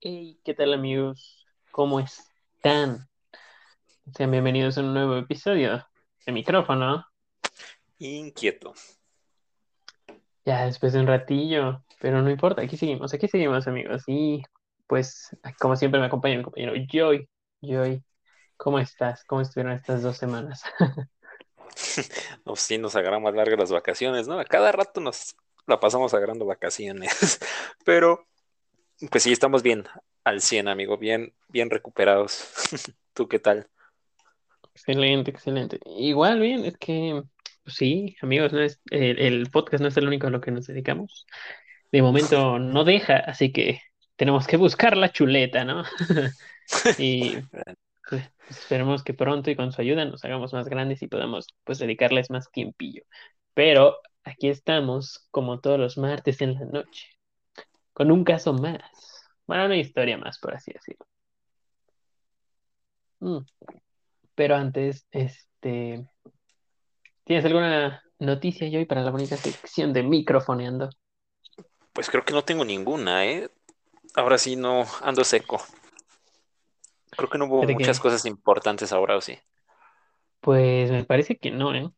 Hey, 0.00 0.40
¿qué 0.44 0.54
tal 0.54 0.72
amigos? 0.72 1.44
¿Cómo 1.70 2.00
están? 2.00 3.08
Sean 4.14 4.30
bienvenidos 4.30 4.78
a 4.78 4.80
un 4.80 4.94
nuevo 4.94 5.16
episodio 5.16 5.86
de 6.24 6.32
micrófono. 6.32 7.04
Inquieto. 7.98 8.72
Ya 10.44 10.64
después 10.64 10.94
de 10.94 11.00
un 11.00 11.08
ratillo, 11.08 11.84
pero 12.00 12.22
no 12.22 12.30
importa, 12.30 12.62
aquí 12.62 12.76
seguimos, 12.76 13.12
aquí 13.14 13.28
seguimos 13.28 13.66
amigos. 13.66 14.02
Y 14.06 14.42
pues, 14.86 15.36
como 15.58 15.76
siempre 15.76 16.00
me 16.00 16.06
acompaña 16.06 16.38
mi 16.38 16.44
compañero 16.44 16.72
Joy. 16.90 17.28
Joy, 17.60 18.02
¿cómo 18.56 18.78
estás? 18.78 19.24
¿Cómo 19.24 19.40
estuvieron 19.40 19.72
estas 19.72 20.02
dos 20.02 20.16
semanas? 20.16 20.62
No, 22.44 22.56
sí, 22.56 22.76
nos 22.76 22.96
agarramos 22.96 23.32
largas 23.34 23.58
las 23.58 23.70
vacaciones, 23.70 24.26
¿no? 24.26 24.40
A 24.40 24.44
cada 24.44 24.72
rato 24.72 25.00
nos 25.00 25.36
la 25.66 25.78
pasamos 25.78 26.12
agarrando 26.12 26.44
vacaciones. 26.44 27.38
Pero, 27.84 28.26
pues 29.10 29.22
sí, 29.22 29.32
estamos 29.32 29.62
bien 29.62 29.84
al 30.24 30.40
100, 30.40 30.66
amigo, 30.66 30.98
bien, 30.98 31.34
bien 31.48 31.70
recuperados. 31.70 32.50
¿Tú 33.12 33.28
qué 33.28 33.38
tal? 33.38 33.68
Excelente, 34.74 35.30
excelente. 35.30 35.78
Igual 35.84 36.40
bien, 36.40 36.64
es 36.64 36.76
que 36.78 37.22
pues 37.62 37.76
sí, 37.76 38.16
amigos, 38.22 38.52
no 38.52 38.60
es, 38.60 38.80
el, 38.90 39.18
el 39.18 39.50
podcast 39.50 39.82
no 39.82 39.88
es 39.88 39.96
el 39.98 40.06
único 40.06 40.26
a 40.26 40.30
lo 40.30 40.40
que 40.40 40.50
nos 40.50 40.66
dedicamos. 40.66 41.26
De 41.90 42.02
momento 42.02 42.58
no 42.58 42.84
deja, 42.84 43.16
así 43.16 43.52
que 43.52 43.80
tenemos 44.16 44.46
que 44.46 44.56
buscar 44.56 44.96
la 44.96 45.12
chuleta, 45.12 45.64
¿no? 45.64 45.84
Y 46.98 47.38
pues, 48.10 48.30
esperemos 48.50 49.02
que 49.02 49.14
pronto 49.14 49.50
y 49.50 49.56
con 49.56 49.72
su 49.72 49.80
ayuda 49.80 50.04
nos 50.04 50.22
hagamos 50.24 50.52
más 50.52 50.68
grandes 50.68 51.00
y 51.02 51.08
podamos 51.08 51.46
pues 51.64 51.78
dedicarles 51.78 52.30
más 52.30 52.50
tiempillo. 52.50 53.04
Pero 53.54 53.96
aquí 54.22 54.48
estamos 54.48 55.26
como 55.30 55.60
todos 55.60 55.80
los 55.80 55.96
martes 55.96 56.42
en 56.42 56.54
la 56.54 56.66
noche, 56.66 57.06
con 57.94 58.10
un 58.10 58.22
caso 58.24 58.52
más. 58.52 58.82
Bueno, 59.46 59.64
una 59.64 59.76
historia 59.76 60.18
más, 60.18 60.38
por 60.38 60.54
así 60.54 60.72
decirlo. 60.72 61.06
Mm. 63.20 63.38
Pero 64.34 64.56
antes, 64.56 65.06
este, 65.10 66.06
¿tienes 67.24 67.44
alguna 67.44 68.02
noticia, 68.18 68.68
Joy, 68.70 68.84
para 68.84 69.02
la 69.02 69.10
bonita 69.10 69.36
sección 69.36 69.92
de 69.92 70.02
microfoneando? 70.02 70.90
Pues 71.98 72.10
creo 72.10 72.24
que 72.24 72.32
no 72.32 72.44
tengo 72.44 72.64
ninguna, 72.64 73.26
¿eh? 73.26 73.50
Ahora 74.14 74.38
sí 74.38 74.54
no 74.54 74.84
ando 75.02 75.24
seco. 75.24 75.60
Creo 77.10 77.28
que 77.28 77.38
no 77.38 77.46
hubo 77.46 77.64
muchas 77.64 77.98
que, 77.98 78.02
cosas 78.04 78.24
importantes 78.24 78.92
ahora, 78.92 79.16
¿o 79.16 79.20
sí? 79.20 79.36
pues 80.40 80.92
me 80.92 81.02
parece 81.02 81.38
que 81.38 81.50
no, 81.50 81.74
¿eh? 81.74 81.90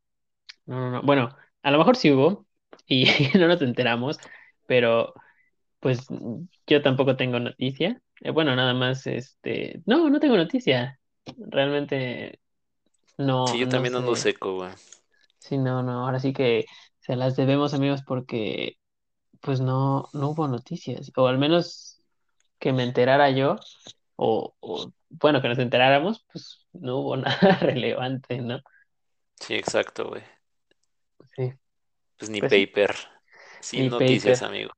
No, 0.65 0.81
no, 0.81 0.91
no. 0.91 1.03
Bueno, 1.03 1.37
a 1.62 1.70
lo 1.70 1.77
mejor 1.77 1.97
sí 1.97 2.11
hubo 2.11 2.47
y 2.87 3.05
no 3.39 3.47
nos 3.47 3.61
enteramos, 3.61 4.19
pero 4.67 5.12
pues 5.81 6.07
yo 6.67 6.81
tampoco 6.81 7.17
tengo 7.17 7.39
noticia. 7.39 8.01
Eh, 8.23 8.31
bueno, 8.31 8.57
nada 8.57 8.73
más, 8.73 9.07
este, 9.07 9.83
no, 9.85 10.09
no 10.09 10.19
tengo 10.19 10.39
noticia. 10.39 10.98
Realmente 11.37 12.41
Sí, 13.05 13.14
no, 13.19 13.55
yo 13.55 13.67
no 13.67 13.70
también 13.70 13.97
ando 13.97 14.17
seco, 14.17 14.55
güey. 14.55 14.70
Sí, 15.41 15.59
no, 15.59 15.83
no. 15.83 16.07
Ahora 16.07 16.20
sí 16.20 16.33
que 16.33 16.64
se 17.01 17.17
las 17.17 17.37
debemos, 17.37 17.75
amigos, 17.75 18.01
porque 18.03 18.79
pues 19.41 19.60
no, 19.60 20.08
no 20.12 20.30
hubo 20.30 20.48
noticias. 20.48 21.12
O 21.16 21.27
al 21.28 21.38
menos 21.38 22.02
que 22.58 22.72
me 22.72 22.84
enterara 22.84 23.30
yo, 23.30 23.56
o, 24.16 24.55
o 24.60 24.92
bueno, 25.10 25.42
que 25.42 25.48
nos 25.48 25.58
enteráramos, 25.58 26.27
pues 26.33 26.66
no 26.72 26.98
hubo 26.98 27.16
nada 27.19 27.58
relevante, 27.61 28.38
¿no? 28.41 28.61
Sí, 29.40 29.55
exacto, 29.55 30.05
güey. 30.08 30.23
Sí, 31.36 31.52
Pues 32.17 32.30
ni 32.30 32.40
pues 32.40 32.42
paper. 32.42 32.95
Sin 33.61 33.89
ni 33.89 33.90
noticias, 33.90 34.42
paper. 34.42 34.42
amigo. 34.42 34.70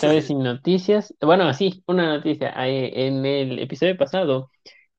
Vez 0.00 0.26
sin 0.26 0.42
noticias. 0.42 1.14
Bueno, 1.20 1.52
sí, 1.54 1.82
una 1.86 2.16
noticia. 2.16 2.52
En 2.66 3.24
el 3.26 3.58
episodio 3.60 3.96
pasado, 3.96 4.50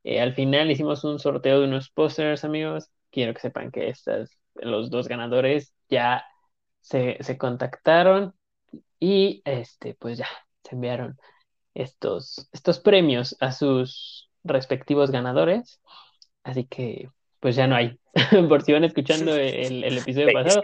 eh, 0.04 0.22
al 0.22 0.34
final 0.36 0.72
hicimos 0.72 1.04
un 1.04 1.20
sorteo 1.20 1.60
de 1.62 1.68
unos 1.68 1.90
pósters, 1.92 2.44
amigos. 2.46 2.90
Quiero 3.12 3.34
que 3.34 3.42
sepan 3.42 3.72
que 3.72 3.90
estas, 3.90 4.32
los 4.56 4.90
dos 4.92 5.08
ganadores 5.08 5.74
ya 5.90 6.26
se, 6.82 7.18
se 7.24 7.38
contactaron 7.38 8.36
y 9.04 9.42
este, 9.44 9.96
pues 9.96 10.18
ya 10.18 10.30
se 10.64 10.76
enviaron 10.76 11.20
estos, 11.74 12.48
estos 12.54 12.80
premios 12.80 13.36
a 13.42 13.52
sus 13.52 14.30
respectivos 14.46 15.12
ganadores. 15.12 15.82
Así 16.42 16.64
que, 16.64 17.10
pues 17.42 17.58
ya 17.58 17.68
no 17.68 17.76
hay. 17.76 18.00
Por 18.48 18.62
si 18.62 18.72
van 18.72 18.86
escuchando 18.86 19.36
el, 19.36 19.84
el 19.84 19.98
episodio 19.98 20.32
pasado, 20.32 20.62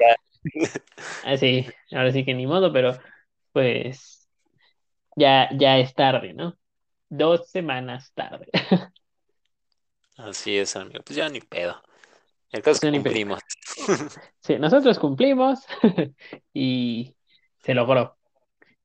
así, 1.25 1.67
ahora 1.91 2.13
sí 2.13 2.23
que 2.23 2.33
ni 2.33 2.47
modo, 2.47 2.71
pero 2.71 2.97
pues 3.51 4.25
ya, 5.17 5.49
ya 5.57 5.77
es 5.77 5.93
tarde, 5.93 6.33
¿no? 6.33 6.57
Dos 7.09 7.49
semanas 7.49 8.13
tarde. 8.13 8.47
Así 10.15 10.57
es, 10.57 10.77
amigo. 10.77 11.01
Pues 11.03 11.17
ya 11.17 11.27
ni 11.27 11.41
pedo. 11.41 11.81
El 12.51 12.61
caso 12.61 12.75
es 12.75 12.79
que 12.79 12.87
No, 12.87 13.03
cumplimos. 13.03 13.39
Sí, 14.41 14.57
nosotros 14.57 14.97
cumplimos 14.97 15.59
y 16.53 17.15
se 17.59 17.73
logró. 17.73 18.18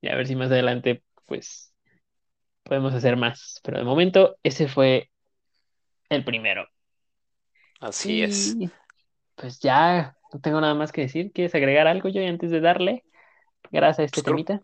Y 0.04 0.08
a 0.08 0.16
ver 0.16 0.26
si 0.26 0.36
más 0.36 0.50
adelante, 0.50 1.02
pues, 1.24 1.72
podemos 2.62 2.92
hacer 2.92 3.16
más. 3.16 3.60
Pero 3.64 3.78
de 3.78 3.84
momento, 3.84 4.36
ese 4.42 4.68
fue 4.68 5.10
el 6.10 6.24
primero. 6.24 6.68
Así 7.80 8.22
es. 8.22 8.54
Pues 9.34 9.60
ya 9.60 10.14
no 10.30 10.40
tengo 10.40 10.60
nada 10.60 10.74
más 10.74 10.92
que 10.92 11.00
decir. 11.00 11.32
¿Quieres 11.32 11.54
agregar 11.54 11.86
algo 11.86 12.10
yo 12.10 12.26
antes 12.26 12.50
de 12.50 12.60
darle 12.60 13.04
gracias 13.72 13.98
a 14.00 14.02
este 14.04 14.22
Pues 14.22 14.24
creo, 14.24 14.36
temita? 14.36 14.60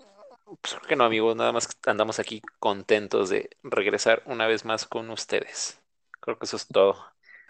pues 0.61 0.75
creo 0.75 0.89
que 0.89 0.97
no, 0.97 1.05
amigo. 1.05 1.35
Nada 1.35 1.53
más 1.53 1.69
que 1.69 1.91
andamos 1.91 2.19
aquí 2.19 2.43
contentos 2.59 3.31
de 3.31 3.49
regresar 3.63 4.23
una 4.27 4.47
vez 4.47 4.67
más 4.67 4.85
con 4.85 5.09
ustedes. 5.09 5.81
Creo 6.21 6.39
que 6.39 6.45
eso 6.45 6.57
es 6.57 6.67
todo. 6.67 6.97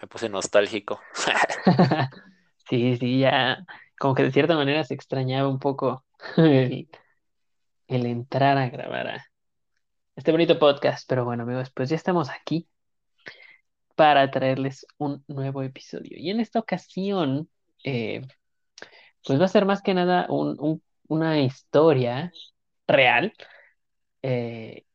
Me 0.01 0.07
puse 0.07 0.29
nostálgico. 0.29 1.01
Sí, 2.69 2.95
sí, 2.95 3.19
ya 3.19 3.65
como 3.99 4.15
que 4.15 4.23
de 4.23 4.31
cierta 4.31 4.55
manera 4.55 4.85
se 4.85 4.93
extrañaba 4.93 5.49
un 5.49 5.59
poco 5.59 6.05
el, 6.37 6.87
el 7.91 8.05
entrar 8.05 8.57
a 8.57 8.69
grabar 8.69 9.07
a 9.07 9.25
este 10.15 10.31
bonito 10.31 10.57
podcast. 10.59 11.07
Pero 11.07 11.25
bueno, 11.25 11.43
amigos, 11.43 11.71
pues 11.71 11.89
ya 11.89 11.95
estamos 11.95 12.29
aquí 12.29 12.67
para 13.95 14.31
traerles 14.31 14.85
un 14.97 15.23
nuevo 15.27 15.61
episodio. 15.63 16.17
Y 16.17 16.29
en 16.29 16.39
esta 16.39 16.59
ocasión, 16.59 17.49
eh, 17.83 18.21
pues 19.25 19.39
va 19.39 19.45
a 19.45 19.49
ser 19.49 19.65
más 19.65 19.81
que 19.81 19.93
nada 19.93 20.25
un- 20.29 20.57
un- 20.59 20.83
una 21.07 21.39
historia 21.41 22.31
real. 22.87 23.33
eh, 24.23 24.85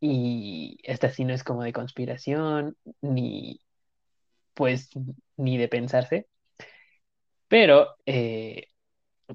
y 0.00 0.78
esta 0.84 1.10
sí 1.10 1.24
no 1.24 1.34
es 1.34 1.44
como 1.44 1.62
de 1.64 1.72
conspiración, 1.72 2.76
ni 3.02 3.60
pues 4.54 4.90
ni 5.36 5.58
de 5.58 5.68
pensarse, 5.68 6.28
pero 7.48 7.96
eh, 8.06 8.68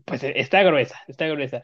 pues 0.05 0.23
está 0.23 0.63
gruesa, 0.63 0.99
está 1.07 1.27
gruesa. 1.27 1.63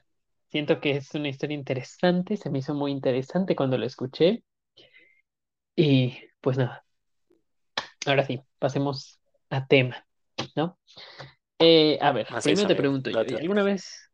Siento 0.50 0.81
que 0.81 0.91
es 0.97 1.13
una 1.13 1.29
historia 1.29 1.53
interesante, 1.56 2.35
se 2.35 2.50
me 2.50 2.57
hizo 2.57 2.73
muy 2.73 2.91
interesante 2.91 3.56
cuando 3.56 3.78
lo 3.78 3.85
escuché. 3.85 4.44
Y 5.75 6.17
pues 6.41 6.57
nada, 6.57 6.85
ahora 8.06 8.25
sí, 8.25 8.41
pasemos 8.59 9.19
a 9.50 9.67
tema, 9.67 10.05
¿no? 10.55 10.78
Eh, 11.59 12.00
a 12.01 12.11
ver, 12.11 12.28
Así 12.28 12.51
es, 12.51 12.63
primero 12.63 12.67
te 12.67 12.75
amigo. 12.75 12.89
pregunto 13.09 13.09
yo. 13.11 13.39
¿alguna 13.39 13.63
vez, 13.63 14.11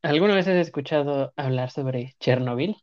alguna 0.00 0.34
vez 0.34 0.48
has 0.48 0.54
escuchado 0.56 1.34
hablar 1.36 1.70
sobre 1.70 2.16
Chernobyl? 2.18 2.76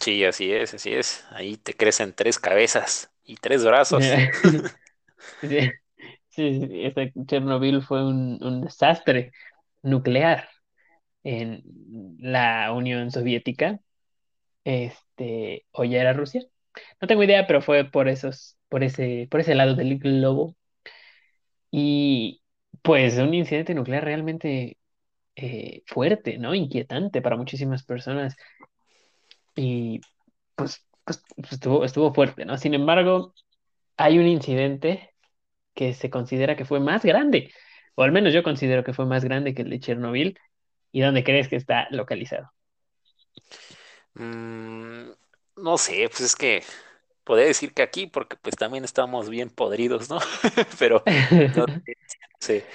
Sí, 0.00 0.24
así 0.24 0.52
es, 0.52 0.74
así 0.74 0.92
es. 0.94 1.24
Ahí 1.30 1.56
te 1.56 1.74
crecen 1.76 2.14
tres 2.14 2.38
cabezas 2.38 3.10
y 3.24 3.36
tres 3.36 3.64
brazos. 3.64 4.14
Sí, 5.40 5.48
sí, 6.30 6.60
sí, 6.60 6.68
sí, 6.68 6.84
este 6.86 7.12
Chernobyl 7.26 7.82
fue 7.82 8.04
un, 8.06 8.38
un 8.42 8.62
desastre 8.62 9.32
nuclear 9.82 10.48
en 11.24 11.62
la 12.20 12.72
Unión 12.72 13.10
Soviética, 13.10 13.80
este, 14.64 15.66
o 15.72 15.84
ya 15.84 16.00
era 16.00 16.12
Rusia. 16.14 16.42
No 17.00 17.08
tengo 17.08 17.22
idea, 17.24 17.46
pero 17.46 17.62
fue 17.62 17.84
por 17.90 18.08
esos, 18.08 18.58
por 18.68 18.84
ese, 18.84 19.28
por 19.30 19.40
ese 19.40 19.54
lado 19.54 19.74
del 19.76 19.98
globo. 19.98 20.56
Y 21.70 22.42
pues 22.82 23.18
un 23.18 23.34
incidente 23.34 23.74
nuclear 23.74 24.04
realmente 24.04 24.78
eh, 25.36 25.82
fuerte, 25.86 26.38
¿no? 26.38 26.54
Inquietante 26.54 27.22
para 27.22 27.36
muchísimas 27.36 27.84
personas. 27.84 28.36
Y 29.56 30.00
pues, 30.56 30.86
pues, 31.04 31.22
pues, 31.36 31.52
estuvo, 31.52 31.84
estuvo 31.84 32.14
fuerte, 32.14 32.44
¿no? 32.44 32.56
Sin 32.58 32.74
embargo, 32.74 33.34
hay 33.96 34.18
un 34.18 34.26
incidente 34.26 35.14
que 35.74 35.94
se 35.94 36.10
considera 36.10 36.56
que 36.56 36.64
fue 36.66 36.80
más 36.80 37.04
grande, 37.04 37.52
o 37.96 38.02
al 38.02 38.12
menos 38.12 38.34
yo 38.34 38.42
considero 38.42 38.84
que 38.84 38.92
fue 38.94 39.06
más 39.06 39.24
grande 39.24 39.54
que 39.54 39.62
el 39.62 39.70
de 39.70 39.80
Chernobyl. 39.80 40.38
¿Y 40.94 41.02
dónde 41.02 41.24
crees 41.24 41.48
que 41.50 41.56
está 41.56 41.88
localizado? 41.90 42.50
Mm, 44.14 45.10
no 45.56 45.78
sé, 45.78 46.08
pues 46.08 46.20
es 46.20 46.36
que 46.36 46.62
podría 47.24 47.46
decir 47.46 47.74
que 47.74 47.82
aquí, 47.82 48.06
porque 48.06 48.36
pues 48.36 48.56
también 48.56 48.84
estamos 48.84 49.28
bien 49.30 49.50
podridos, 49.50 50.08
¿no? 50.10 50.18
Pero 50.78 51.04
no 51.54 51.66
sé, 52.40 52.66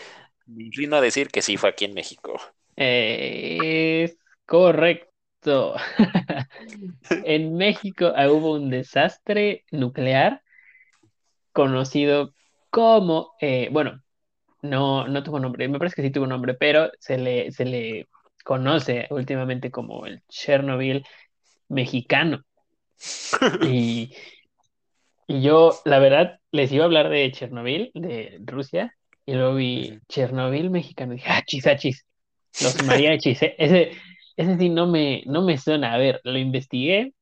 me 0.48 0.66
inclino 0.66 0.98
a 0.98 1.02
decir 1.02 1.30
que 1.30 1.42
sí 1.42 1.58
fue 1.58 1.70
aquí 1.72 1.86
en 1.86 1.96
México. 1.96 2.40
Es 2.76 4.18
correcto. 4.46 5.76
En 7.22 7.56
México 7.58 8.14
hubo 8.30 8.54
un 8.54 8.70
desastre 8.70 9.66
nuclear 9.72 10.44
conocido 11.52 12.34
como, 12.70 13.34
eh, 13.42 13.70
bueno, 13.72 14.02
no, 14.62 15.08
no 15.08 15.24
tuvo 15.24 15.40
nombre, 15.40 15.68
me 15.68 15.80
parece 15.80 15.96
que 15.96 16.02
sí 16.04 16.12
tuvo 16.12 16.28
nombre, 16.28 16.54
pero 16.54 16.92
se 17.00 17.18
le, 17.18 17.52
se 17.52 17.66
le 17.66 18.08
conoce 18.44 19.08
últimamente 19.10 19.72
como 19.72 20.06
el 20.06 20.24
Chernobyl 20.28 21.06
mexicano. 21.70 22.44
Y, 23.64 24.14
y 25.28 25.42
yo, 25.42 25.80
la 25.86 26.00
verdad, 26.00 26.40
les 26.52 26.72
iba 26.72 26.84
a 26.84 26.88
hablar 26.88 27.10
de 27.10 27.32
Chernobyl, 27.32 27.92
de 27.94 28.40
Rusia, 28.44 28.96
y 29.26 29.34
luego 29.34 29.56
vi. 29.56 30.00
Chernobyl 30.10 30.70
mexicano, 30.70 31.14
y 31.14 31.18
dije, 31.18 31.30
achis, 31.30 31.68
achis, 31.68 32.06
los 32.62 32.84
mariachis, 32.84 33.42
eh, 33.44 33.56
Ese, 33.58 33.92
ese 34.36 34.58
sí 34.58 34.70
no 34.70 34.88
me, 34.88 35.24
no 35.28 35.44
me 35.44 35.58
suena. 35.58 35.94
A 35.94 35.98
ver, 35.98 36.20
lo 36.24 36.38
investigué, 36.38 37.14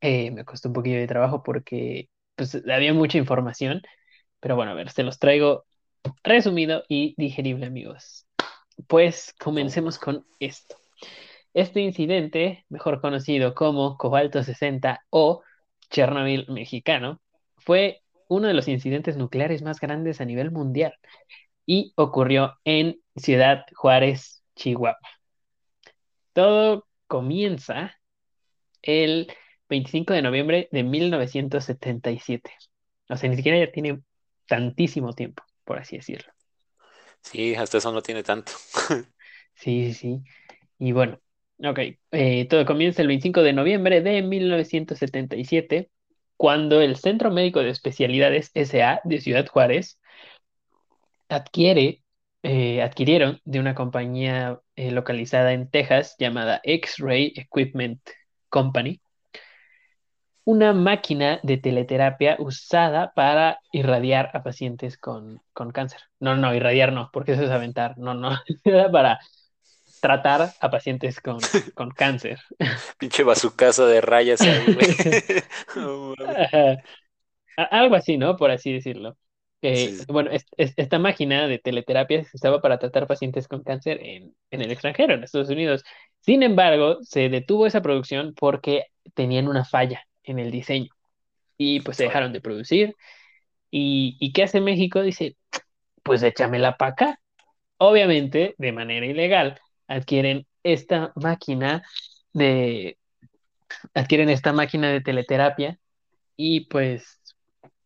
eh, 0.00 0.30
me 0.30 0.44
costó 0.44 0.68
un 0.68 0.74
poquillo 0.74 0.98
de 0.98 1.06
trabajo 1.06 1.42
porque 1.42 2.08
pues, 2.34 2.60
había 2.70 2.92
mucha 2.92 3.18
información, 3.18 3.82
pero 4.40 4.56
bueno, 4.56 4.72
a 4.72 4.74
ver, 4.74 4.90
se 4.90 5.04
los 5.04 5.18
traigo 5.18 5.64
resumido 6.22 6.84
y 6.88 7.14
digerible, 7.16 7.66
amigos. 7.66 8.26
Pues 8.86 9.34
comencemos 9.38 9.98
con 9.98 10.26
esto. 10.38 10.76
Este 11.54 11.80
incidente, 11.80 12.64
mejor 12.68 13.00
conocido 13.00 13.54
como 13.54 13.96
Cobalto 13.96 14.42
60 14.42 15.04
o 15.10 15.42
Chernobyl 15.90 16.46
mexicano, 16.48 17.20
fue 17.56 18.02
uno 18.28 18.46
de 18.48 18.54
los 18.54 18.68
incidentes 18.68 19.16
nucleares 19.16 19.62
más 19.62 19.80
grandes 19.80 20.20
a 20.20 20.24
nivel 20.24 20.50
mundial 20.50 20.94
y 21.66 21.92
ocurrió 21.96 22.58
en 22.64 23.00
Ciudad 23.16 23.64
Juárez, 23.74 24.42
Chihuahua. 24.54 24.98
Todo 26.32 26.86
comienza 27.06 27.94
el 28.82 29.32
25 29.68 30.14
de 30.14 30.22
noviembre 30.22 30.68
de 30.72 30.82
1977. 30.82 32.50
O 33.08 33.16
sea, 33.16 33.28
ni 33.28 33.36
siquiera 33.36 33.58
ya 33.58 33.72
tiene 33.72 34.00
tantísimo 34.46 35.12
tiempo, 35.12 35.42
por 35.68 35.78
así 35.80 35.98
decirlo. 35.98 36.32
sí, 37.22 37.54
hasta 37.54 37.78
eso 37.78 37.92
no 37.92 38.02
tiene 38.02 38.22
tanto. 38.22 38.52
Sí, 39.54 39.92
sí, 39.92 39.94
sí. 39.94 40.22
Y 40.78 40.92
bueno, 40.92 41.20
ok. 41.64 41.80
eh, 42.12 42.48
todo 42.48 42.66
comienza 42.66 43.02
el 43.02 43.08
25 43.08 43.42
de 43.42 43.52
noviembre 43.52 44.00
de 44.02 44.22
1977, 44.22 45.90
cuando 46.36 46.80
el 46.82 46.96
Centro 46.96 47.30
Médico 47.32 47.60
de 47.60 47.70
Especialidades 47.70 48.50
SA 48.54 49.00
de 49.04 49.20
Ciudad 49.20 49.46
Juárez 49.48 49.98
adquiere, 51.28 52.02
eh, 52.42 52.82
adquirieron 52.82 53.40
de 53.44 53.60
una 53.60 53.74
compañía 53.74 54.60
eh, 54.76 54.90
localizada 54.90 55.52
en 55.52 55.68
Texas 55.70 56.14
llamada 56.18 56.60
X-Ray 56.64 57.32
Equipment 57.36 58.00
Company 58.48 59.00
una 60.48 60.72
máquina 60.72 61.40
de 61.42 61.58
teleterapia 61.58 62.36
usada 62.40 63.12
para 63.14 63.58
irradiar 63.70 64.30
a 64.34 64.42
pacientes 64.42 64.96
con, 64.96 65.42
con 65.52 65.70
cáncer. 65.72 66.00
No, 66.20 66.36
no, 66.36 66.54
irradiar 66.54 66.92
no, 66.92 67.10
porque 67.12 67.32
eso 67.32 67.42
es 67.44 67.50
aventar. 67.50 67.98
No, 67.98 68.14
no, 68.14 68.30
era 68.64 68.90
para 68.90 69.18
tratar 70.00 70.52
a 70.60 70.70
pacientes 70.70 71.20
con, 71.20 71.40
con 71.74 71.90
cáncer. 71.90 72.38
Pinche 72.98 73.24
bazucazo 73.24 73.86
de 73.86 74.00
rayas 74.00 74.46
ahí, 74.46 74.76
Algo 77.56 77.96
así, 77.96 78.16
¿no? 78.18 78.36
Por 78.36 78.50
así 78.50 78.72
decirlo. 78.72 79.16
Eh, 79.62 79.96
sí. 79.98 80.04
bueno, 80.08 80.30
es- 80.30 80.46
es- 80.56 80.74
esta 80.76 80.98
máquina 81.00 81.48
de 81.48 81.58
teleterapia 81.58 82.22
se 82.24 82.36
usaba 82.36 82.60
para 82.60 82.78
tratar 82.78 83.06
pacientes 83.08 83.48
con 83.48 83.62
cáncer 83.64 83.98
en, 84.02 84.34
en 84.50 84.62
el 84.62 84.70
extranjero, 84.70 85.14
en 85.14 85.24
Estados 85.24 85.48
Unidos. 85.50 85.82
Sin 86.20 86.42
embargo, 86.44 86.98
se 87.02 87.28
detuvo 87.28 87.66
esa 87.66 87.82
producción 87.82 88.34
porque 88.38 88.84
tenían 89.14 89.48
una 89.48 89.64
falla 89.64 90.04
en 90.30 90.38
el 90.38 90.50
diseño 90.50 90.90
y 91.56 91.80
pues 91.80 91.96
se 91.96 92.04
dejaron 92.04 92.32
de 92.32 92.40
producir. 92.40 92.94
¿Y, 93.70 94.16
y 94.20 94.32
qué 94.32 94.44
hace 94.44 94.60
México? 94.60 95.02
Dice, 95.02 95.36
pues 96.02 96.22
échamela 96.22 96.76
para 96.76 96.92
acá. 96.92 97.20
Obviamente, 97.78 98.54
de 98.58 98.72
manera 98.72 99.06
ilegal, 99.06 99.60
adquieren 99.86 100.46
esta 100.62 101.12
máquina 101.16 101.82
de, 102.32 102.98
adquieren 103.94 104.28
esta 104.28 104.52
máquina 104.52 104.90
de 104.90 105.00
teleterapia 105.00 105.78
y 106.36 106.66
pues 106.66 107.20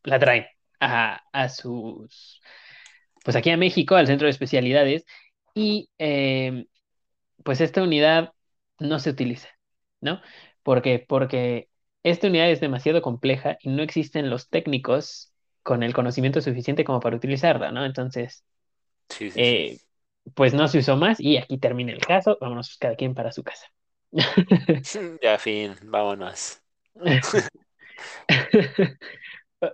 la 0.04 0.18
traen 0.18 0.46
a, 0.80 1.22
a 1.32 1.48
sus, 1.48 2.40
pues 3.24 3.36
aquí 3.36 3.50
a 3.50 3.56
México, 3.56 3.94
al 3.94 4.06
centro 4.06 4.26
de 4.26 4.32
especialidades, 4.32 5.04
y 5.54 5.90
eh, 5.98 6.66
pues 7.44 7.60
esta 7.60 7.82
unidad 7.82 8.32
no 8.78 8.98
se 8.98 9.10
utiliza, 9.10 9.48
¿no? 10.00 10.20
¿Por 10.62 10.82
qué? 10.82 11.04
Porque 11.06 11.68
esta 12.02 12.28
unidad 12.28 12.50
es 12.50 12.60
demasiado 12.60 13.02
compleja 13.02 13.58
y 13.60 13.70
no 13.70 13.82
existen 13.82 14.30
los 14.30 14.48
técnicos 14.50 15.32
con 15.62 15.82
el 15.82 15.94
conocimiento 15.94 16.40
suficiente 16.40 16.84
como 16.84 17.00
para 17.00 17.16
utilizarla, 17.16 17.72
¿no? 17.72 17.84
Entonces, 17.84 18.44
Sí, 19.08 19.30
sí, 19.30 19.44
sí. 19.44 19.56
eh, 19.56 19.80
pues 20.34 20.54
no 20.54 20.68
se 20.68 20.78
usó 20.80 20.96
más 20.96 21.20
y 21.20 21.36
aquí 21.38 21.58
termina 21.58 21.92
el 21.92 22.00
caso. 22.00 22.38
Vámonos 22.40 22.76
cada 22.78 22.96
quien 22.96 23.14
para 23.14 23.32
su 23.32 23.44
casa. 23.44 23.66
Ya, 25.22 25.38
fin, 25.38 25.74
vámonos. 25.84 26.60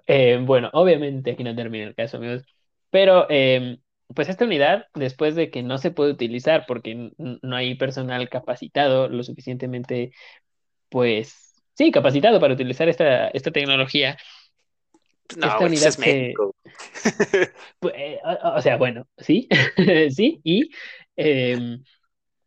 Eh, 0.06 0.38
bueno, 0.44 0.70
obviamente 0.74 1.30
aquí 1.32 1.44
no 1.44 1.54
termina 1.56 1.84
el 1.86 1.94
caso, 1.94 2.18
amigos. 2.18 2.44
Pero, 2.90 3.26
eh, 3.30 3.78
pues 4.14 4.28
esta 4.28 4.44
unidad, 4.44 4.86
después 4.94 5.34
de 5.34 5.50
que 5.50 5.62
no 5.62 5.78
se 5.78 5.90
puede 5.90 6.12
utilizar 6.12 6.64
porque 6.66 7.12
no 7.18 7.56
hay 7.56 7.74
personal 7.76 8.28
capacitado 8.28 9.08
lo 9.08 9.22
suficientemente, 9.22 10.12
pues, 10.90 11.47
sí, 11.78 11.92
capacitado 11.92 12.40
para 12.40 12.54
utilizar 12.54 12.88
esta, 12.90 13.28
esta 13.30 13.52
tecnología, 13.52 14.18
No, 15.36 15.50
esta 15.50 15.66
pues 15.70 15.72
unidad 15.72 15.88
es 15.88 15.98
se, 15.98 15.98
México. 15.98 16.52
pu- 17.80 17.90
eh, 17.94 18.18
o, 18.24 18.56
o 18.58 18.62
sea, 18.62 18.76
bueno, 18.76 19.06
sí, 19.18 19.48
sí, 20.10 20.40
y 20.44 20.70
em, 21.16 21.82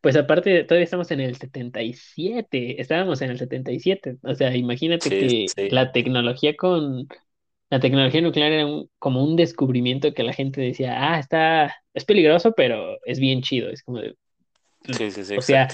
pues 0.01 0.17
aparte, 0.17 0.65
todavía 0.65 0.85
estamos 0.85 1.11
en 1.11 1.21
el 1.21 1.37
77, 1.37 2.81
estábamos 2.81 3.21
en 3.23 3.31
el 3.31 3.39
77, 3.39 4.17
o 4.23 4.35
sea, 4.35 4.55
imagínate 4.57 5.15
Sí, 5.15 5.17
que 5.17 5.53
sí, 5.55 5.69
la 5.69 5.91
tecnología 5.91 6.55
con 6.57 7.07
La 7.71 7.79
tecnología 7.81 8.21
nuclear 8.21 8.51
era 8.53 8.65
un- 8.67 8.89
como 8.99 9.23
un 9.23 9.35
descubrimiento 9.37 10.13
que 10.13 10.23
la 10.23 10.33
gente 10.33 10.61
decía, 10.61 10.95
ah, 11.13 11.19
está, 11.19 11.75
es 11.93 12.05
peligroso, 12.05 12.53
pero 12.55 12.97
es 13.05 13.19
bien 13.19 13.41
chido. 13.43 13.69
Es 13.71 13.83
como 13.83 13.99
de, 13.99 14.15
pues, 14.83 14.97
sí, 14.97 15.11
sí, 15.11 15.23
sí, 15.25 15.35
o 15.35 15.41
sea. 15.41 15.67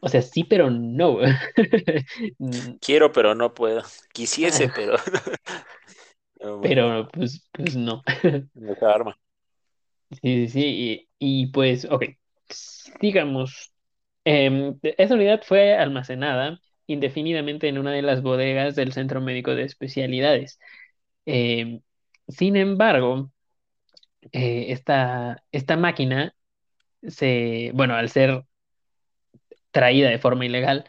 O 0.00 0.08
sea, 0.08 0.22
sí, 0.22 0.44
pero 0.44 0.70
no. 0.70 1.18
Mm, 2.38 2.78
Quiero, 2.80 3.12
pero 3.12 3.34
no 3.34 3.54
puedo. 3.54 3.82
Quisiese, 4.12 4.68
ah, 4.68 4.72
pero 4.74 4.96
no, 6.40 6.60
Pero 6.60 7.08
pues, 7.12 7.46
pues 7.52 7.76
no. 7.76 8.02
esa 8.54 8.92
arma. 8.92 9.16
Sí, 10.10 10.48
sí, 10.48 10.48
sí. 10.48 11.08
Y, 11.18 11.42
y, 11.42 11.46
pues, 11.48 11.84
ok, 11.90 12.04
digamos, 13.00 13.72
em, 14.24 14.78
esa 14.82 15.14
unidad 15.14 15.42
fue 15.44 15.74
almacenada 15.76 16.60
indefinidamente 16.86 17.68
en 17.68 17.78
una 17.78 17.92
de 17.92 18.02
las 18.02 18.22
bodegas 18.22 18.74
del 18.76 18.92
Centro 18.92 19.20
Médico 19.20 19.54
de 19.54 19.64
Especialidades. 19.64 20.58
Em, 21.26 21.82
sin 22.28 22.56
embargo, 22.56 23.32
eh, 24.32 24.66
esta, 24.72 25.44
esta 25.52 25.76
máquina 25.76 26.34
se, 27.08 27.72
bueno, 27.74 27.94
al 27.96 28.10
ser 28.10 28.44
traída 29.70 30.10
de 30.10 30.18
forma 30.18 30.46
ilegal, 30.46 30.84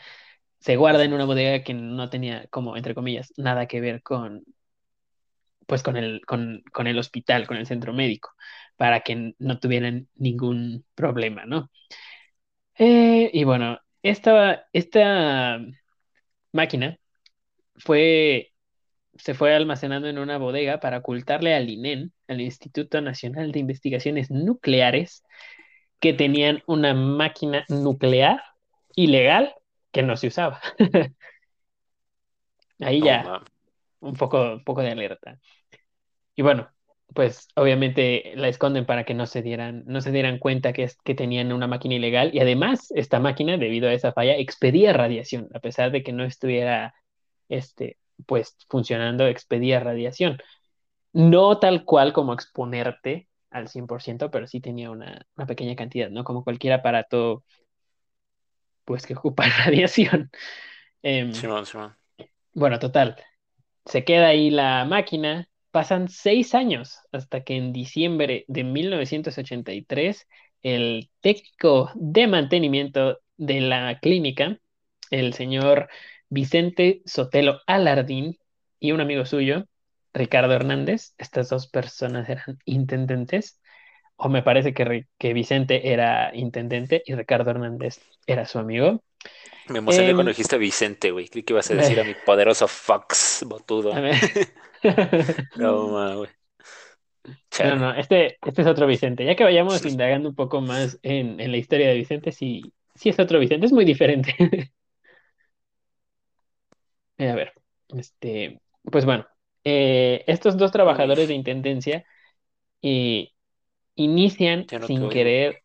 se 0.60 0.76
guarda 0.78 1.04
en 1.04 1.14
una 1.14 1.26
bodega 1.26 1.64
que 1.64 1.74
no 1.74 2.10
tenía, 2.10 2.48
como 2.50 2.78
entre 2.78 2.96
comillas, 2.96 3.34
nada 3.38 3.68
que 3.68 3.82
ver 3.82 4.04
con, 4.04 4.44
pues 5.68 5.84
con 5.84 5.98
el, 5.98 6.22
con, 6.26 6.64
con 6.72 6.88
el 6.88 7.00
hospital, 7.00 7.48
con 7.48 7.58
el 7.58 7.66
centro 7.68 7.94
médico, 7.94 8.32
para 8.76 9.02
que 9.02 9.34
no 9.40 9.60
tuvieran 9.60 10.08
ningún 10.16 10.86
problema, 10.96 11.46
¿no? 11.46 11.72
Eh, 12.78 13.30
y 13.34 13.44
bueno, 13.44 13.80
esta, 14.04 14.68
esta 14.74 15.60
máquina 16.52 16.98
fue, 17.78 18.54
se 19.16 19.34
fue 19.34 19.56
almacenando 19.56 20.08
en 20.10 20.20
una 20.20 20.38
bodega 20.38 20.80
para 20.80 21.00
ocultarle 21.00 21.56
al 21.56 21.70
INEN, 21.70 22.14
al 22.28 22.42
Instituto 22.42 23.02
Nacional 23.02 23.52
de 23.52 23.60
Investigaciones 23.60 24.32
Nucleares, 24.32 25.24
que 26.00 26.14
tenían 26.14 26.64
una 26.68 26.94
máquina 26.94 27.66
nuclear 27.70 28.42
ilegal 28.96 29.54
que 29.92 30.04
no 30.04 30.18
se 30.18 30.28
usaba. 30.28 30.62
Ahí 32.80 33.00
No, 33.00 33.06
ya 33.06 33.42
un 34.02 34.14
poco, 34.14 34.54
un 34.54 34.64
poco 34.64 34.82
de 34.82 34.92
alerta. 34.92 35.40
Y 36.36 36.42
bueno, 36.42 36.70
pues 37.14 37.48
obviamente 37.56 38.34
la 38.36 38.48
esconden 38.48 38.86
para 38.86 39.04
que 39.06 39.14
no 39.14 39.26
se 39.26 39.42
dieran, 39.42 39.84
no 39.86 40.02
se 40.02 40.12
dieran 40.12 40.40
cuenta 40.40 40.74
que, 40.74 40.84
es, 40.84 40.98
que 41.04 41.16
tenían 41.16 41.52
una 41.52 41.68
máquina 41.68 41.96
ilegal 41.96 42.32
y 42.34 42.40
además 42.40 42.92
esta 42.92 43.20
máquina, 43.20 43.58
debido 43.58 43.90
a 43.90 43.94
esa 43.94 44.14
falla, 44.14 44.36
expedía 44.38 44.94
radiación, 44.94 45.50
a 45.54 45.60
pesar 45.60 45.92
de 45.92 46.04
que 46.04 46.14
no 46.14 46.24
estuviera 46.24 46.96
este, 47.50 47.98
pues 48.26 48.58
funcionando, 48.70 49.28
expedía 49.28 49.80
radiación. 49.80 50.40
No 51.14 51.60
tal 51.60 51.86
cual 51.86 52.14
como 52.14 52.34
exponerte 52.34 53.28
al 53.50 53.68
100%, 53.68 54.32
pero 54.32 54.48
sí 54.48 54.62
tenía 54.62 54.92
una, 54.92 55.26
una 55.36 55.46
pequeña 55.46 55.76
cantidad, 55.76 56.10
¿no? 56.10 56.24
Como 56.24 56.44
cualquier 56.44 56.74
aparato, 56.74 57.44
pues 58.92 59.06
que 59.06 59.14
ocupa 59.14 59.46
radiación. 59.66 60.30
Em, 61.02 61.34
Simón, 61.34 61.66
Simón. 61.66 61.96
bueno, 62.54 62.78
total, 62.78 63.16
se 63.86 64.04
queda 64.04 64.28
ahí 64.28 64.50
la 64.50 64.84
máquina, 64.84 65.48
pasan 65.72 66.10
seis 66.10 66.54
años 66.54 67.00
hasta 67.14 67.46
que 67.46 67.56
en 67.56 67.72
diciembre 67.72 68.44
de 68.50 68.66
1983 68.66 70.28
el 70.62 71.10
técnico 71.22 71.90
de 71.96 72.28
mantenimiento 72.28 73.22
de 73.38 73.62
la 73.62 73.98
clínica, 74.02 74.60
el 75.10 75.34
señor 75.34 75.88
Vicente 76.28 77.02
Sotelo 77.06 77.62
Alardín 77.68 78.40
y 78.78 78.92
un 78.92 79.00
amigo 79.00 79.26
suyo, 79.26 79.68
Ricardo 80.14 80.54
Hernández, 80.54 81.16
estas 81.18 81.48
dos 81.48 81.68
personas 81.68 82.28
eran 82.28 82.60
intendentes, 82.66 83.61
o 84.24 84.30
me 84.30 84.44
parece 84.44 84.74
que, 84.74 85.08
que 85.18 85.34
Vicente 85.34 85.92
era 85.94 86.32
intendente 86.36 87.02
y 87.06 87.16
Ricardo 87.16 87.50
Hernández 87.52 88.00
era 88.28 88.46
su 88.46 88.60
amigo. 88.60 89.04
Me 89.68 89.80
emocioné 89.80 90.10
Em, 90.10 90.16
cuando 90.16 90.30
dijiste 90.32 90.58
Vicente, 90.58 91.12
güey. 91.12 91.28
Creí 91.28 91.44
que 91.44 91.54
ibas 91.54 91.72
a 91.72 91.76
decir 91.76 92.00
a 92.00 92.04
mi 92.04 92.14
poderoso 92.26 92.68
Fox, 92.68 93.44
botudo. 93.48 93.94
No, 95.56 95.88
ma, 95.90 96.16
güey. 96.16 96.30
No, 97.60 97.76
no, 97.76 97.94
este, 97.94 98.38
este 98.44 98.62
es 98.62 98.68
otro 98.68 98.88
Vicente. 98.88 99.26
Ya 99.26 99.36
que 99.36 99.44
vayamos 99.44 99.86
indagando 99.86 100.30
un 100.30 100.36
poco 100.36 100.62
más 100.62 101.00
en, 101.04 101.40
en 101.40 101.52
la 101.52 101.58
historia 101.58 101.90
de 101.90 101.96
Vicente, 101.96 102.32
sí, 102.32 102.74
sí 102.96 103.10
es 103.10 103.20
otro 103.20 103.40
Vicente, 103.40 103.66
es 103.68 103.74
muy 103.74 103.86
diferente. 103.86 104.36
Eh, 107.18 107.30
A 107.30 107.36
ver, 107.36 107.54
este, 107.90 108.60
pues 108.84 109.06
bueno, 109.06 109.26
eh, 109.64 110.24
estos 110.28 110.58
dos 110.58 110.72
trabajadores 110.72 111.28
de 111.28 111.36
intendencia 111.36 112.06
eh, 112.82 113.30
inician 114.04 114.68
no 114.72 114.88
sin 114.88 115.10
querer. 115.10 115.64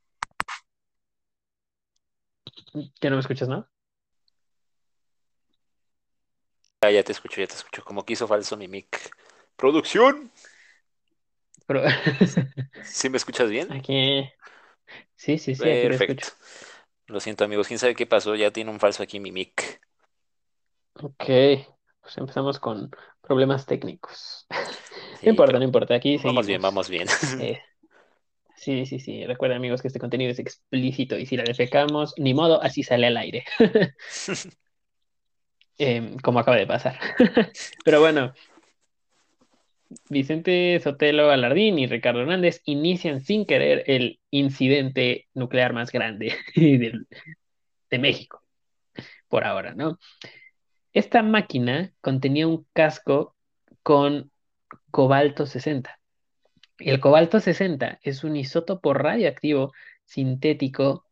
¿Ya 3.00 3.10
no 3.10 3.16
me 3.16 3.20
escuchas, 3.20 3.48
no? 3.48 3.68
Ah, 6.80 6.90
ya 6.90 7.02
te 7.04 7.12
escucho, 7.12 7.40
ya 7.40 7.46
te 7.46 7.54
escucho. 7.54 7.84
Como 7.84 8.04
que 8.04 8.14
hizo 8.14 8.26
falso 8.28 8.56
mi 8.56 8.68
mic. 8.68 9.10
¡Producción! 9.56 10.30
Pero 11.66 11.82
¿Sí 12.82 13.08
me 13.10 13.16
escuchas 13.18 13.50
bien? 13.50 13.76
aquí, 13.76 14.30
sí, 15.16 15.38
sí, 15.38 15.54
sí, 15.54 15.70
aquí 15.70 15.88
Perfecto. 15.88 15.94
escucho. 15.96 16.28
Lo 17.08 17.20
siento, 17.20 17.44
amigos. 17.44 17.68
¿Quién 17.68 17.78
sabe 17.80 17.94
qué 17.96 18.06
pasó? 18.06 18.34
Ya 18.36 18.52
tiene 18.52 18.70
un 18.70 18.80
falso 18.80 19.02
aquí 19.02 19.20
mi 19.20 19.32
mic. 19.32 19.80
Ok, 20.94 21.24
pues 22.00 22.16
empezamos 22.18 22.58
con 22.58 22.90
problemas 23.20 23.66
técnicos. 23.66 24.46
Sí, 25.12 25.26
No 25.26 25.30
importa, 25.30 25.58
no 25.58 25.64
importa, 25.64 25.94
aquí 25.94 26.18
Vamos 26.22 26.46
bien, 26.46 26.62
vamos 26.62 26.88
bien. 26.88 27.08
Eh, 27.38 27.60
sí, 28.66 28.84
sí, 28.86 28.98
sí. 28.98 29.24
Recuerden, 29.24 29.58
amigos, 29.58 29.80
que 29.80 29.88
este 29.88 30.00
contenido 30.00 30.32
es 30.32 30.40
explícito 30.40 31.16
y 31.16 31.26
si 31.26 31.36
la 31.36 31.44
defecamos, 31.44 32.14
ni 32.18 32.34
modo, 32.34 32.60
así 32.60 32.82
sale 32.82 33.06
al 33.06 33.16
aire. 33.16 33.44
Em, 35.78 36.16
como 36.20 36.38
acaba 36.38 36.56
de 36.56 36.66
pasar. 36.66 36.98
Pero 37.84 38.00
bueno, 38.00 38.32
Vicente 40.08 40.80
Sotelo 40.80 41.30
Alardín 41.30 41.78
y 41.78 41.86
Ricardo 41.86 42.22
Hernández 42.22 42.62
inician 42.64 43.20
sin 43.20 43.44
querer 43.44 43.84
el 43.86 44.18
incidente 44.30 45.28
nuclear 45.34 45.74
más 45.74 45.92
grande 45.92 46.34
de 46.56 47.98
México, 47.98 48.42
por 49.28 49.44
ahora, 49.44 49.74
¿no? 49.74 49.98
Esta 50.94 51.22
máquina 51.22 51.92
contenía 52.00 52.46
un 52.46 52.66
casco 52.72 53.36
con 53.82 54.30
cobalto 54.90 55.44
60. 55.44 56.00
El 56.78 57.00
cobalto 57.00 57.38
60 57.40 57.98
es 58.02 58.24
un 58.24 58.34
isótopo 58.36 58.94
radioactivo 58.94 59.72
sintético 60.06 61.04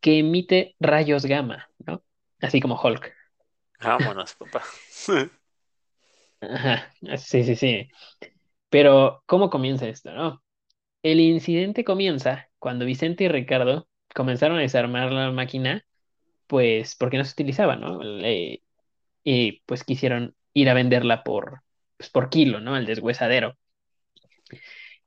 que 0.00 0.18
emite 0.18 0.76
rayos 0.80 1.24
gamma, 1.26 1.68
¿no? 1.86 2.02
Así 2.40 2.60
como 2.60 2.80
Hulk. 2.80 3.12
Vámonos, 3.80 4.34
papá. 4.36 4.62
Ajá, 6.40 6.92
sí, 7.18 7.44
sí, 7.44 7.56
sí. 7.56 7.88
Pero, 8.70 9.22
¿cómo 9.26 9.50
comienza 9.50 9.88
esto, 9.88 10.12
no? 10.12 10.42
El 11.02 11.20
incidente 11.20 11.84
comienza 11.84 12.48
cuando 12.58 12.86
Vicente 12.86 13.24
y 13.24 13.28
Ricardo 13.28 13.88
comenzaron 14.14 14.58
a 14.58 14.62
desarmar 14.62 15.12
la 15.12 15.32
máquina, 15.32 15.84
pues 16.46 16.96
porque 16.96 17.18
no 17.18 17.24
se 17.24 17.32
utilizaba, 17.32 17.76
¿no? 17.76 18.02
Le- 18.02 18.62
y 19.24 19.62
pues 19.66 19.84
quisieron 19.84 20.36
ir 20.54 20.70
a 20.70 20.74
venderla 20.74 21.24
por, 21.24 21.62
pues, 21.98 22.10
por 22.10 22.30
kilo, 22.30 22.60
¿no? 22.60 22.76
El 22.76 22.86
deshuesadero. 22.86 23.56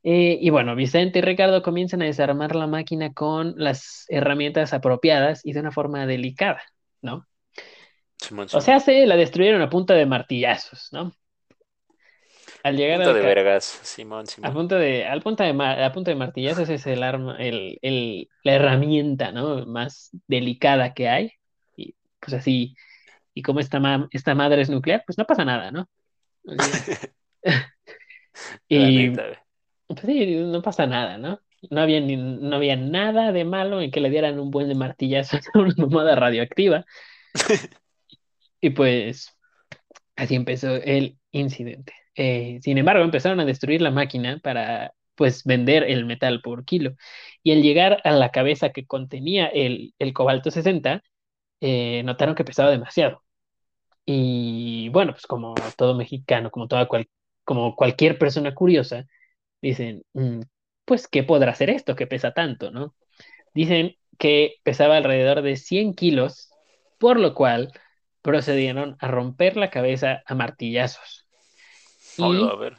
Eh, 0.05 0.37
y 0.41 0.51
bueno, 0.51 0.75
Vicente 0.75 1.19
y 1.19 1.23
Ricardo 1.23 1.63
comienzan 1.63 2.01
a 2.03 2.05
desarmar 2.05 2.55
la 2.55 2.67
máquina 2.67 3.13
con 3.13 3.55
las 3.57 4.05
herramientas 4.09 4.73
apropiadas 4.73 5.41
y 5.45 5.53
de 5.53 5.61
una 5.61 5.71
forma 5.73 6.05
delicada, 6.07 6.61
¿no? 7.01 7.27
Simón, 8.17 8.49
O 8.49 8.49
Simón. 8.49 8.61
sea, 8.61 8.79
se 8.79 9.05
la 9.05 9.17
destruyeron 9.17 9.61
a 9.61 9.69
punta 9.69 9.93
de 9.93 10.05
martillazos, 10.07 10.89
¿no? 10.91 11.11
Al 12.63 12.75
llegar 12.75 12.97
Punta 12.97 13.09
al 13.09 13.13
de 13.13 13.21
vergas. 13.21 13.79
Simón, 13.83 14.25
a 14.25 14.27
Simón. 14.27 14.53
punto 14.53 14.75
de, 14.75 15.05
al 15.05 15.21
punto 15.21 15.43
de, 15.43 15.49
a 15.83 15.91
punto 15.91 16.11
de 16.11 16.15
martillazos 16.15 16.69
es 16.69 16.85
el 16.87 17.03
arma, 17.03 17.35
el, 17.39 17.79
el- 17.81 18.29
la 18.43 18.53
herramienta, 18.55 19.31
¿no? 19.31 19.65
Más 19.65 20.11
delicada 20.27 20.93
que 20.93 21.09
hay. 21.09 21.31
Y 21.75 21.95
pues 22.19 22.33
así, 22.33 22.75
y 23.33 23.41
como 23.43 23.59
esta, 23.61 23.79
ma- 23.79 24.07
esta 24.11 24.35
madre 24.35 24.61
es 24.63 24.69
nuclear, 24.69 25.03
pues 25.05 25.17
no 25.17 25.25
pasa 25.25 25.45
nada, 25.45 25.71
¿no? 25.71 25.89
La 26.45 26.95
Y 28.69 28.81
neta. 28.91 29.44
Pues 29.87 30.01
sí, 30.01 30.35
no 30.37 30.61
pasa 30.61 30.85
nada, 30.87 31.17
¿no? 31.17 31.39
No 31.69 31.81
había, 31.81 31.99
ni- 31.99 32.15
no 32.17 32.55
había 32.55 32.75
nada 32.75 33.31
de 33.31 33.45
malo 33.45 33.81
en 33.81 33.91
que 33.91 33.99
le 34.01 34.09
dieran 34.09 34.39
un 34.39 34.51
buen 34.51 34.67
de 34.69 34.75
martillazos 34.75 35.41
a 35.53 35.59
una 35.59 35.73
mamada 35.77 36.15
radioactiva. 36.15 36.85
Y 38.61 38.71
pues 38.71 39.29
así 40.15 40.35
empezó 40.35 40.75
el 40.75 41.17
incidente. 41.31 41.93
Eh, 42.15 42.59
sin 42.63 42.77
embargo, 42.77 43.03
empezaron 43.03 43.39
a 43.39 43.45
destruir 43.45 43.81
la 43.81 43.91
máquina 43.91 44.39
para 44.43 44.93
pues 45.15 45.43
vender 45.45 45.83
el 45.85 46.05
metal 46.05 46.41
por 46.41 46.65
kilo. 46.65 46.93
Y 47.43 47.51
al 47.53 47.61
llegar 47.63 48.01
a 48.03 48.11
la 48.13 48.31
cabeza 48.31 48.71
que 48.71 48.85
contenía 48.87 49.47
el, 49.47 49.93
el 49.99 50.13
cobalto 50.13 50.51
60, 50.51 51.03
eh, 51.61 52.03
notaron 52.05 52.35
que 52.35 52.45
pesaba 52.45 52.71
demasiado. 52.71 53.23
Y 54.05 54.89
bueno, 54.89 55.13
pues 55.13 55.27
como 55.27 55.55
todo 55.77 55.95
mexicano, 55.95 56.51
como 56.51 56.67
toda 56.67 56.87
cual- 56.87 57.09
como 57.43 57.75
cualquier 57.75 58.17
persona 58.19 58.53
curiosa, 58.55 59.05
dicen, 59.69 60.03
"Mm, 60.13 60.41
pues, 60.85 61.07
¿qué 61.07 61.23
podrá 61.23 61.51
hacer 61.51 61.69
esto 61.69 61.95
que 61.95 62.07
pesa 62.07 62.33
tanto, 62.33 62.71
no? 62.71 62.95
Dicen 63.53 63.95
que 64.17 64.55
pesaba 64.63 64.97
alrededor 64.97 65.41
de 65.41 65.57
100 65.57 65.93
kilos, 65.93 66.49
por 66.99 67.19
lo 67.19 67.33
cual 67.33 67.71
procedieron 68.21 68.95
a 68.99 69.07
romper 69.07 69.57
la 69.57 69.69
cabeza 69.69 70.23
a 70.25 70.35
martillazos. 70.35 71.27
A 72.19 72.55
ver. 72.55 72.77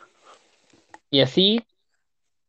y 1.10 1.20
así 1.20 1.60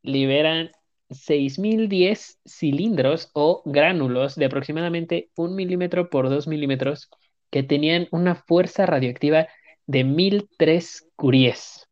liberan 0.03 0.72
6.010 1.10 2.39
cilindros 2.46 3.29
o 3.34 3.62
gránulos 3.65 4.36
de 4.36 4.46
aproximadamente 4.46 5.29
un 5.36 5.56
milímetro 5.56 6.10
por 6.10 6.29
dos 6.29 6.48
milímetros 6.48 7.10
que 7.50 7.63
tenían 7.63 8.08
una 8.12 8.36
fuerza 8.36 8.86
radioactiva 8.86 9.48
de 9.86 10.03
1.003 10.03 11.08
curies. 11.15 11.87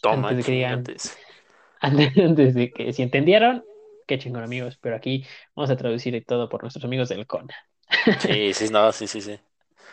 Toma, 0.00 0.28
Antes 0.28 0.36
de 0.38 0.44
que 0.44 0.52
digan, 0.52 0.90
antes, 0.92 1.16
antes 1.80 2.54
de 2.54 2.72
que, 2.72 2.92
si 2.92 3.02
entendieron, 3.02 3.64
qué 4.06 4.18
chingón 4.18 4.42
amigos, 4.44 4.78
pero 4.80 4.96
aquí 4.96 5.24
vamos 5.56 5.70
a 5.70 5.76
traducir 5.76 6.24
todo 6.26 6.48
por 6.48 6.62
nuestros 6.62 6.84
amigos 6.84 7.08
del 7.10 7.26
CONA. 7.26 7.54
Sí, 8.18 8.52
sí, 8.54 8.68
no, 8.70 8.92
sí, 8.92 9.06
sí, 9.06 9.20
sí. 9.20 9.38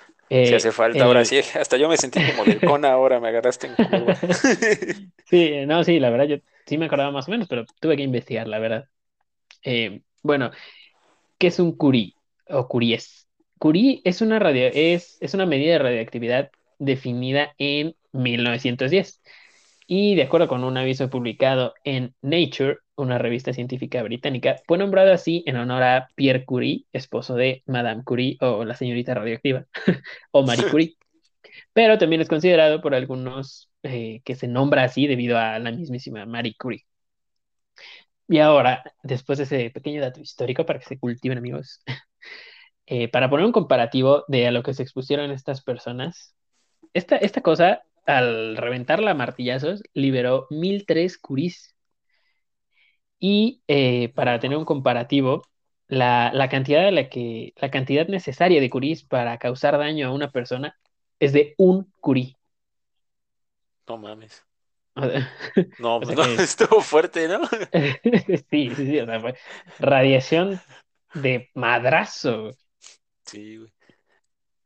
Eh, 0.29 0.53
Si 0.53 0.55
hace 0.55 0.71
falta 0.71 1.05
ahora 1.05 1.25
el- 1.25 1.25
sí. 1.25 1.39
Hasta 1.59 1.77
yo 1.77 1.89
me 1.89 1.97
sentí 1.97 2.21
como 2.21 2.45
del 2.45 2.63
Cona 2.63 2.91
ahora, 2.93 3.19
me 3.19 3.29
agarraste 3.29 3.67
en 3.67 3.77
curva. 3.77 4.17
Sí, 5.25 5.65
no, 5.65 5.83
sí, 5.83 5.99
la 5.99 6.09
verdad, 6.09 6.25
yo 6.27 6.37
sí 6.65 6.77
me 6.77 6.85
acordaba 6.85 7.11
más 7.11 7.27
o 7.27 7.31
menos, 7.31 7.47
pero 7.47 7.65
tuve 7.79 7.97
que 7.97 8.03
investigar, 8.03 8.47
la 8.47 8.59
verdad. 8.59 8.89
Eh, 9.63 10.03
bueno, 10.23 10.51
¿qué 11.39 11.47
es 11.47 11.59
un 11.59 11.75
curí 11.77 12.15
o 12.49 12.67
curies? 12.67 13.29
Curí 13.59 14.01
es 14.05 14.21
una 14.21 14.39
radio, 14.39 14.69
es, 14.73 15.17
es 15.21 15.33
una 15.35 15.45
medida 15.45 15.73
de 15.73 15.79
radioactividad 15.79 16.51
definida 16.79 17.53
en 17.59 17.95
1910 18.13 19.21
y 19.87 20.15
de 20.15 20.23
acuerdo 20.23 20.47
con 20.47 20.63
un 20.63 20.77
aviso 20.77 21.09
publicado 21.09 21.73
en 21.83 22.15
Nature, 22.21 22.77
una 22.95 23.17
revista 23.17 23.53
científica 23.53 24.03
británica, 24.03 24.57
fue 24.67 24.77
nombrado 24.77 25.11
así 25.13 25.43
en 25.45 25.57
honor 25.57 25.83
a 25.83 26.07
Pierre 26.15 26.45
Curie, 26.45 26.85
esposo 26.93 27.35
de 27.35 27.63
Madame 27.65 28.03
Curie 28.03 28.37
o 28.41 28.65
la 28.65 28.75
señorita 28.75 29.13
radioactiva, 29.13 29.65
o 30.31 30.43
Marie 30.43 30.69
Curie, 30.69 30.97
pero 31.73 31.97
también 31.97 32.21
es 32.21 32.29
considerado 32.29 32.81
por 32.81 32.95
algunos 32.95 33.69
eh, 33.83 34.21
que 34.25 34.35
se 34.35 34.47
nombra 34.47 34.83
así 34.83 35.07
debido 35.07 35.37
a 35.37 35.59
la 35.59 35.71
mismísima 35.71 36.25
Marie 36.25 36.55
Curie. 36.57 36.85
Y 38.27 38.39
ahora, 38.39 38.83
después 39.03 39.37
de 39.37 39.43
ese 39.43 39.69
pequeño 39.71 40.01
dato 40.01 40.19
histórico 40.21 40.65
para 40.65 40.79
que 40.79 40.85
se 40.85 40.99
cultiven 40.99 41.37
amigos, 41.37 41.81
eh, 42.85 43.07
para 43.09 43.29
poner 43.29 43.45
un 43.45 43.51
comparativo 43.51 44.25
de 44.27 44.47
a 44.47 44.51
lo 44.51 44.63
que 44.63 44.73
se 44.73 44.83
expusieron 44.83 45.31
estas 45.31 45.63
personas, 45.63 46.35
esta, 46.93 47.17
esta 47.17 47.41
cosa, 47.41 47.83
al 48.05 48.57
reventarla 48.57 49.11
a 49.11 49.13
martillazos, 49.15 49.83
liberó 49.93 50.47
1003 50.49 51.17
curis. 51.17 51.75
Y 53.19 53.61
eh, 53.67 54.09
para 54.15 54.39
tener 54.39 54.57
un 54.57 54.65
comparativo, 54.65 55.43
la, 55.87 56.31
la 56.33 56.49
cantidad 56.49 56.83
de 56.83 56.91
la 56.91 57.09
que, 57.09 57.53
la 57.57 57.71
cantidad 57.71 58.07
necesaria 58.07 58.59
de 58.61 58.69
curis 58.69 59.03
para 59.03 59.37
causar 59.37 59.77
daño 59.77 60.07
a 60.09 60.13
una 60.13 60.31
persona 60.31 60.77
es 61.19 61.31
de 61.33 61.55
un 61.57 61.91
curí. 62.01 62.35
No 63.87 63.97
mames. 63.97 64.45
O 64.95 65.01
sea, 65.09 65.29
No, 65.77 65.97
o 65.97 66.05
sea 66.05 66.15
no, 66.15 66.23
que- 66.23 66.35
estuvo 66.43 66.81
fuerte, 66.81 67.27
¿no? 67.27 67.41
sí, 68.51 68.69
sí, 68.75 68.75
sí, 68.75 68.99
o 68.99 69.05
sea, 69.05 69.19
fue 69.19 69.35
radiación 69.79 70.59
de 71.13 71.49
madrazo. 71.55 72.51
Sí, 73.25 73.57
güey. 73.57 73.72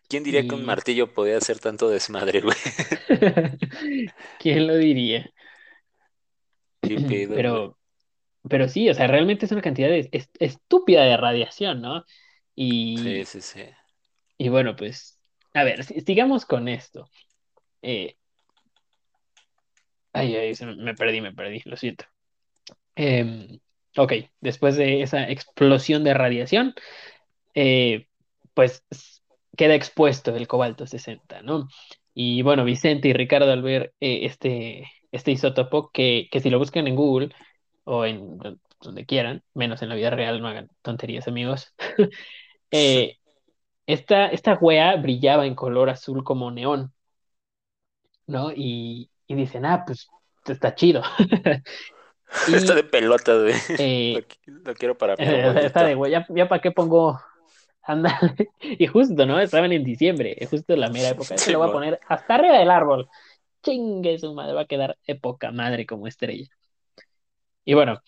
¿Quién 0.09 0.23
diría 0.23 0.45
que 0.47 0.55
un 0.55 0.63
martillo 0.65 1.13
podía 1.13 1.37
hacer 1.37 1.59
tanto 1.59 1.89
desmadre, 1.89 2.41
güey? 2.41 2.55
¿quién 4.37 4.67
lo 4.67 4.75
diría? 4.77 5.31
Pedo, 6.81 7.25
güey. 7.27 7.27
Pero, 7.33 7.77
pero 8.49 8.69
sí, 8.69 8.89
o 8.89 8.93
sea, 8.93 9.07
realmente 9.07 9.45
es 9.47 9.51
una 9.51 9.61
cantidad 9.61 9.89
de- 9.89 10.09
es- 10.13 10.29
estúpida 10.39 11.03
de 11.05 11.17
radiación, 11.17 11.81
¿no? 11.81 12.05
Sí, 12.93 13.23
Y, 13.23 13.25
sí, 13.25 13.41
sí. 13.41 13.63
y 14.37 14.49
bueno, 14.49 14.75
pues, 14.75 15.19
a 15.53 15.63
ver, 15.63 15.83
si- 15.83 16.01
sigamos 16.01 16.45
con 16.45 16.67
esto. 16.67 17.09
Eh, 17.81 18.17
ay, 20.13 20.35
ay, 20.35 20.53
me, 20.77 20.95
perdí, 20.95 21.21
me 21.21 21.33
perdí, 21.33 21.61
lo 21.65 21.77
siento. 21.77 22.05
Em, 22.95 23.59
ok, 23.97 24.13
después 24.41 24.75
de 24.77 25.01
esa 25.03 25.29
explosión 25.29 26.03
de 26.03 26.13
radiación, 26.13 26.75
eh, 27.55 28.07
pues 28.53 28.83
queda 29.57 29.75
expuesto 29.75 30.35
el 30.35 30.47
cobalto 30.47 30.87
60, 30.87 31.43
¿no? 31.43 31.69
Y 32.15 32.43
bueno, 32.43 32.65
Vicente 32.65 33.09
y 33.09 33.13
Ricardo 33.13 33.51
al 33.53 33.63
ver 33.63 33.93
eh, 34.01 34.21
este, 34.25 34.89
este 35.11 35.31
isótopo, 35.31 35.91
que, 35.91 36.29
que 36.31 36.41
si 36.41 36.49
lo 36.51 36.59
buscan 36.59 36.87
en 36.87 36.95
Google 36.97 37.29
o 37.85 38.05
en 38.05 38.37
do- 38.39 38.57
donde 38.81 39.05
quieran, 39.07 39.43
menos 39.55 39.81
en 39.83 39.89
la 39.89 39.95
vida 39.95 40.11
real, 40.11 40.41
no 40.41 40.47
hagan 40.49 40.69
tonterías, 40.83 41.27
amigos, 41.27 41.73
eh, 42.71 43.17
esta, 43.87 44.27
esta 44.29 44.55
wea 44.55 44.95
brillaba 44.97 45.45
en 45.47 45.55
color 45.55 45.89
azul 45.89 46.23
como 46.23 46.51
neón, 46.51 46.93
¿no? 48.27 48.51
Y, 48.55 49.09
y 49.27 49.35
dicen, 49.35 49.65
ah, 49.65 49.83
pues 49.85 50.07
está 50.45 50.75
chido. 50.75 51.01
Está 52.51 52.75
de 52.75 52.83
Y 52.83 52.83
pelota, 52.83 53.33
güey. 53.37 53.53
Lo, 54.11 54.19
eh, 54.19 54.27
lo 54.45 54.73
quiero 54.75 54.97
para 54.97 55.17
está 55.61 55.83
de 55.83 55.95
wea, 55.95 56.11
ya, 56.11 56.27
ya 56.35 56.47
para 56.49 56.61
qué 56.61 56.71
pongo 56.71 57.19
Ándale. 57.87 58.51
Y 58.59 58.85
justo, 58.85 59.25
¿no? 59.25 59.39
Estaban 59.39 59.71
en 59.71 59.83
diciembre, 59.83 60.35
es 60.37 60.49
justo 60.49 60.75
la 60.75 60.89
mera 60.89 61.09
época. 61.09 61.35
Este 61.35 61.51
lo 61.51 61.59
voy 61.59 61.69
a 61.69 61.71
poner 61.71 61.99
hasta 62.07 62.35
arriba 62.35 62.59
del 62.59 62.69
árbol. 62.69 63.07
Chingue 63.63 64.19
su 64.19 64.33
madre, 64.33 64.53
va 64.53 64.61
a 64.61 64.65
quedar 64.65 64.97
época 65.05 65.51
madre 65.51 65.85
como 65.85 66.05
estrella. 66.05 66.47
Y 67.63 67.73
bueno, 67.73 68.01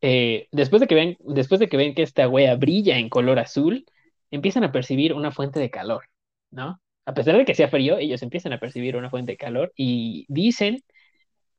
eh, 0.00 0.48
después 0.52 0.80
de 0.80 0.86
que 0.86 0.94
ven, 0.94 1.16
después 1.20 1.58
de 1.58 1.68
que 1.68 1.76
ven 1.76 1.94
que 1.94 2.02
esta 2.02 2.28
wea 2.28 2.54
brilla 2.54 2.96
en 2.98 3.08
color 3.08 3.38
azul, 3.40 3.84
empiezan 4.30 4.64
a 4.64 4.72
percibir 4.72 5.12
una 5.12 5.32
fuente 5.32 5.58
de 5.58 5.70
calor, 5.70 6.04
¿no? 6.50 6.80
A 7.04 7.14
pesar 7.14 7.36
de 7.36 7.44
que 7.44 7.54
sea 7.54 7.68
frío, 7.68 7.98
ellos 7.98 8.22
empiezan 8.22 8.52
a 8.52 8.58
percibir 8.58 8.96
una 8.96 9.10
fuente 9.10 9.32
de 9.32 9.36
calor 9.36 9.72
y 9.76 10.26
dicen 10.28 10.82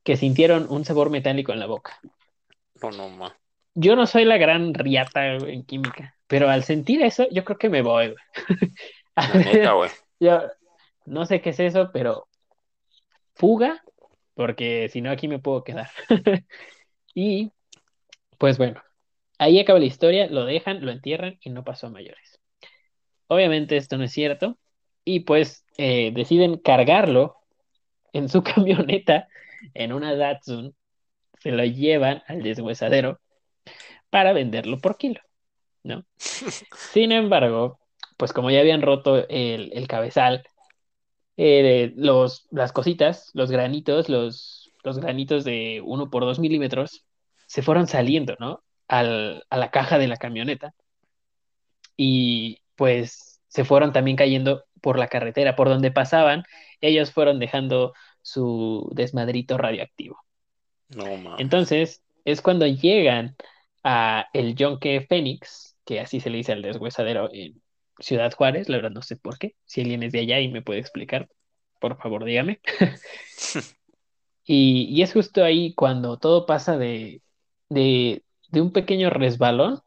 que 0.02 0.16
sintieron 0.16 0.66
un 0.70 0.84
sabor 0.84 1.10
metálico 1.10 1.52
en 1.52 1.60
la 1.60 1.66
boca. 1.66 2.00
No, 2.82 2.90
no, 2.90 3.10
ma. 3.10 3.36
Yo 3.74 3.96
no 3.96 4.06
soy 4.06 4.24
la 4.24 4.38
gran 4.38 4.72
riata 4.72 5.34
en 5.36 5.62
química, 5.64 6.15
pero 6.26 6.48
al 6.48 6.64
sentir 6.64 7.02
eso, 7.02 7.26
yo 7.30 7.44
creo 7.44 7.58
que 7.58 7.68
me 7.70 7.82
voy, 7.82 8.08
güey. 8.08 8.18
A 9.16 9.28
La 9.28 9.40
neta, 9.40 9.72
ver, 9.72 9.74
güey. 9.74 9.90
yo 10.20 10.42
no 11.06 11.26
sé 11.26 11.40
qué 11.42 11.50
es 11.50 11.60
eso, 11.60 11.90
pero 11.92 12.28
fuga, 13.34 13.82
porque 14.34 14.88
si 14.88 15.00
no 15.00 15.10
aquí 15.10 15.28
me 15.28 15.38
puedo 15.38 15.64
quedar. 15.64 15.90
Y 17.14 17.52
pues 18.38 18.58
bueno, 18.58 18.82
ahí 19.38 19.60
acaba 19.60 19.78
la 19.80 19.86
historia, 19.86 20.28
lo 20.28 20.44
dejan, 20.46 20.84
lo 20.84 20.92
entierran 20.92 21.38
y 21.42 21.50
no 21.50 21.64
pasó 21.64 21.88
a 21.88 21.90
mayores. 21.90 22.40
Obviamente 23.28 23.76
esto 23.76 23.98
no 23.98 24.04
es 24.04 24.12
cierto 24.12 24.58
y 25.04 25.20
pues 25.20 25.64
eh, 25.78 26.12
deciden 26.14 26.58
cargarlo 26.58 27.36
en 28.12 28.28
su 28.28 28.42
camioneta, 28.44 29.28
en 29.74 29.92
una 29.92 30.14
Datsun, 30.16 30.76
se 31.40 31.52
lo 31.52 31.64
llevan 31.64 32.22
al 32.28 32.42
deshuesadero 32.42 33.20
para 34.10 34.32
venderlo 34.32 34.78
por 34.78 34.96
kilo, 34.98 35.20
¿no? 35.86 36.04
Sin 36.16 37.12
embargo, 37.12 37.78
pues 38.16 38.32
como 38.32 38.50
ya 38.50 38.60
habían 38.60 38.82
roto 38.82 39.28
el, 39.28 39.70
el 39.72 39.88
cabezal, 39.88 40.44
eh, 41.36 41.92
los, 41.96 42.46
las 42.50 42.72
cositas, 42.72 43.30
los 43.34 43.50
granitos, 43.50 44.08
los, 44.08 44.72
los 44.84 44.98
granitos 44.98 45.44
de 45.44 45.82
1 45.84 46.10
por 46.10 46.24
2 46.24 46.38
milímetros, 46.38 47.04
se 47.46 47.62
fueron 47.62 47.86
saliendo, 47.86 48.36
¿no? 48.38 48.62
Al, 48.88 49.44
a 49.50 49.56
la 49.56 49.70
caja 49.70 49.98
de 49.98 50.08
la 50.08 50.16
camioneta 50.16 50.74
y 51.96 52.60
pues 52.76 53.40
se 53.48 53.64
fueron 53.64 53.92
también 53.92 54.16
cayendo 54.16 54.64
por 54.80 54.98
la 54.98 55.08
carretera, 55.08 55.56
por 55.56 55.68
donde 55.68 55.90
pasaban, 55.90 56.44
ellos 56.80 57.10
fueron 57.10 57.38
dejando 57.38 57.94
su 58.22 58.90
desmadrito 58.94 59.56
radioactivo. 59.56 60.20
No. 60.88 61.38
Entonces, 61.38 62.02
es 62.24 62.42
cuando 62.42 62.66
llegan 62.66 63.36
a 63.82 64.26
el 64.32 64.54
Yonke 64.54 65.06
Fénix, 65.08 65.75
que 65.86 66.00
así 66.00 66.20
se 66.20 66.30
le 66.30 66.38
dice 66.38 66.52
al 66.52 66.62
deshuesadero 66.62 67.30
en 67.32 67.62
Ciudad 68.00 68.32
Juárez, 68.34 68.68
la 68.70 68.78
verdad 68.78 68.92
no 68.92 69.02
sé 69.02 69.16
por 69.16 69.38
qué. 69.38 69.56
Si 69.66 69.82
alguien 69.82 70.04
es 70.04 70.12
de 70.12 70.20
allá 70.20 70.40
y 70.40 70.48
me 70.50 70.62
puede 70.62 70.80
explicar, 70.80 71.28
por 71.80 71.98
favor, 71.98 72.24
dígame. 72.26 72.60
Y, 74.44 74.84
y 74.90 75.02
es 75.02 75.12
justo 75.12 75.42
ahí 75.44 75.74
cuando 75.74 76.18
todo 76.18 76.46
pasa 76.46 76.76
de, 76.78 77.22
de, 77.68 78.24
de 78.50 78.60
un 78.60 78.72
pequeño 78.72 79.10
resbalón 79.10 79.80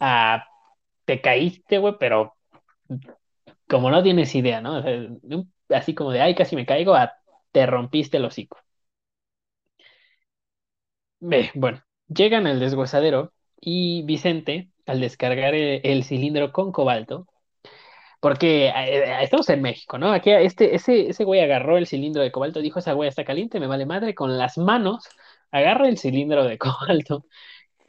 a 0.00 0.46
te 1.06 1.20
caíste, 1.22 1.78
güey, 1.78 1.96
pero 2.00 2.36
como 3.68 3.90
no 3.90 4.02
tienes 4.02 4.34
idea, 4.34 4.60
¿no? 4.60 4.78
O 4.78 4.82
sea, 4.82 5.08
así 5.70 5.94
como 5.94 6.12
de, 6.12 6.20
ay, 6.20 6.34
casi 6.34 6.56
me 6.56 6.66
caigo, 6.66 6.94
a 6.94 7.12
te 7.52 7.66
rompiste 7.66 8.16
el 8.18 8.24
hocico. 8.24 8.58
Ve, 11.20 11.50
bueno, 11.54 11.82
llegan 12.08 12.46
al 12.46 12.60
deshuesadero 12.60 13.32
y 13.60 14.02
Vicente, 14.04 14.71
al 14.86 15.00
descargar 15.00 15.54
el, 15.54 15.80
el 15.84 16.04
cilindro 16.04 16.52
con 16.52 16.72
cobalto, 16.72 17.26
porque 18.20 18.68
eh, 18.68 18.72
eh, 18.76 19.18
estamos 19.22 19.48
en 19.48 19.62
México, 19.62 19.98
¿no? 19.98 20.12
Aquí 20.12 20.30
este, 20.30 20.74
ese, 20.76 21.08
ese 21.08 21.24
güey 21.24 21.40
agarró 21.40 21.76
el 21.76 21.86
cilindro 21.88 22.22
de 22.22 22.30
cobalto, 22.30 22.60
dijo, 22.60 22.78
esa 22.78 22.92
güey 22.92 23.08
está 23.08 23.24
caliente, 23.24 23.58
me 23.60 23.66
vale 23.66 23.84
madre, 23.86 24.14
con 24.14 24.38
las 24.38 24.58
manos 24.58 25.08
agarra 25.50 25.88
el 25.88 25.98
cilindro 25.98 26.44
de 26.44 26.56
cobalto, 26.58 27.26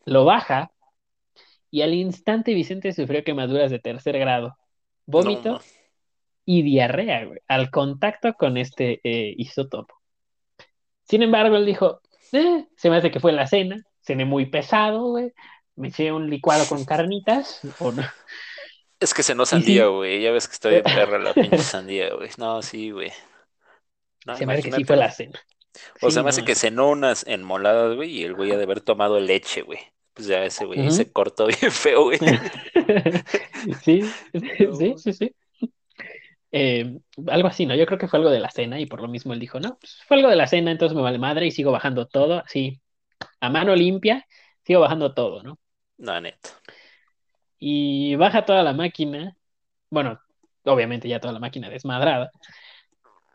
lo 0.05 0.25
baja 0.25 0.71
y 1.69 1.81
al 1.81 1.93
instante 1.93 2.53
Vicente 2.53 2.93
sufrió 2.93 3.23
quemaduras 3.23 3.71
de 3.71 3.79
tercer 3.79 4.17
grado, 4.19 4.57
vómito 5.05 5.61
y 6.45 6.61
diarrea, 6.61 7.25
güey, 7.25 7.39
al 7.47 7.69
contacto 7.71 8.33
con 8.33 8.57
este 8.57 8.99
eh, 9.03 9.33
isótopo. 9.37 9.95
Sin 11.03 11.21
embargo, 11.21 11.57
él 11.57 11.65
dijo, 11.65 12.01
"Eh, 12.31 12.65
se 12.75 12.89
me 12.89 12.97
hace 12.97 13.11
que 13.11 13.19
fue 13.19 13.31
la 13.33 13.47
cena, 13.47 13.83
cené 14.01 14.25
muy 14.25 14.47
pesado, 14.47 15.05
güey, 15.11 15.31
me 15.75 15.89
eché 15.89 16.11
un 16.11 16.29
licuado 16.29 16.67
con 16.67 16.85
carnitas, 16.85 17.61
o 17.79 17.91
no. 17.91 18.03
Es 18.99 19.13
que 19.13 19.21
se 19.23 19.35
no 19.35 19.45
sandía, 19.45 19.85
sí, 19.85 19.87
güey. 19.87 20.21
Ya 20.21 20.31
ves 20.31 20.47
que 20.47 20.53
estoy 20.53 20.75
en 20.77 20.87
perra 20.93 21.19
la 21.19 21.33
pinche 21.37 21.63
sandía, 21.63 22.13
güey. 22.15 22.29
No, 22.37 22.61
sí, 22.61 22.91
güey. 22.91 23.11
No, 24.25 24.35
se 24.37 24.45
me 24.45 24.53
hace 24.53 24.63
que 24.63 24.71
sí 24.71 24.83
fue 24.85 24.97
la 24.97 25.11
cena. 25.11 25.39
O 26.01 26.09
Sí, 26.09 26.11
se 26.11 26.21
me 26.23 26.29
hace 26.29 26.43
que 26.43 26.55
cenó 26.55 26.89
unas 26.89 27.25
enmoladas, 27.27 27.95
güey, 27.95 28.11
y 28.11 28.23
el 28.23 28.35
güey 28.35 28.51
ha 28.51 28.57
de 28.57 28.63
haber 28.63 28.81
tomado 28.81 29.19
leche, 29.19 29.61
güey. 29.63 29.79
Pues 30.13 30.27
ya 30.27 30.45
ese 30.45 30.65
güey 30.65 30.81
Ujú. 30.81 30.91
se 30.91 31.11
cortó 31.11 31.47
bien 31.47 31.71
feo, 31.71 32.03
güey. 32.03 32.19
Sí, 33.83 34.15
sí, 34.73 34.95
sí, 34.97 35.13
sí. 35.13 35.35
Eh, 36.51 36.99
algo 37.27 37.47
así, 37.47 37.65
¿no? 37.65 37.75
Yo 37.75 37.85
creo 37.85 37.97
que 37.97 38.07
fue 38.07 38.19
algo 38.19 38.29
de 38.31 38.39
la 38.39 38.49
cena 38.51 38.79
y 38.79 38.85
por 38.85 39.01
lo 39.01 39.07
mismo 39.07 39.33
él 39.33 39.39
dijo, 39.39 39.59
no, 39.59 39.77
pues 39.79 40.01
fue 40.07 40.17
algo 40.17 40.29
de 40.29 40.35
la 40.35 40.47
cena, 40.47 40.71
entonces 40.71 40.95
me 40.95 41.01
vale 41.01 41.17
madre 41.17 41.47
y 41.47 41.51
sigo 41.51 41.71
bajando 41.71 42.07
todo, 42.07 42.43
así, 42.45 42.79
a 43.41 43.49
mano 43.49 43.75
limpia, 43.75 44.27
sigo 44.65 44.81
bajando 44.81 45.13
todo, 45.13 45.43
¿no? 45.43 45.59
No, 45.97 46.19
neta. 46.21 46.49
Y 47.59 48.15
baja 48.15 48.45
toda 48.45 48.63
la 48.63 48.73
máquina, 48.73 49.35
bueno, 49.89 50.19
obviamente 50.65 51.07
ya 51.09 51.19
toda 51.19 51.33
la 51.33 51.39
máquina 51.39 51.69
desmadrada, 51.69 52.31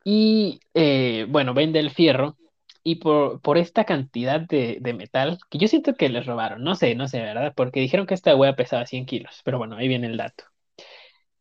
y 0.04 0.60
eh, 0.74 1.26
bueno, 1.28 1.54
vende 1.54 1.80
el 1.80 1.90
fierro 1.90 2.36
y 2.82 2.96
por, 2.96 3.40
por 3.42 3.58
esta 3.58 3.84
cantidad 3.84 4.40
de, 4.40 4.78
de 4.80 4.94
metal, 4.94 5.38
que 5.50 5.58
yo 5.58 5.68
siento 5.68 5.94
que 5.94 6.08
les 6.08 6.26
robaron, 6.26 6.62
no 6.62 6.74
sé, 6.76 6.94
no 6.94 7.08
sé, 7.08 7.20
¿verdad? 7.20 7.52
Porque 7.56 7.80
dijeron 7.80 8.06
que 8.06 8.14
esta 8.14 8.34
wea 8.36 8.56
pesaba 8.56 8.86
100 8.86 9.06
kilos, 9.06 9.42
pero 9.44 9.58
bueno, 9.58 9.76
ahí 9.76 9.88
viene 9.88 10.06
el 10.06 10.16
dato. 10.16 10.44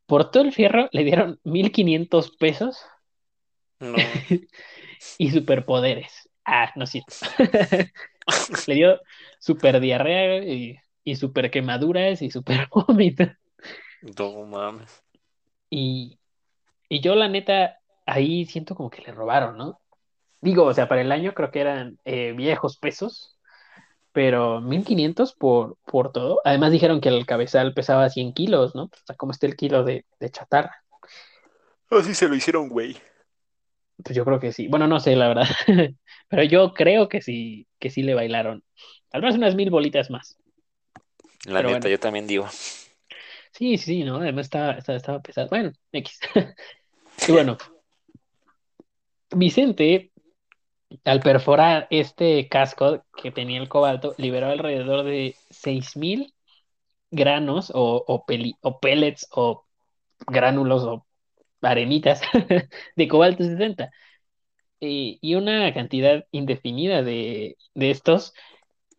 Por 0.06 0.32
todo 0.32 0.44
el 0.44 0.54
fierro 0.54 0.90
le 0.92 1.04
dieron 1.04 1.40
1.500 1.44 2.32
pesos 2.38 2.78
No. 3.80 3.96
y 5.18 5.32
superpoderes. 5.32 6.30
Ah, 6.46 6.72
no 6.76 6.86
cierto. 6.88 7.14
Le 8.68 8.74
dio 8.76 9.02
super 9.40 9.80
diarrea 9.80 10.44
y, 10.44 10.80
y 11.08 11.16
super 11.16 11.50
quemaduras 11.50 12.22
y 12.22 12.30
super 12.30 12.68
vómito. 12.72 13.24
No 14.02 14.44
mames. 14.46 15.04
Y, 15.70 16.20
y 16.90 17.02
yo, 17.02 17.16
la 17.16 17.30
neta, 17.30 17.80
ahí 18.06 18.46
siento 18.46 18.76
como 18.76 18.90
que 18.90 19.02
le 19.04 19.14
robaron, 19.14 19.58
¿no? 19.58 19.80
Digo, 20.42 20.66
o 20.66 20.74
sea, 20.74 20.90
para 20.90 21.02
el 21.02 21.12
año 21.14 21.34
creo 21.34 21.52
que 21.52 21.62
eran 21.62 22.00
eh, 22.06 22.34
viejos 22.34 22.78
pesos, 22.78 23.38
pero 24.12 24.62
1500 24.62 25.36
por, 25.36 25.78
por 25.86 26.12
todo. 26.12 26.42
Además 26.46 26.72
dijeron 26.74 27.02
que 27.02 27.10
el 27.10 27.26
cabezal 27.26 27.74
pesaba 27.74 28.10
100 28.10 28.34
kilos, 28.34 28.76
¿no? 28.76 28.86
O 28.86 28.92
sea, 29.06 29.16
¿cómo 29.16 29.32
está 29.32 29.48
el 29.48 29.56
kilo 29.56 29.84
de, 29.86 30.06
de 30.20 30.32
chatarra? 30.32 30.76
Así 31.90 32.14
se 32.16 32.28
lo 32.28 32.36
hicieron, 32.36 32.70
güey. 32.70 32.98
Pues 34.04 34.16
yo 34.16 34.26
creo 34.26 34.40
que 34.40 34.52
sí. 34.52 34.68
Bueno, 34.68 34.88
no 34.88 35.00
sé, 35.00 35.16
la 35.16 35.28
verdad. 35.30 35.48
Pero 36.30 36.44
yo 36.44 36.74
creo 36.74 37.10
que 37.10 37.22
sí, 37.22 37.68
que 37.80 37.90
sí 37.90 38.04
le 38.04 38.14
bailaron. 38.16 38.64
Al 39.12 39.22
menos 39.22 39.38
unas 39.38 39.56
mil 39.56 39.70
bolitas 39.72 40.10
más. 40.12 40.38
La 41.48 41.62
Pero 41.62 41.70
neta, 41.70 41.88
bueno. 41.88 41.90
yo 41.90 42.00
también 42.00 42.28
digo. 42.28 42.48
Sí, 43.52 43.78
sí, 43.78 44.04
¿no? 44.04 44.18
Además 44.18 44.46
estaba, 44.48 44.74
estaba, 44.74 44.98
estaba 44.98 45.22
pesado. 45.22 45.48
Bueno, 45.50 45.72
X. 45.92 46.20
Y 47.28 47.32
bueno, 47.32 47.58
Vicente, 49.36 50.12
al 51.06 51.22
perforar 51.22 51.88
este 51.90 52.48
casco 52.50 53.06
que 53.22 53.32
tenía 53.32 53.60
el 53.62 53.70
cobalto, 53.70 54.16
liberó 54.18 54.48
alrededor 54.48 55.06
de 55.06 55.36
6000 55.50 56.34
granos 57.12 57.72
o, 57.76 58.04
o, 58.08 58.26
peli- 58.26 58.58
o 58.62 58.80
pellets 58.80 59.28
o 59.32 59.66
gránulos 60.28 60.84
o 60.84 61.08
arenitas 61.62 62.22
de 62.98 63.08
cobalto 63.08 63.44
60. 63.44 63.92
Y, 64.80 65.20
y 65.22 65.36
una 65.36 65.74
cantidad 65.74 66.26
indefinida 66.32 67.04
de, 67.04 67.58
de 67.76 67.92
estos, 67.92 68.34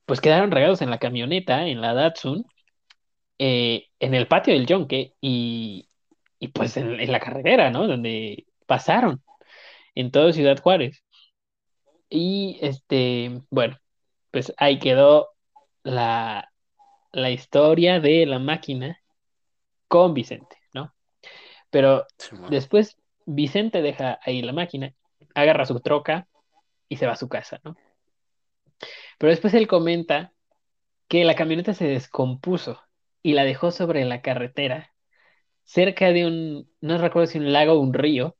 pues 0.08 0.22
quedaron 0.22 0.50
regados 0.50 0.80
en 0.80 0.88
la 0.88 0.98
camioneta, 0.98 1.66
en 1.66 1.82
la 1.82 1.92
Datsun, 1.92 2.46
eh, 3.38 3.88
en 4.00 4.14
el 4.14 4.26
patio 4.26 4.54
del 4.54 4.66
Yonke 4.66 5.14
y, 5.20 5.90
y 6.38 6.48
pues 6.48 6.78
en, 6.78 6.98
en 6.98 7.12
la 7.12 7.20
carretera, 7.20 7.70
¿no? 7.70 7.86
Donde 7.86 8.46
pasaron, 8.66 9.22
en 9.94 10.10
toda 10.10 10.32
Ciudad 10.32 10.58
Juárez. 10.62 11.04
Y 12.08 12.58
este, 12.62 13.42
bueno, 13.50 13.76
pues 14.30 14.54
ahí 14.56 14.78
quedó 14.78 15.28
la, 15.82 16.50
la 17.12 17.30
historia 17.30 18.00
de 18.00 18.24
la 18.24 18.38
máquina 18.38 18.98
con 19.88 20.14
Vicente, 20.14 20.56
¿no? 20.72 20.94
Pero 21.68 22.06
después 22.48 22.96
Vicente 23.26 23.82
deja 23.82 24.18
ahí 24.22 24.40
la 24.40 24.54
máquina, 24.54 24.94
agarra 25.34 25.66
su 25.66 25.78
troca 25.80 26.26
y 26.88 26.96
se 26.96 27.06
va 27.06 27.12
a 27.12 27.16
su 27.16 27.28
casa, 27.28 27.60
¿no? 27.62 27.76
Pero 29.18 29.30
después 29.30 29.52
él 29.54 29.66
comenta 29.66 30.32
que 31.08 31.24
la 31.24 31.34
camioneta 31.34 31.74
se 31.74 31.86
descompuso 31.86 32.80
y 33.22 33.32
la 33.32 33.44
dejó 33.44 33.70
sobre 33.70 34.04
la 34.04 34.22
carretera, 34.22 34.94
cerca 35.64 36.12
de 36.12 36.26
un, 36.26 36.70
no 36.80 36.98
recuerdo 36.98 37.26
si 37.26 37.38
un 37.38 37.52
lago 37.52 37.74
o 37.74 37.80
un 37.80 37.92
río, 37.92 38.36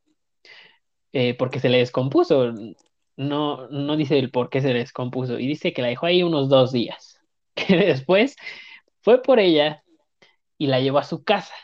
eh, 1.12 1.34
porque 1.34 1.60
se 1.60 1.68
le 1.68 1.78
descompuso. 1.78 2.52
No, 3.16 3.68
no 3.68 3.96
dice 3.96 4.18
el 4.18 4.30
por 4.30 4.48
qué 4.48 4.60
se 4.60 4.72
le 4.72 4.78
descompuso 4.78 5.38
y 5.38 5.46
dice 5.46 5.72
que 5.72 5.82
la 5.82 5.88
dejó 5.88 6.06
ahí 6.06 6.22
unos 6.22 6.48
dos 6.48 6.72
días. 6.72 7.16
Que 7.58 7.76
después 7.76 8.36
fue 9.00 9.20
por 9.20 9.40
ella 9.40 9.82
y 10.58 10.68
la 10.68 10.78
llevó 10.78 10.98
a 10.98 11.02
su 11.02 11.24
casa 11.24 11.54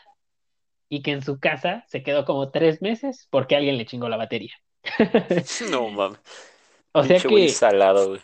y 0.89 1.01
que 1.01 1.11
en 1.11 1.23
su 1.23 1.39
casa 1.39 1.85
se 1.87 2.03
quedó 2.03 2.25
como 2.25 2.51
tres 2.51 2.81
meses 2.81 3.27
porque 3.29 3.55
alguien 3.55 3.77
le 3.77 3.85
chingó 3.85 4.09
la 4.09 4.17
batería. 4.17 4.53
No 5.71 5.89
mames. 5.89 6.19
O 6.91 7.03
sea 7.03 7.19
que 7.19 7.49
salado, 7.49 8.09
güey. 8.09 8.21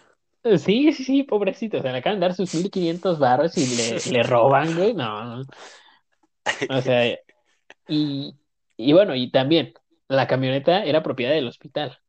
Sí, 0.58 0.92
sí, 0.94 1.04
sí, 1.04 1.24
pobrecito, 1.24 1.82
se 1.82 1.92
le 1.92 1.98
acaban 1.98 2.20
de 2.20 2.28
dar 2.28 2.36
sus 2.36 2.54
1500 2.54 3.20
barros 3.20 3.58
y 3.58 3.66
le, 3.76 4.00
le 4.12 4.24
roban, 4.28 4.76
güey. 4.76 4.94
No, 4.94 5.38
no. 5.38 5.46
O 6.70 6.82
sea, 6.82 7.18
y, 7.88 8.36
y 8.78 8.94
bueno, 8.94 9.16
y 9.16 9.32
también 9.32 9.74
la 10.08 10.28
camioneta 10.28 10.84
era 10.84 11.04
propiedad 11.04 11.34
del 11.34 11.48
hospital. 11.48 12.00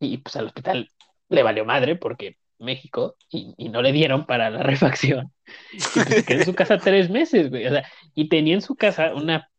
Y 0.00 0.18
pues 0.18 0.36
al 0.36 0.46
hospital 0.46 0.90
le 1.28 1.42
valió 1.42 1.64
madre 1.64 1.96
porque 1.96 2.36
México 2.58 3.16
y, 3.30 3.54
y 3.56 3.68
no 3.68 3.82
le 3.82 3.92
dieron 3.92 4.26
para 4.26 4.50
la 4.50 4.62
refacción. 4.64 5.32
Y 5.72 5.88
pues 5.94 6.08
se 6.08 6.24
quedó 6.24 6.40
en 6.40 6.46
su 6.46 6.54
casa 6.54 6.78
tres 6.78 7.10
meses, 7.10 7.50
güey. 7.50 7.66
O 7.66 7.70
sea, 7.70 7.84
y 8.14 8.28
tenía 8.28 8.54
en 8.54 8.62
su 8.62 8.76
casa 8.76 9.14
una 9.14 9.50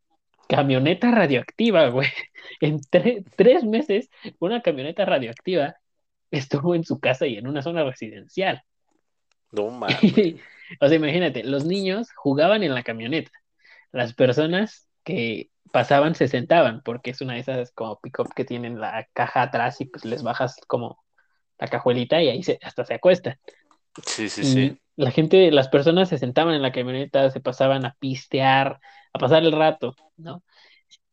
camioneta 0.48 1.12
radioactiva, 1.12 1.90
güey. 1.90 2.10
En 2.62 2.80
tre- 2.82 3.24
tres 3.36 3.64
meses, 3.64 4.10
una 4.40 4.62
camioneta 4.62 5.06
radioactiva 5.06 5.76
estuvo 6.32 6.76
en 6.76 6.84
su 6.84 7.00
casa 7.00 7.28
y 7.28 7.38
en 7.38 7.48
una 7.48 7.62
zona 7.62 7.84
residencial. 7.84 8.64
No 9.52 9.70
mames. 9.72 10.36
O 10.80 10.88
sea, 10.88 10.96
imagínate, 10.96 11.44
los 11.44 11.66
niños 11.66 12.10
jugaban 12.16 12.64
en 12.64 12.74
la 12.74 12.84
camioneta. 12.84 13.32
Las 13.92 14.14
personas 14.14 14.88
que 15.04 15.50
pasaban 15.72 16.16
se 16.16 16.28
sentaban, 16.28 16.82
porque 16.84 17.12
es 17.12 17.22
una 17.22 17.34
de 17.34 17.40
esas 17.40 17.72
como 17.72 18.00
pick-up 18.00 18.34
que 18.36 18.46
tienen 18.46 18.80
la 18.80 19.08
caja 19.14 19.44
atrás 19.44 19.82
y 19.82 19.86
pues 19.86 20.06
les 20.06 20.24
bajas 20.24 20.58
como 20.68 21.04
la 21.60 21.68
cajuelita 21.68 22.22
y 22.22 22.30
ahí 22.30 22.44
se, 22.44 22.60
hasta 22.62 22.86
se 22.86 22.94
acuestan. 22.96 23.38
Sí, 24.06 24.30
sí, 24.30 24.44
Y 24.44 24.46
sí. 24.46 24.82
la 24.96 25.12
gente, 25.12 25.52
las 25.52 25.70
personas 25.70 26.10
se 26.10 26.18
sentaban 26.18 26.54
en 26.56 26.62
la 26.62 26.72
camioneta, 26.72 27.30
se 27.32 27.42
pasaban 27.42 27.86
a 27.86 27.96
pistear, 28.00 28.80
a 29.14 29.20
pasar 29.20 29.44
el 29.44 29.52
rato, 29.52 29.96
¿no? 30.18 30.44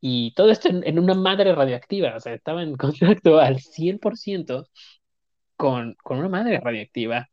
Y 0.01 0.35
todo 0.35 0.51
esto 0.51 0.69
en, 0.69 0.83
en 0.87 0.99
una 0.99 1.15
madre 1.15 1.55
radioactiva, 1.55 2.17
o 2.17 2.21
sea, 2.21 2.35
estaba 2.35 2.63
en 2.63 2.77
contacto 2.79 3.39
al 3.41 3.61
100% 3.61 4.67
con, 5.57 5.95
con 6.03 6.19
una 6.19 6.29
madre 6.29 6.61
radioactiva. 6.61 7.29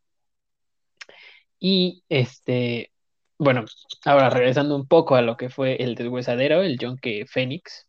Y 1.59 2.03
este, 2.09 2.91
bueno, 3.37 3.65
ahora 4.05 4.29
regresando 4.29 4.75
un 4.75 4.87
poco 4.87 5.15
a 5.15 5.21
lo 5.21 5.37
que 5.37 5.49
fue 5.49 5.75
el 5.83 5.95
deshuesadero, 5.95 6.61
el 6.61 6.77
Yonke 6.77 7.25
Fénix, 7.27 7.87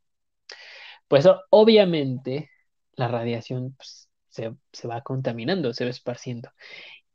pues 1.08 1.28
obviamente 1.50 2.50
la 2.94 3.08
radiación 3.08 3.74
pues, 3.76 4.08
se, 4.28 4.52
se 4.72 4.88
va 4.88 5.02
contaminando, 5.02 5.72
se 5.72 5.84
va 5.84 5.90
esparciendo. 5.90 6.50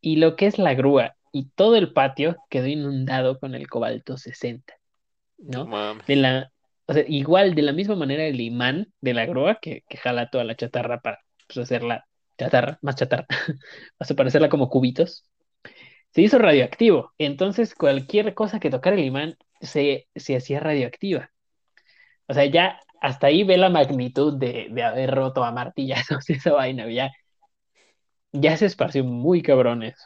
Y 0.01 0.17
lo 0.17 0.36
que 0.36 0.47
es 0.47 0.58
la 0.58 0.73
grúa 0.73 1.15
y 1.32 1.49
todo 1.49 1.75
el 1.75 1.93
patio 1.93 2.38
quedó 2.49 2.67
inundado 2.67 3.39
con 3.39 3.55
el 3.55 3.67
cobalto 3.67 4.17
60, 4.17 4.73
No. 5.38 5.65
De 6.08 6.15
la, 6.15 6.51
o 6.86 6.93
sea, 6.93 7.03
igual, 7.08 7.55
de 7.55 7.62
la 7.62 7.73
misma 7.73 7.95
manera 7.95 8.25
el 8.25 8.41
imán 8.41 8.91
de 9.01 9.13
la 9.13 9.25
grúa 9.25 9.60
que, 9.62 9.84
que 9.88 9.97
jala 9.97 10.29
toda 10.29 10.43
la 10.43 10.55
chatarra 10.55 11.01
para 11.01 11.19
pues, 11.47 11.60
hacerla 11.60 12.05
chatarra, 12.39 12.80
más 12.82 12.95
chatarra, 12.95 13.28
para 14.15 14.30
hacerla 14.30 14.49
como 14.49 14.69
cubitos, 14.69 15.25
se 16.12 16.21
hizo 16.21 16.39
radioactivo. 16.39 17.13
Entonces 17.17 17.75
cualquier 17.75 18.34
cosa 18.34 18.60
que 18.60 18.69
tocara 18.69 18.95
el 18.95 19.06
imán 19.06 19.38
se, 19.62 20.08
se 20.15 20.38
hacía 20.38 20.60
radioactiva. 20.60 21.32
O 22.28 22.34
sea, 22.34 22.45
ya 22.45 22.80
hasta 23.02 23.28
ahí 23.28 23.43
ve 23.43 23.58
la 23.58 23.69
magnitud 23.69 24.38
de, 24.38 24.67
de 24.71 24.84
haber 24.84 25.12
roto 25.12 25.43
a 25.43 25.52
martillazos 25.52 26.30
esa 26.32 26.54
vaina, 26.54 26.89
ya, 26.89 27.12
ya 28.32 28.58
se 28.58 28.65
esparció 28.65 29.04
muy 29.04 29.41
cabrón 29.41 29.84
eso. 29.84 30.06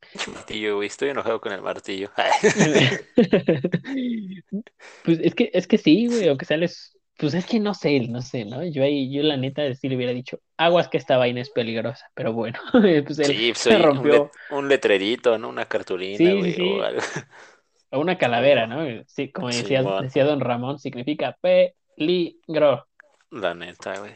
Pinche 0.00 0.30
martillo, 0.30 0.76
güey. 0.76 0.88
Estoy 0.88 1.10
enojado 1.10 1.40
con 1.40 1.52
el 1.52 1.62
martillo. 1.62 2.10
Pues 5.04 5.20
es 5.20 5.34
que, 5.34 5.50
es 5.54 5.66
que 5.68 5.78
sí, 5.78 6.08
güey, 6.08 6.28
aunque 6.28 6.44
sales, 6.44 6.95
pues 7.18 7.34
es 7.34 7.46
que 7.46 7.60
no 7.60 7.72
sé, 7.74 8.00
no 8.08 8.20
sé, 8.20 8.44
¿no? 8.44 8.64
Yo 8.64 8.82
ahí, 8.82 9.10
yo 9.10 9.22
la 9.22 9.36
neta 9.36 9.74
sí 9.74 9.88
le 9.88 9.96
hubiera 9.96 10.12
dicho, 10.12 10.40
aguas 10.56 10.88
que 10.88 10.98
esta 10.98 11.16
vaina 11.16 11.40
es 11.40 11.50
peligrosa, 11.50 12.10
pero 12.14 12.32
bueno, 12.32 12.58
pues 12.72 13.18
él 13.18 13.26
Sí, 13.26 13.48
pues, 13.52 13.58
se 13.58 13.78
rompió, 13.78 14.30
un 14.50 14.68
letrerito, 14.68 15.38
¿no? 15.38 15.48
Una 15.48 15.66
cartulina, 15.66 16.18
sí, 16.18 16.38
güey, 16.38 16.52
sí, 16.52 16.62
o 16.62 16.82
algo. 16.82 17.00
o 17.90 18.00
una 18.00 18.18
calavera, 18.18 18.66
¿no? 18.66 18.84
Sí, 19.06 19.30
como 19.30 19.48
decía, 19.48 19.82
decía 20.02 20.24
don 20.24 20.40
Ramón, 20.40 20.78
significa 20.78 21.38
peligro. 21.40 22.86
la 23.30 23.54
neta, 23.54 23.98
güey. 23.98 24.14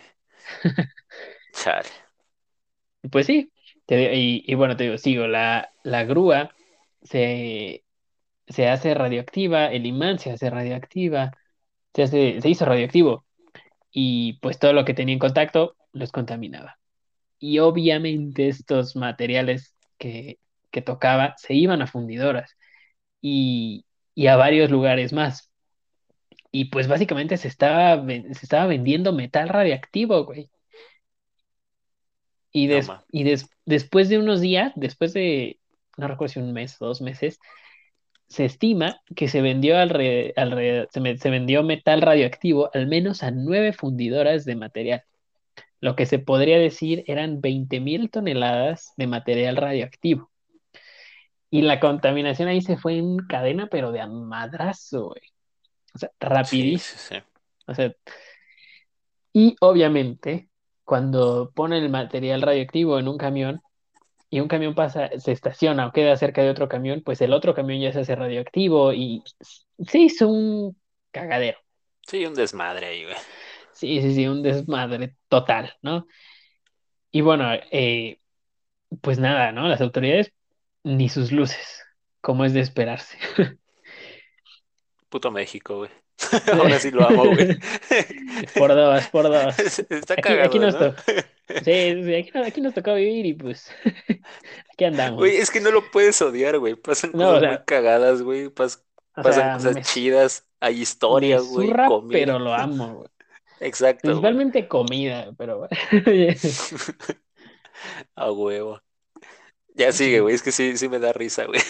Chale. 1.53 1.89
Pues 3.11 3.27
sí, 3.27 3.51
te 3.87 4.15
y, 4.15 4.45
y 4.47 4.55
bueno, 4.55 4.77
te 4.77 4.85
digo, 4.85 4.99
sigo, 4.99 5.27
la, 5.27 5.73
la 5.83 6.05
grúa 6.05 6.55
se, 7.03 7.85
se 8.47 8.69
hace 8.69 8.93
radioactiva, 8.93 9.67
el 9.67 9.87
imán 9.87 10.19
se 10.19 10.31
hace 10.33 10.51
radioactiva, 10.51 11.33
se 11.95 12.03
hace, 12.05 12.41
se 12.41 12.49
hizo 12.49 12.65
radioactivo, 12.65 13.27
y 13.93 14.35
pues 14.41 14.59
todo 14.59 14.73
lo 14.73 14.85
que 14.85 14.95
tenía 14.95 15.15
en 15.15 15.19
contacto 15.21 15.77
los 15.93 16.13
contaminaba. 16.13 16.79
Y 17.41 17.59
obviamente 17.61 18.49
estos 18.49 18.97
materiales 18.97 19.77
que, 19.99 20.39
que 20.71 20.83
tocaba 20.83 21.35
se 21.39 21.55
iban 21.55 21.83
a 21.83 21.87
fundidoras 21.89 22.57
y, 23.23 23.87
y 24.15 24.29
a 24.29 24.37
varios 24.37 24.71
lugares 24.71 25.13
más. 25.15 25.51
Y 26.53 26.67
pues 26.67 26.87
básicamente 26.89 27.37
se 27.37 27.49
estaba, 27.49 28.05
se 28.07 28.29
estaba 28.43 28.67
vendiendo 28.67 29.13
metal 29.13 29.49
radiactivo, 29.49 30.25
güey. 30.25 30.49
Y, 32.53 32.67
des- 32.67 32.91
y 33.13 33.25
des- 33.25 33.49
después 33.65 34.09
de 34.09 34.19
unos 34.19 34.41
días, 34.41 34.73
después 34.77 35.13
de, 35.13 35.61
no 35.97 36.09
recuerdo 36.09 36.33
si 36.35 36.41
un 36.41 36.53
mes 36.53 36.81
o 36.81 36.87
dos 36.87 37.01
meses, 37.01 37.39
se 38.31 38.47
estima 38.47 39.03
que 39.17 39.29
se 39.29 39.43
vendió 39.43 39.77
alre- 39.77 40.35
alre- 40.37 40.89
se, 40.93 41.01
me- 41.01 41.19
se 41.19 41.31
vendió 41.31 41.63
metal 41.65 42.03
radioactivo 42.03 42.71
al 42.75 42.89
menos 42.89 43.23
a 43.25 43.33
nueve 43.33 43.75
fundidoras 43.75 44.47
de 44.47 44.57
material. 44.57 45.05
lo 45.81 45.97
que 45.97 46.07
se 46.07 46.19
podría 46.21 46.59
decir 46.59 47.05
eran 47.07 47.41
20.000 47.43 48.11
toneladas 48.11 48.93
de 48.97 49.07
material 49.09 49.57
radioactivo. 49.57 50.31
Y 51.51 51.63
la 51.63 51.81
contaminación 51.81 52.49
ahí 52.49 52.61
se 52.61 52.77
fue 52.77 52.97
en 52.99 53.19
cadena, 53.19 53.67
pero 53.69 53.91
de 53.93 54.01
a 54.01 54.07
madrazo, 54.07 55.09
güey. 55.09 55.23
O 55.95 55.99
sea, 55.99 56.11
rapidísimo. 56.21 57.01
sí, 57.01 57.17
sí. 57.17 57.23
O 57.67 57.75
sea, 57.75 57.95
y 59.33 59.57
obviamente, 59.61 60.49
cuando 60.85 61.53
ponen 61.55 61.83
el 61.85 61.91
material 61.91 62.43
radioactivo 62.43 62.99
en 62.99 63.09
un 63.09 63.19
camión 63.19 63.61
y 64.31 64.41
un 64.41 64.49
camión 64.49 64.75
pasa, 64.75 65.11
se 65.19 65.33
estaciona 65.33 65.89
o 65.89 65.93
queda 65.93 66.17
cerca 66.17 66.43
de 66.43 66.51
otro 66.51 66.69
camión, 66.69 67.03
pues 67.05 67.21
el 67.21 67.33
otro 67.33 67.53
camión 67.53 67.81
ya 67.81 67.93
se 67.93 68.01
hace 68.01 68.15
radioactivo 68.15 68.93
y 68.93 69.25
se 69.87 69.99
hizo 69.99 70.29
un 70.29 70.81
cagadero. 71.11 71.59
Sí, 72.07 72.25
un 72.25 72.35
desmadre 72.35 72.87
ahí, 72.87 73.05
güey. 73.05 73.17
Sí, 73.73 74.01
sí, 74.01 74.15
sí, 74.15 74.29
un 74.29 74.43
desmadre 74.43 75.17
total, 75.29 75.75
¿no? 75.83 76.07
Y 77.11 77.23
bueno, 77.23 77.51
eh, 77.73 78.21
pues 79.01 79.19
nada, 79.19 79.53
¿no? 79.53 79.69
Las 79.69 79.81
autoridades 79.81 80.33
ni 80.85 81.09
sus 81.09 81.33
luces, 81.33 81.83
como 82.21 82.45
es 82.45 82.53
de 82.53 82.61
esperarse. 82.61 83.19
Puto 85.09 85.31
México, 85.33 85.79
güey. 85.79 85.91
Ahora 86.53 86.79
sí 86.79 86.91
lo 86.91 87.07
amo, 87.09 87.25
güey. 87.25 87.59
Por 88.57 88.75
dos, 88.75 89.07
por 89.09 89.25
dos. 89.25 89.59
Está 89.91 90.15
Aquí, 90.15 90.23
cagado, 90.23 90.45
aquí 90.47 90.59
nos 90.59 90.75
¿no? 90.79 90.95
Sí, 91.65 92.03
sí, 92.05 92.15
aquí, 92.15 92.31
no- 92.35 92.45
aquí 92.45 92.61
nos 92.61 92.75
tocó 92.75 92.95
vivir 92.95 93.27
y 93.27 93.35
pues 93.35 93.71
aquí 94.73 94.85
andamos. 94.85 95.19
Güey, 95.19 95.37
es 95.37 95.51
que 95.51 95.61
no 95.61 95.71
lo 95.71 95.91
puedes 95.91 96.21
odiar, 96.23 96.59
güey. 96.59 96.75
Pasan 96.75 97.11
No, 97.15 97.25
o 97.25 97.27
cosas 97.35 97.41
sea- 97.41 97.51
muy 97.51 97.59
cagadas, 97.67 98.23
güey. 98.23 98.49
Pas- 98.49 98.83
pasan 99.15 99.33
sea, 99.35 99.53
cosas 99.55 99.75
me, 99.75 99.83
chidas. 99.83 100.47
Hay 100.61 100.81
historias, 100.83 101.43
güey. 101.45 101.69
zurra, 101.69 101.87
Comida. 101.89 102.13
pero 102.19 102.39
lo 102.39 102.55
amo, 102.55 102.95
güey. 102.95 103.09
Exacto, 103.61 104.01
güey. 104.05 104.13
Principalmente 104.15 104.69
comida, 104.69 105.33
pero 105.37 105.69
A 108.15 108.31
huevo. 108.33 108.81
Ya 109.75 109.93
sigue, 109.93 110.21
güey. 110.21 110.35
Es 110.35 110.43
que 110.43 110.53
sí, 110.53 110.77
sí 110.77 110.89
me 110.89 110.99
da 110.99 111.13
risa, 111.13 111.47
güey. 111.47 111.61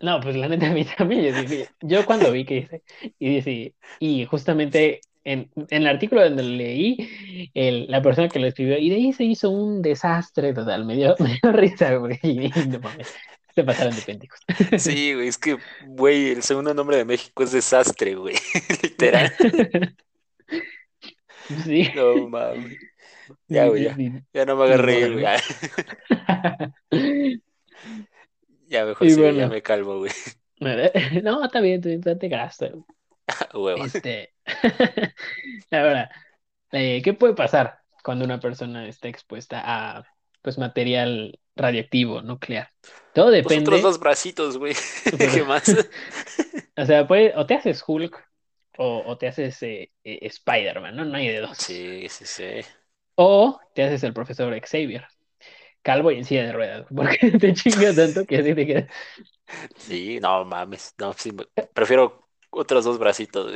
No, 0.00 0.20
pues 0.20 0.36
la 0.36 0.48
neta 0.48 0.68
a 0.68 0.72
mí 0.72 0.84
también. 0.96 1.34
Yo, 1.34 1.42
dije- 1.42 1.68
yo 1.82 2.06
cuando 2.06 2.30
vi 2.32 2.44
que 2.44 2.54
dice, 2.62 2.82
y 3.18 3.34
dice, 3.36 3.74
y 3.98 4.24
justamente 4.26 5.00
en, 5.24 5.50
en 5.56 5.82
el 5.82 5.86
artículo 5.88 6.22
donde 6.24 6.42
lo 6.42 6.50
leí, 6.50 7.50
el, 7.54 7.86
la 7.88 8.00
persona 8.02 8.28
que 8.28 8.38
lo 8.38 8.46
escribió, 8.46 8.78
y 8.78 8.88
de 8.90 8.96
ahí 8.96 9.12
se 9.12 9.24
hizo 9.24 9.50
un 9.50 9.82
desastre 9.82 10.52
total. 10.54 10.84
Me 10.84 10.94
dio, 10.96 11.14
me 11.20 11.38
dio 11.42 11.52
risa, 11.52 11.94
güey. 11.96 12.18
No 12.68 12.80
mames, 12.80 13.14
se 13.54 13.64
pasaron 13.64 13.94
de 13.94 14.02
pendejos. 14.02 14.38
Sí, 14.78 15.14
güey. 15.14 15.28
Es 15.28 15.38
que, 15.38 15.58
güey, 15.86 16.30
el 16.30 16.42
segundo 16.42 16.72
nombre 16.74 16.96
de 16.96 17.04
México 17.04 17.42
es 17.42 17.52
desastre, 17.52 18.14
güey. 18.14 18.36
Literal. 18.82 19.32
Sí. 21.64 21.88
No 21.94 22.28
mames. 22.28 22.76
Ya, 23.48 23.66
güey, 23.68 23.84
ya. 23.84 23.96
Ya 24.34 24.44
no 24.44 24.56
me 24.56 24.76
modo, 24.76 25.12
güey. 25.12 25.24
Ya 28.68 28.84
mejor 28.84 29.06
Y 29.06 29.10
sí, 29.10 29.16
ya 29.16 29.32
bueno. 29.32 29.48
me 29.48 29.62
calmo, 29.62 29.98
güey. 29.98 30.12
No, 31.22 31.44
está 31.44 31.60
bien, 31.60 31.80
tú 31.80 32.16
te 32.18 32.28
gastas. 32.28 32.72
Huevo. 33.54 33.84
Este, 33.84 34.32
ahora, 35.70 36.10
eh, 36.72 37.00
¿qué 37.02 37.12
puede 37.12 37.34
pasar 37.34 37.78
cuando 38.02 38.24
una 38.24 38.40
persona 38.40 38.88
está 38.88 39.08
expuesta 39.08 39.62
a 39.64 40.04
pues 40.42 40.58
material 40.58 41.38
radiactivo 41.54 42.22
nuclear? 42.22 42.70
Todo 43.14 43.30
Los 43.30 43.38
otros 43.38 43.50
depende, 43.50 43.80
dos 43.80 44.00
bracitos, 44.00 44.58
güey. 44.58 44.74
¿Qué 45.16 45.44
más? 45.44 45.74
o 46.76 46.86
sea, 46.86 47.06
puede, 47.06 47.34
o 47.36 47.46
te 47.46 47.54
haces 47.54 47.84
Hulk 47.86 48.28
o, 48.78 49.02
o 49.06 49.18
te 49.18 49.28
haces 49.28 49.62
eh, 49.62 49.92
eh, 50.04 50.18
Spider-Man, 50.22 50.96
¿no? 50.96 51.04
No 51.04 51.16
hay 51.16 51.28
de 51.28 51.40
dos. 51.40 51.58
Sí, 51.58 52.06
sí, 52.08 52.24
sí. 52.26 52.60
O 53.16 53.60
te 53.74 53.82
haces 53.82 54.02
el 54.04 54.12
profesor 54.12 54.58
Xavier, 54.60 55.06
calvo 55.82 56.10
y 56.12 56.18
en 56.18 56.24
silla 56.24 56.44
de 56.46 56.52
ruedas, 56.52 56.86
porque 56.94 57.32
te 57.38 57.52
chinga 57.54 57.94
tanto 57.94 58.26
que 58.26 58.38
así 58.38 58.54
te 58.54 58.66
quedas. 58.66 58.86
Sí, 59.76 60.18
no 60.20 60.44
mames. 60.44 60.94
No, 60.98 61.12
sí, 61.14 61.32
prefiero 61.74 62.28
otros 62.50 62.84
dos 62.84 62.98
bracitos. 62.98 63.52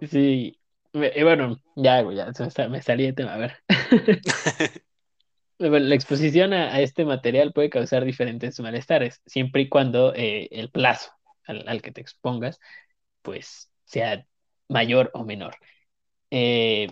Sí, 0.00 0.60
y 0.92 1.22
bueno, 1.24 1.56
ya, 1.76 2.02
güey, 2.02 2.16
ya 2.16 2.26
me, 2.38 2.50
sa- 2.50 2.68
me 2.68 2.82
salí 2.82 3.04
de 3.06 3.12
tema. 3.12 3.34
A 3.34 3.38
ver, 3.38 3.56
la 5.58 5.94
exposición 5.94 6.52
a, 6.52 6.74
a 6.74 6.80
este 6.80 7.04
material 7.04 7.52
puede 7.52 7.70
causar 7.70 8.04
diferentes 8.04 8.58
malestares, 8.60 9.20
siempre 9.26 9.62
y 9.62 9.68
cuando 9.68 10.14
eh, 10.14 10.48
el 10.52 10.70
plazo 10.70 11.10
al, 11.46 11.66
al 11.68 11.82
que 11.82 11.92
te 11.92 12.00
expongas, 12.00 12.60
pues, 13.22 13.70
sea 13.84 14.26
mayor 14.68 15.10
o 15.14 15.24
menor. 15.24 15.56
Eh, 16.30 16.88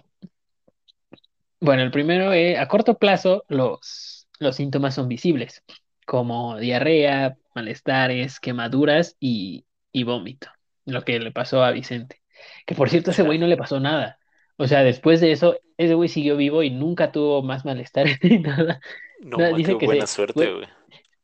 bueno, 1.61 1.83
el 1.83 1.91
primero, 1.91 2.33
eh, 2.33 2.59
a 2.59 2.69
corto 2.69 2.99
plazo, 2.99 3.45
los, 3.49 4.29
los 4.39 4.57
síntomas 4.57 4.95
son 4.95 5.09
visibles, 5.09 5.63
como 6.07 6.59
diarrea, 6.59 7.37
malestares, 7.55 8.41
quemaduras 8.41 9.17
y, 9.21 9.65
y 9.93 10.05
vómito, 10.05 10.49
lo 10.85 11.03
que 11.03 11.19
le 11.19 11.33
pasó 11.33 11.63
a 11.65 11.71
Vicente. 11.73 12.23
Que 12.67 12.75
por 12.75 12.91
cierto, 12.91 13.11
a 13.11 13.13
ese 13.13 13.23
güey 13.23 13.39
no 13.39 13.47
le 13.47 13.57
pasó 13.57 13.81
nada. 13.81 14.19
O 14.59 14.67
sea, 14.67 14.83
después 14.83 15.21
de 15.21 15.33
eso, 15.33 15.59
ese 15.77 15.95
güey 15.95 16.09
siguió 16.09 16.37
vivo 16.37 16.63
y 16.63 16.71
nunca 16.71 17.13
tuvo 17.13 17.43
más 17.43 17.65
malestares 17.65 18.19
ni 18.23 18.39
nada. 18.39 18.81
No, 19.21 19.39
ma, 19.39 19.49
dice 19.53 19.73
qué 19.73 19.79
que 19.79 19.87
buena 19.87 20.07
se- 20.07 20.15
suerte, 20.15 20.35
güey. 20.35 20.55
güey. 20.67 20.69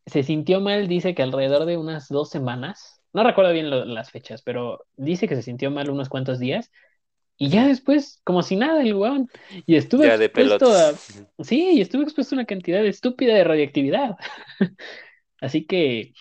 Se 0.06 0.22
sintió 0.22 0.60
mal, 0.60 0.88
dice 0.88 1.14
que 1.14 1.22
alrededor 1.22 1.64
de 1.64 1.76
unas 1.76 2.08
dos 2.08 2.28
semanas, 2.30 3.00
no 3.12 3.22
recuerdo 3.24 3.52
bien 3.52 3.70
lo- 3.70 3.84
las 3.84 4.10
fechas, 4.10 4.42
pero 4.42 4.84
dice 4.96 5.28
que 5.28 5.36
se 5.36 5.42
sintió 5.42 5.70
mal 5.70 5.90
unos 5.90 6.08
cuantos 6.08 6.38
días 6.40 6.72
y 7.36 7.48
ya 7.48 7.66
después, 7.66 8.20
como 8.24 8.42
si 8.42 8.56
nada, 8.56 8.82
el 8.82 8.94
weón. 8.94 9.28
Y 9.66 9.76
estuvo 9.76 10.04
Ya 10.04 10.18
de 10.18 10.26
expuesto 10.26 10.72
a. 10.72 10.94
Sí, 11.42 11.70
y 11.72 11.80
estuvo 11.80 12.02
expuesto 12.02 12.34
a 12.34 12.38
una 12.38 12.46
cantidad 12.46 12.84
estúpida 12.84 13.34
de 13.34 13.44
radioactividad. 13.44 14.16
Así 15.40 15.64
que, 15.66 16.12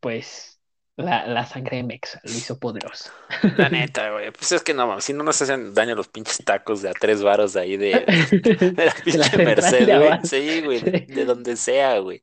pues, 0.00 0.60
la, 0.96 1.26
la 1.26 1.46
sangre 1.46 1.78
de 1.78 1.84
Mexa 1.84 2.20
lo 2.24 2.30
hizo 2.32 2.58
poderoso. 2.58 3.10
La 3.56 3.68
neta, 3.68 4.10
güey. 4.10 4.30
Pues 4.32 4.52
es 4.52 4.62
que 4.62 4.74
no, 4.74 5.00
si 5.00 5.12
no 5.12 5.22
nos 5.22 5.40
hacen 5.40 5.74
daño 5.74 5.94
los 5.94 6.08
pinches 6.08 6.38
tacos 6.44 6.82
de 6.82 6.90
a 6.90 6.92
tres 6.92 7.22
varos 7.22 7.52
de 7.52 7.60
ahí 7.60 7.76
de, 7.76 7.90
De 8.76 8.84
la 8.86 8.94
pinche 9.04 9.36
Merced, 9.38 9.86
güey. 9.86 10.18
Sí, 10.24 10.60
güey, 10.62 10.80
de, 10.80 11.06
de 11.08 11.24
donde 11.24 11.56
sea, 11.56 11.98
güey. 12.00 12.20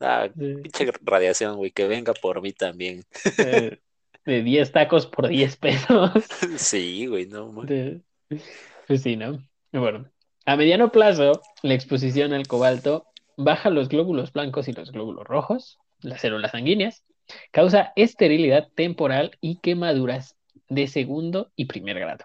Ah, 0.00 0.28
pinche 0.34 0.90
radiación, 1.02 1.56
güey, 1.56 1.70
que 1.72 1.86
venga 1.88 2.14
por 2.14 2.40
mí 2.42 2.52
también. 2.52 3.02
de- 3.36 3.80
de 4.26 4.42
10 4.42 4.72
tacos 4.72 5.06
por 5.06 5.28
10 5.28 5.56
pesos. 5.56 6.10
Sí, 6.58 7.06
güey, 7.06 7.26
no. 7.26 7.50
De- 7.62 8.02
Pues 8.86 9.02
sí, 9.02 9.16
¿no? 9.16 9.38
Bueno, 9.72 10.10
a 10.44 10.56
mediano 10.56 10.90
plazo, 10.92 11.40
la 11.62 11.74
exposición 11.74 12.32
al 12.32 12.46
cobalto 12.46 13.06
baja 13.36 13.70
los 13.70 13.88
glóbulos 13.88 14.32
blancos 14.32 14.68
y 14.68 14.72
los 14.72 14.92
glóbulos 14.92 15.24
rojos, 15.26 15.78
las 16.00 16.20
células 16.20 16.52
sanguíneas, 16.52 17.04
causa 17.52 17.92
esterilidad 17.96 18.68
temporal 18.74 19.36
y 19.40 19.58
quemaduras 19.60 20.36
de 20.68 20.86
segundo 20.86 21.52
y 21.56 21.66
primer 21.66 21.98
grado. 21.98 22.24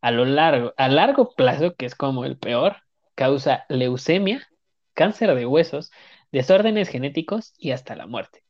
A 0.00 0.10
lo 0.12 0.24
largo, 0.24 0.72
a 0.76 0.88
largo 0.88 1.30
plazo, 1.34 1.74
que 1.74 1.86
es 1.86 1.94
como 1.96 2.24
el 2.24 2.36
peor, 2.38 2.76
causa 3.16 3.64
leucemia, 3.68 4.46
cáncer 4.92 5.34
de 5.34 5.46
huesos, 5.46 5.90
desórdenes 6.30 6.88
genéticos 6.88 7.54
y 7.58 7.72
hasta 7.72 7.96
la 7.96 8.06
muerte. 8.06 8.43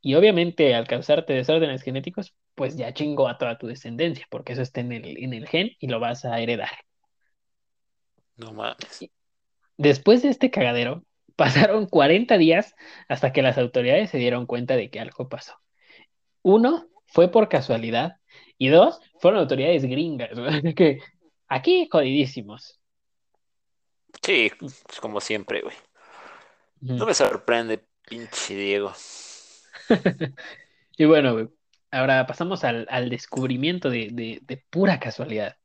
Y 0.00 0.14
obviamente 0.14 0.74
al 0.74 0.86
causarte 0.86 1.32
desórdenes 1.32 1.82
genéticos, 1.82 2.34
pues 2.54 2.76
ya 2.76 2.92
chingó 2.92 3.28
a 3.28 3.38
toda 3.38 3.58
tu 3.58 3.66
descendencia, 3.66 4.26
porque 4.30 4.52
eso 4.52 4.62
está 4.62 4.80
en 4.80 4.92
el, 4.92 5.22
en 5.22 5.32
el 5.34 5.48
gen 5.48 5.70
y 5.80 5.88
lo 5.88 6.00
vas 6.00 6.24
a 6.24 6.38
heredar. 6.40 6.70
No 8.36 8.52
mames. 8.52 9.10
Después 9.76 10.22
de 10.22 10.28
este 10.28 10.50
cagadero, 10.50 11.04
pasaron 11.36 11.86
40 11.86 12.38
días 12.38 12.74
hasta 13.08 13.32
que 13.32 13.42
las 13.42 13.58
autoridades 13.58 14.10
se 14.10 14.18
dieron 14.18 14.46
cuenta 14.46 14.76
de 14.76 14.90
que 14.90 15.00
algo 15.00 15.28
pasó. 15.28 15.54
Uno, 16.42 16.86
fue 17.06 17.30
por 17.30 17.48
casualidad, 17.48 18.16
y 18.58 18.68
dos, 18.68 19.00
fueron 19.20 19.40
autoridades 19.40 19.84
gringas, 19.84 20.30
que 20.76 21.00
aquí 21.48 21.88
jodidísimos. 21.90 22.80
Sí, 24.22 24.50
pues 24.58 24.84
como 25.00 25.20
siempre, 25.20 25.62
güey. 25.62 25.76
No 26.80 27.06
me 27.06 27.14
sorprende, 27.14 27.84
pinche 28.08 28.54
Diego. 28.54 28.92
Y 30.98 31.04
bueno, 31.06 31.32
güey, 31.34 31.48
ahora 31.90 32.26
pasamos 32.26 32.64
al, 32.64 32.86
al 32.90 33.08
descubrimiento 33.10 33.90
de, 33.90 34.10
de- 34.12 34.40
de 34.42 34.56
pura 34.70 35.00
casualidad. 35.00 35.56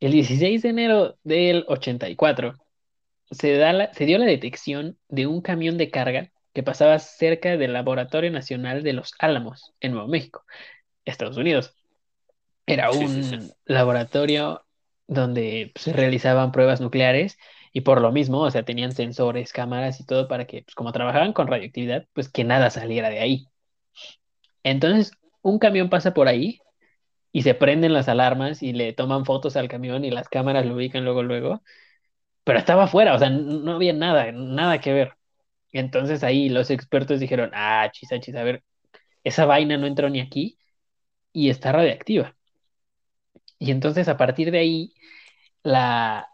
El 0.00 0.12
16 0.12 0.62
de 0.62 0.68
enero 0.70 1.18
del 1.24 1.64
84 1.68 2.54
se, 3.30 3.56
da 3.56 3.72
la- 3.72 3.94
se 3.94 4.06
dio 4.06 4.18
la 4.18 4.26
detección 4.26 4.98
de 5.08 5.26
un 5.26 5.42
camión 5.42 5.78
de 5.78 5.90
carga 5.90 6.32
que 6.54 6.62
pasaba 6.64 6.98
cerca 6.98 7.56
del 7.56 7.72
Laboratorio 7.74 8.30
Nacional 8.30 8.82
de 8.82 8.92
Los 8.94 9.14
Álamos, 9.18 9.74
en 9.80 9.92
Nuevo 9.92 10.08
México, 10.08 10.44
Estados 11.04 11.36
Unidos. 11.36 11.74
Era 12.66 12.90
un 12.92 13.08
sí, 13.08 13.38
sí. 13.38 13.52
laboratorio 13.66 14.64
donde 15.06 15.70
pues, 15.74 15.84
se 15.84 15.92
realizaban 15.92 16.52
pruebas 16.52 16.80
nucleares 16.80 17.38
y 17.72 17.82
por 17.82 18.00
lo 18.00 18.12
mismo, 18.12 18.40
o 18.40 18.50
sea, 18.50 18.64
tenían 18.64 18.92
sensores, 18.92 19.52
cámaras 19.52 20.00
y 20.00 20.06
todo 20.06 20.28
para 20.28 20.46
que, 20.46 20.62
pues, 20.62 20.74
como 20.74 20.92
trabajaban 20.92 21.32
con 21.32 21.46
radioactividad, 21.48 22.06
pues 22.14 22.28
que 22.30 22.44
nada 22.44 22.70
saliera 22.70 23.10
de 23.10 23.20
ahí. 23.20 23.46
Entonces, 24.62 25.12
un 25.42 25.58
camión 25.58 25.88
pasa 25.90 26.14
por 26.14 26.28
ahí 26.28 26.60
y 27.32 27.42
se 27.42 27.54
prenden 27.54 27.92
las 27.94 28.08
alarmas 28.08 28.62
y 28.62 28.72
le 28.72 28.92
toman 28.92 29.24
fotos 29.24 29.56
al 29.56 29.68
camión 29.68 30.04
y 30.04 30.10
las 30.10 30.28
cámaras 30.28 30.66
lo 30.66 30.74
ubican 30.76 31.04
luego, 31.04 31.22
luego, 31.22 31.62
pero 32.44 32.58
estaba 32.58 32.84
afuera, 32.84 33.14
o 33.14 33.18
sea, 33.18 33.30
no 33.30 33.72
había 33.74 33.92
nada, 33.92 34.32
nada 34.32 34.80
que 34.80 34.92
ver. 34.92 35.14
Entonces 35.72 36.24
ahí 36.24 36.48
los 36.48 36.70
expertos 36.70 37.20
dijeron, 37.20 37.50
ah, 37.54 37.90
chisa, 37.92 38.20
chisa, 38.20 38.40
a 38.40 38.44
ver, 38.44 38.64
esa 39.24 39.46
vaina 39.46 39.76
no 39.78 39.86
entró 39.86 40.10
ni 40.10 40.20
aquí 40.20 40.58
y 41.32 41.50
está 41.50 41.72
radiactiva. 41.72 42.36
Y 43.58 43.70
entonces 43.70 44.08
a 44.08 44.16
partir 44.16 44.50
de 44.50 44.58
ahí, 44.58 44.94
la, 45.62 46.28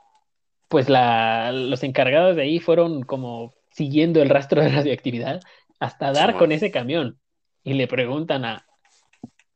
pues 0.74 0.88
la, 0.88 1.52
los 1.52 1.84
encargados 1.84 2.34
de 2.34 2.42
ahí 2.42 2.58
fueron 2.58 3.04
como 3.04 3.54
siguiendo 3.70 4.20
el 4.20 4.28
rastro 4.28 4.60
de 4.60 4.70
radioactividad 4.70 5.40
hasta 5.78 6.10
dar 6.10 6.36
con 6.36 6.50
ese 6.50 6.72
camión. 6.72 7.20
Y 7.62 7.74
le 7.74 7.86
preguntan 7.86 8.44
a, 8.44 8.66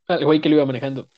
al 0.07 0.24
güey 0.24 0.40
que 0.40 0.48
lo 0.48 0.54
iba 0.54 0.64
manejando, 0.64 1.09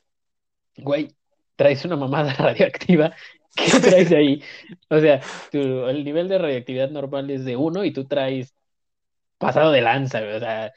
güey, 0.78 1.08
traes 1.54 1.84
una 1.84 1.96
mamada 1.96 2.32
radioactiva, 2.38 3.14
¿qué 3.54 3.78
traes 3.90 4.10
ahí? 4.12 4.42
O 4.88 4.98
sea, 5.00 5.20
el 5.52 6.02
nivel 6.02 6.28
de 6.28 6.38
radioactividad 6.38 6.88
normal 6.88 7.28
es 7.28 7.44
de 7.44 7.56
uno 7.56 7.84
y 7.84 7.92
tú 7.92 8.06
traes 8.06 8.54
pasado 9.36 9.70
de 9.70 9.82
lanza, 9.82 10.22
o 10.34 10.40
sea, 10.40 10.72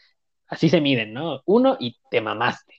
así 0.48 0.68
se 0.68 0.82
miden, 0.82 1.14
¿no? 1.14 1.44
Uno 1.46 1.78
y 1.80 1.96
te 2.12 2.20
mamaste. 2.20 2.76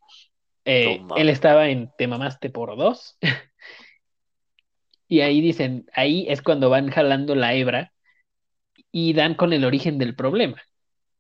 Eh, 0.67 1.01
él 1.17 1.31
estaba 1.31 1.69
en 1.69 1.91
te 1.97 2.07
mamaste 2.07 2.51
por 2.51 2.77
dos. 2.77 3.17
Y 5.15 5.21
ahí 5.21 5.41
dicen, 5.41 5.87
ahí 5.95 6.27
es 6.29 6.43
cuando 6.43 6.71
van 6.71 6.91
jalando 6.91 7.37
la 7.37 7.55
hebra 7.55 7.93
y 8.91 9.13
dan 9.13 9.35
con 9.35 9.53
el 9.53 9.65
origen 9.65 9.97
del 9.99 10.17
problema, 10.17 10.61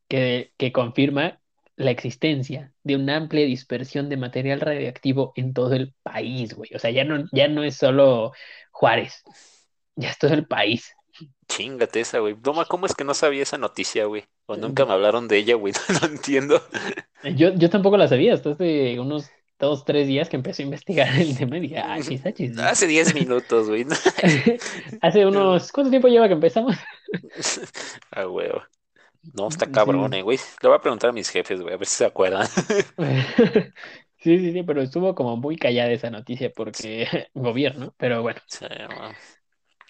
que, 0.09 0.53
que 0.57 0.73
confirma 0.73 1.41
la 1.77 1.93
existencia 1.93 2.73
de 2.83 2.97
una 2.97 3.17
amplia 3.17 3.47
dispersión 3.47 4.09
de 4.09 4.17
material 4.17 4.61
radioactivo 4.61 5.33
en 5.37 5.55
todo 5.55 5.75
el 5.75 5.95
país, 6.03 6.55
güey. 6.55 6.71
O 6.75 6.81
sea, 6.81 6.91
ya 6.91 7.05
no, 7.05 7.25
ya 7.33 7.47
no 7.47 7.63
es 7.63 7.77
solo 7.77 8.33
Juárez, 8.73 9.23
ya 9.95 10.11
es 10.11 10.19
todo 10.19 10.35
el 10.35 10.47
país. 10.47 10.93
Chingate 11.49 12.01
esa, 12.01 12.19
güey. 12.19 12.35
Toma, 12.35 12.65
¿cómo 12.65 12.87
es 12.87 12.97
que 12.97 13.05
no 13.05 13.15
sabía 13.15 13.45
esa 13.45 13.59
noticia, 13.59 14.07
güey? 14.07 14.25
O 14.47 14.57
nunca 14.57 14.85
me 14.87 14.93
hablaron 14.95 15.29
de 15.29 15.39
ella, 15.39 15.55
güey. 15.55 15.73
No, 16.03 16.09
entiendo. 16.09 16.61
Yo, 17.37 17.55
yo 17.55 17.71
tampoco 17.71 17.97
la 17.97 18.09
sabía, 18.09 18.35
hasta 18.35 18.51
hace 18.51 18.99
unos 18.99 19.31
dos, 19.65 19.85
tres 19.85 20.07
días 20.07 20.29
que 20.29 20.37
empecé 20.37 20.63
a 20.63 20.67
investigar 20.67 21.09
el 21.17 21.37
tema 21.37 21.59
y 21.59 21.61
dije, 21.61 21.79
ah, 21.79 21.99
chisa. 22.01 22.33
Hace 22.69 22.87
diez 22.87 23.15
minutos, 23.15 23.69
güey. 23.69 23.85
hace 25.01 25.27
unos, 25.27 25.73
¿cuánto 25.73 25.91
tiempo 25.91 26.09
lleva 26.09 26.29
que 26.29 26.35
empezamos? 26.35 26.77
ah, 28.13 28.25
güey. 28.25 28.51
No, 29.33 29.49
está 29.49 29.71
cabrón, 29.71 30.13
eh, 30.15 30.23
güey. 30.23 30.39
Le 30.63 30.69
voy 30.69 30.77
a 30.77 30.81
preguntar 30.81 31.11
a 31.11 31.13
mis 31.13 31.31
jefes, 31.31 31.61
güey, 31.61 31.75
a 31.75 31.79
ver 31.79 31.87
si 31.87 31.97
se 31.97 32.05
acuerdan. 32.05 32.47
Sí, 34.25 34.39
sí, 34.39 34.53
sí, 34.53 34.63
pero 34.63 34.81
estuvo 34.81 35.15
como 35.15 35.37
muy 35.37 35.57
callada 35.57 35.91
esa 35.91 36.09
noticia 36.09 36.51
porque 36.51 37.29
gobierno, 37.35 37.95
pero 37.99 38.23
bueno. 38.23 38.41
Sí, 38.47 38.65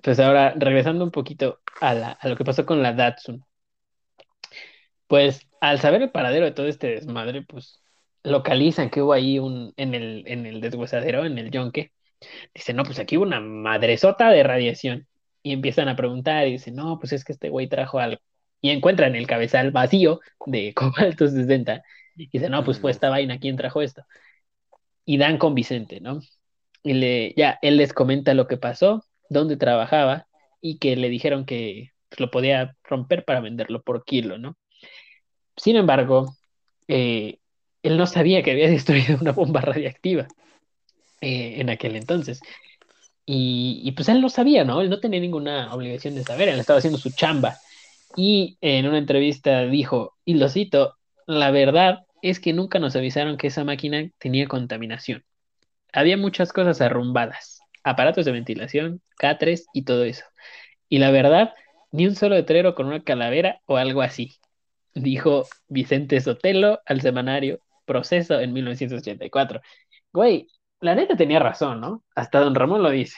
Pues 0.02 0.18
ahora, 0.18 0.54
regresando 0.56 1.04
un 1.04 1.12
poquito 1.12 1.60
a, 1.80 1.94
la, 1.94 2.10
a 2.10 2.28
lo 2.28 2.34
que 2.36 2.44
pasó 2.44 2.66
con 2.66 2.82
la 2.82 2.92
Datsun. 2.92 3.44
Pues 5.06 5.46
al 5.60 5.78
saber 5.78 6.02
el 6.02 6.10
paradero 6.10 6.46
de 6.46 6.50
todo 6.50 6.66
este 6.66 6.88
desmadre, 6.88 7.42
pues 7.42 7.83
localizan 8.24 8.90
que 8.90 9.02
hubo 9.02 9.12
ahí 9.12 9.38
un, 9.38 9.72
en 9.76 9.94
el, 9.94 10.24
en 10.26 10.46
el 10.46 10.60
deshuesadero, 10.60 11.24
en 11.26 11.38
el 11.38 11.50
yonque. 11.50 11.92
Dicen, 12.54 12.76
no, 12.76 12.84
pues 12.84 12.98
aquí 12.98 13.16
hubo 13.16 13.24
una 13.24 13.40
madresota 13.40 14.30
de 14.30 14.42
radiación. 14.42 15.06
Y 15.42 15.52
empiezan 15.52 15.88
a 15.88 15.96
preguntar 15.96 16.48
y 16.48 16.52
dicen, 16.52 16.74
no, 16.74 16.98
pues 16.98 17.12
es 17.12 17.24
que 17.24 17.32
este 17.32 17.50
güey 17.50 17.68
trajo 17.68 17.98
algo. 17.98 18.20
Y 18.60 18.70
encuentran 18.70 19.14
el 19.14 19.26
cabezal 19.26 19.70
vacío 19.70 20.20
de 20.46 20.74
cobalto 20.74 21.28
60 21.28 21.82
y 22.16 22.28
dice, 22.28 22.48
no, 22.48 22.64
pues 22.64 22.78
fue 22.80 22.90
esta 22.90 23.10
vaina, 23.10 23.38
¿quién 23.38 23.56
trajo 23.56 23.82
esto? 23.82 24.04
Y 25.04 25.18
dan 25.18 25.38
con 25.38 25.54
Vicente, 25.54 26.00
¿no? 26.00 26.20
Y 26.82 26.94
le, 26.94 27.34
ya, 27.36 27.58
él 27.62 27.76
les 27.76 27.92
comenta 27.92 28.34
lo 28.34 28.46
que 28.46 28.56
pasó, 28.56 29.04
dónde 29.28 29.56
trabajaba 29.56 30.26
y 30.60 30.78
que 30.78 30.96
le 30.96 31.08
dijeron 31.08 31.44
que 31.44 31.92
pues, 32.08 32.20
lo 32.20 32.30
podía 32.30 32.76
romper 32.84 33.24
para 33.24 33.40
venderlo 33.40 33.82
por 33.82 34.04
kilo, 34.04 34.38
¿no? 34.38 34.56
Sin 35.56 35.76
embargo, 35.76 36.34
eh, 36.88 37.38
él 37.84 37.98
no 37.98 38.06
sabía 38.06 38.42
que 38.42 38.50
había 38.50 38.68
destruido 38.70 39.18
una 39.20 39.30
bomba 39.32 39.60
radiactiva 39.60 40.26
eh, 41.20 41.54
en 41.58 41.70
aquel 41.70 41.94
entonces. 41.94 42.40
Y, 43.26 43.80
y, 43.84 43.92
pues 43.92 44.08
él 44.08 44.20
no 44.20 44.28
sabía, 44.28 44.64
¿no? 44.64 44.80
Él 44.80 44.90
no 44.90 45.00
tenía 45.00 45.20
ninguna 45.20 45.72
obligación 45.72 46.14
de 46.14 46.24
saber, 46.24 46.48
él 46.48 46.58
estaba 46.58 46.78
haciendo 46.78 46.98
su 46.98 47.10
chamba. 47.10 47.56
Y 48.16 48.58
en 48.60 48.86
una 48.86 48.98
entrevista 48.98 49.62
dijo, 49.66 50.14
y 50.24 50.34
lo 50.34 50.48
cito, 50.48 50.96
la 51.26 51.50
verdad 51.50 52.04
es 52.22 52.40
que 52.40 52.52
nunca 52.52 52.78
nos 52.78 52.96
avisaron 52.96 53.36
que 53.36 53.46
esa 53.46 53.64
máquina 53.64 54.10
tenía 54.18 54.46
contaminación. 54.46 55.24
Había 55.92 56.16
muchas 56.16 56.52
cosas 56.52 56.80
arrumbadas, 56.80 57.60
aparatos 57.82 58.24
de 58.24 58.32
ventilación, 58.32 59.00
catres 59.16 59.66
y 59.72 59.82
todo 59.84 60.04
eso. 60.04 60.24
Y 60.88 60.98
la 60.98 61.10
verdad, 61.10 61.54
ni 61.92 62.06
un 62.06 62.16
solo 62.16 62.34
letrero 62.34 62.74
con 62.74 62.86
una 62.86 63.02
calavera 63.02 63.60
o 63.66 63.76
algo 63.76 64.02
así, 64.02 64.36
dijo 64.94 65.46
Vicente 65.68 66.20
Sotelo 66.20 66.80
al 66.86 67.00
semanario 67.00 67.60
Proceso 67.84 68.40
en 68.40 68.52
1984. 68.52 69.60
Güey, 70.12 70.48
la 70.80 70.94
neta 70.94 71.16
tenía 71.16 71.38
razón, 71.38 71.80
¿no? 71.80 72.04
Hasta 72.14 72.40
don 72.40 72.54
Ramón 72.54 72.82
lo 72.82 72.90
dice. 72.90 73.16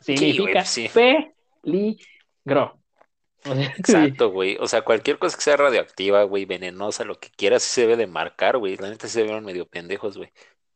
Significa 0.00 0.64
peligro. 0.92 2.78
Exacto, 3.76 4.30
güey. 4.30 4.56
O 4.60 4.66
sea, 4.66 4.82
cualquier 4.82 5.18
cosa 5.18 5.36
que 5.36 5.42
sea 5.42 5.56
radioactiva, 5.56 6.22
güey, 6.24 6.44
venenosa, 6.44 7.04
lo 7.04 7.18
que 7.18 7.28
quieras, 7.30 7.62
se 7.62 7.82
debe 7.82 7.96
de 7.96 8.06
marcar, 8.06 8.58
güey. 8.58 8.76
La 8.76 8.88
neta 8.88 9.08
se 9.08 9.22
vieron 9.22 9.44
medio 9.44 9.66
pendejos, 9.66 10.16
güey. 10.16 10.30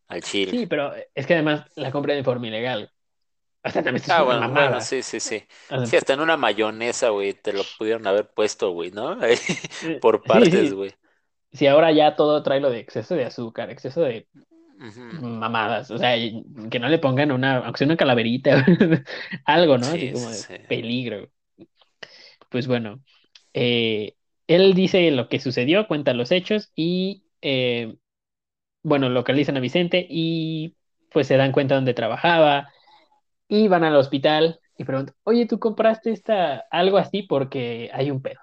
Al 0.09 0.22
chile. 0.22 0.53
Sí, 0.53 0.66
pero 0.66 0.92
es 1.14 1.27
que 1.27 1.35
además 1.35 1.64
la 1.75 1.90
compré 1.90 2.14
de 2.14 2.25
forma 2.25 2.46
ilegal. 2.46 2.90
También 3.72 3.96
está 3.96 4.18
ah, 4.18 4.22
bueno, 4.22 4.49
bueno, 4.51 4.81
sí, 4.81 5.03
sí, 5.03 5.18
sí. 5.18 5.44
sí, 5.87 5.96
hasta 5.96 6.12
en 6.12 6.20
una 6.20 6.37
mayonesa, 6.37 7.09
güey, 7.09 7.33
te 7.35 7.53
lo 7.53 7.62
pudieron 7.79 8.07
haber 8.07 8.29
puesto, 8.29 8.70
güey, 8.70 8.90
¿no? 8.92 9.18
Por 10.01 10.22
partes, 10.22 10.72
güey. 10.72 10.90
Sí, 10.90 10.96
ahora 11.69 11.93
ya 11.93 12.17
todo 12.17 12.43
trae 12.43 12.61
lo 12.61 12.71
de 12.71 12.81
exceso 12.81 13.15
de 13.15 13.25
azúcar, 13.25 13.71
exceso 13.71 14.03
de 14.03 14.29
mamadas. 14.79 15.91
O 15.91 15.99
sea, 15.99 16.17
que 16.71 16.79
no 16.79 16.89
le 16.89 16.99
pongan 16.99 17.33
una, 17.33 17.59
aunque 17.59 17.79
sea 17.79 17.87
una 17.87 17.97
calaverita, 17.97 18.65
algo, 19.45 19.79
¿no? 19.79 19.87
Así 19.87 20.13
como 20.13 20.31
de 20.31 20.61
peligro 20.69 21.31
pues 22.49 22.67
bueno, 22.67 23.03
eh, 23.55 24.15
él 24.47 24.75
dice 24.75 25.11
lo 25.11 25.29
que 25.29 25.41
sucedió, 25.41 25.87
cuenta 25.89 26.15
los 26.15 26.33
hechos 26.33 26.73
y, 26.75 27.25
eh, 27.43 27.97
bueno, 28.83 29.09
localizan 29.09 29.57
a 29.57 29.61
Vicente 29.61 30.07
y 30.09 30.77
pues 31.11 31.27
se 31.27 31.37
dan 31.37 31.53
cuenta 31.53 31.75
dónde 31.75 31.95
trabajaba 31.95 32.69
y 33.49 33.69
van 33.69 33.85
al 33.85 33.97
hospital 33.97 34.61
y 34.79 34.85
preguntan, 34.85 35.17
oye, 35.25 35.47
¿tú 35.47 35.59
compraste 35.59 36.13
esta, 36.13 36.67
algo 36.71 36.99
así 36.99 37.23
porque 37.23 37.91
hay 37.93 38.11
un 38.11 38.23
pedo? 38.23 38.41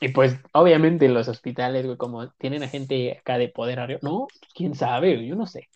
Y 0.00 0.08
pues 0.08 0.36
obviamente 0.52 1.08
los 1.08 1.28
hospitales, 1.28 1.84
güey, 1.84 1.96
como 1.96 2.28
tienen 2.32 2.62
a 2.62 2.68
gente 2.68 3.18
acá 3.18 3.38
de 3.38 3.48
poder 3.48 3.80
arriba, 3.80 4.00
no, 4.02 4.28
quién 4.54 4.74
sabe, 4.74 5.26
yo 5.26 5.34
no 5.34 5.46
sé. 5.46 5.68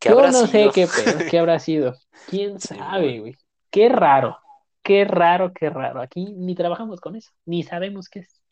Yo 0.00 0.26
no 0.30 0.46
sé 0.46 0.70
qué 0.74 0.86
pedo, 0.86 1.18
qué 1.30 1.38
habrá 1.38 1.58
sido. 1.58 1.94
¿Quién 2.28 2.60
sabe, 2.60 3.20
güey? 3.20 3.36
Qué 3.70 3.88
raro. 3.88 4.38
Qué 4.82 5.04
raro, 5.04 5.52
qué 5.52 5.70
raro. 5.70 6.00
Aquí 6.00 6.24
ni 6.24 6.54
trabajamos 6.54 7.00
con 7.00 7.16
eso, 7.16 7.30
ni 7.44 7.62
sabemos 7.62 8.08
qué 8.08 8.20
es. 8.20 8.42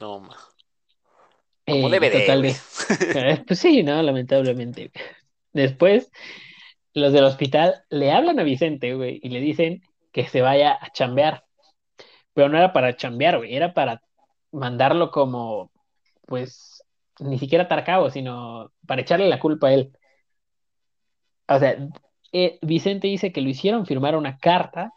no, 0.00 0.20
ma. 0.20 0.36
Como 1.66 1.88
eh, 1.88 1.90
debe 1.90 2.10
de. 2.10 2.56
Eh, 3.14 3.44
pues 3.46 3.58
sí, 3.58 3.82
no, 3.82 4.02
lamentablemente. 4.02 4.90
Después, 5.52 6.10
los 6.94 7.12
del 7.12 7.24
hospital 7.24 7.84
le 7.90 8.10
hablan 8.10 8.40
a 8.40 8.42
Vicente, 8.42 8.94
güey, 8.94 9.20
y 9.22 9.28
le 9.28 9.40
dicen 9.40 9.82
que 10.12 10.26
se 10.26 10.40
vaya 10.40 10.78
a 10.80 10.90
chambear. 10.92 11.44
Pero 12.38 12.50
no 12.50 12.56
era 12.56 12.72
para 12.72 12.96
chambear, 12.96 13.38
güey, 13.38 13.56
era 13.56 13.74
para 13.74 14.00
mandarlo 14.52 15.10
como, 15.10 15.72
pues, 16.24 16.84
ni 17.18 17.36
siquiera 17.36 17.64
atar 17.64 17.82
cabo, 17.82 18.10
sino 18.10 18.70
para 18.86 19.00
echarle 19.00 19.28
la 19.28 19.40
culpa 19.40 19.66
a 19.66 19.72
él. 19.72 19.90
O 21.48 21.58
sea, 21.58 21.76
eh, 22.30 22.60
Vicente 22.62 23.08
dice 23.08 23.32
que 23.32 23.40
lo 23.40 23.48
hicieron 23.48 23.86
firmar 23.86 24.14
una 24.14 24.38
carta 24.38 24.92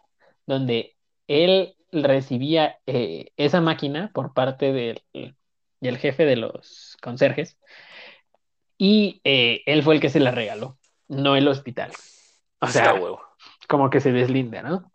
donde 0.45 0.95
él 1.25 1.75
recibía 1.91 2.77
eh, 2.85 3.31
esa 3.37 3.59
máquina 3.59 4.11
por 4.13 4.35
parte 4.35 4.71
del, 4.71 5.97
jefe 5.97 6.25
de 6.25 6.35
los 6.35 6.95
conserjes 7.01 7.57
y 8.77 9.19
eh, 9.23 9.63
él 9.65 9.81
fue 9.81 9.95
el 9.95 9.99
que 9.99 10.11
se 10.11 10.19
la 10.19 10.29
regaló, 10.29 10.77
no 11.07 11.35
el 11.35 11.47
hospital. 11.47 11.91
O 12.59 12.67
sea, 12.67 12.93
como 13.67 13.89
que 13.89 13.99
se 13.99 14.11
deslinda, 14.11 14.61
¿no? 14.61 14.91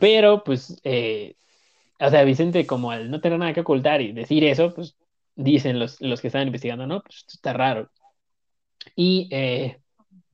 Pero 0.00 0.42
pues, 0.42 0.80
eh, 0.84 1.36
o 2.00 2.10
sea, 2.10 2.24
Vicente 2.24 2.66
como 2.66 2.90
al 2.90 3.10
no 3.10 3.20
tener 3.20 3.38
nada 3.38 3.52
que 3.52 3.60
ocultar 3.60 4.00
y 4.00 4.12
decir 4.12 4.44
eso, 4.44 4.74
pues 4.74 4.96
dicen 5.34 5.78
los, 5.78 6.00
los 6.00 6.20
que 6.20 6.28
están 6.28 6.46
investigando, 6.46 6.86
no, 6.86 7.02
pues 7.02 7.24
está 7.28 7.52
raro. 7.52 7.90
Y 8.96 9.28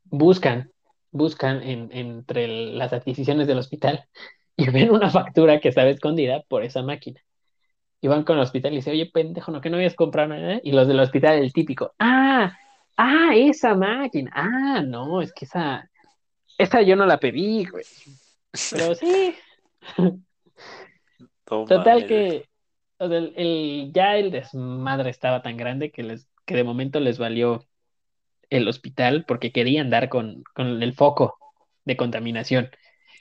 buscan 0.05 0.71
buscan 1.11 1.63
en, 1.63 1.89
entre 1.93 2.47
las 2.47 2.93
adquisiciones 2.93 3.47
del 3.47 3.59
hospital 3.59 4.05
y 4.57 4.69
ven 4.71 4.91
una 4.91 5.11
factura 5.11 5.61
que 5.61 5.69
estaba 5.69 5.89
escondida 5.89 6.43
por 6.49 6.63
esa 6.63 6.83
máquina. 6.83 7.21
Y 8.01 8.09
van 8.09 8.25
con 8.25 8.37
el 8.37 8.43
hospital 8.43 8.73
y 8.73 8.77
dicen, 8.77 8.93
oye, 8.93 9.11
pendejo, 9.13 9.51
¿no 9.51 9.61
que 9.61 9.71
no 9.71 9.77
habías 9.77 9.95
comprado 9.95 10.29
nada? 10.29 10.61
Y 10.63 10.73
los 10.73 10.87
del 10.87 11.01
hospital, 11.01 11.39
el 11.39 11.53
típico, 11.53 11.95
ah, 11.99 12.55
Ah, 12.97 13.33
esa 13.35 13.75
máquina. 13.75 14.31
Ah, 14.35 14.83
no, 14.83 15.21
es 15.21 15.33
que 15.33 15.45
esa, 15.45 15.89
esa 16.57 16.81
yo 16.83 16.97
no 16.97 17.05
la 17.07 17.19
pedí, 17.19 17.67
güey. 17.67 17.85
Pero 18.71 18.95
sí, 18.95 19.35
Total 21.67 22.07
que 22.07 22.47
o 22.99 23.09
sea, 23.09 23.19
el, 23.19 23.35
el- 23.37 23.93
ya 23.93 24.17
el 24.17 24.31
desmadre 24.31 25.11
estaba 25.11 25.43
tan 25.43 25.57
grande 25.57 25.91
que 25.91 26.03
les, 26.03 26.29
que 26.47 26.57
de 26.57 26.65
momento 26.65 27.01
les 27.01 27.19
valió 27.19 27.67
el 28.51 28.69
hospital 28.69 29.25
porque 29.27 29.53
querían 29.53 29.91
dar 29.91 30.09
con, 30.09 30.45
con 30.55 30.83
el 30.83 30.95
foco 30.95 31.39
de 31.85 31.97
contaminación 31.97 32.71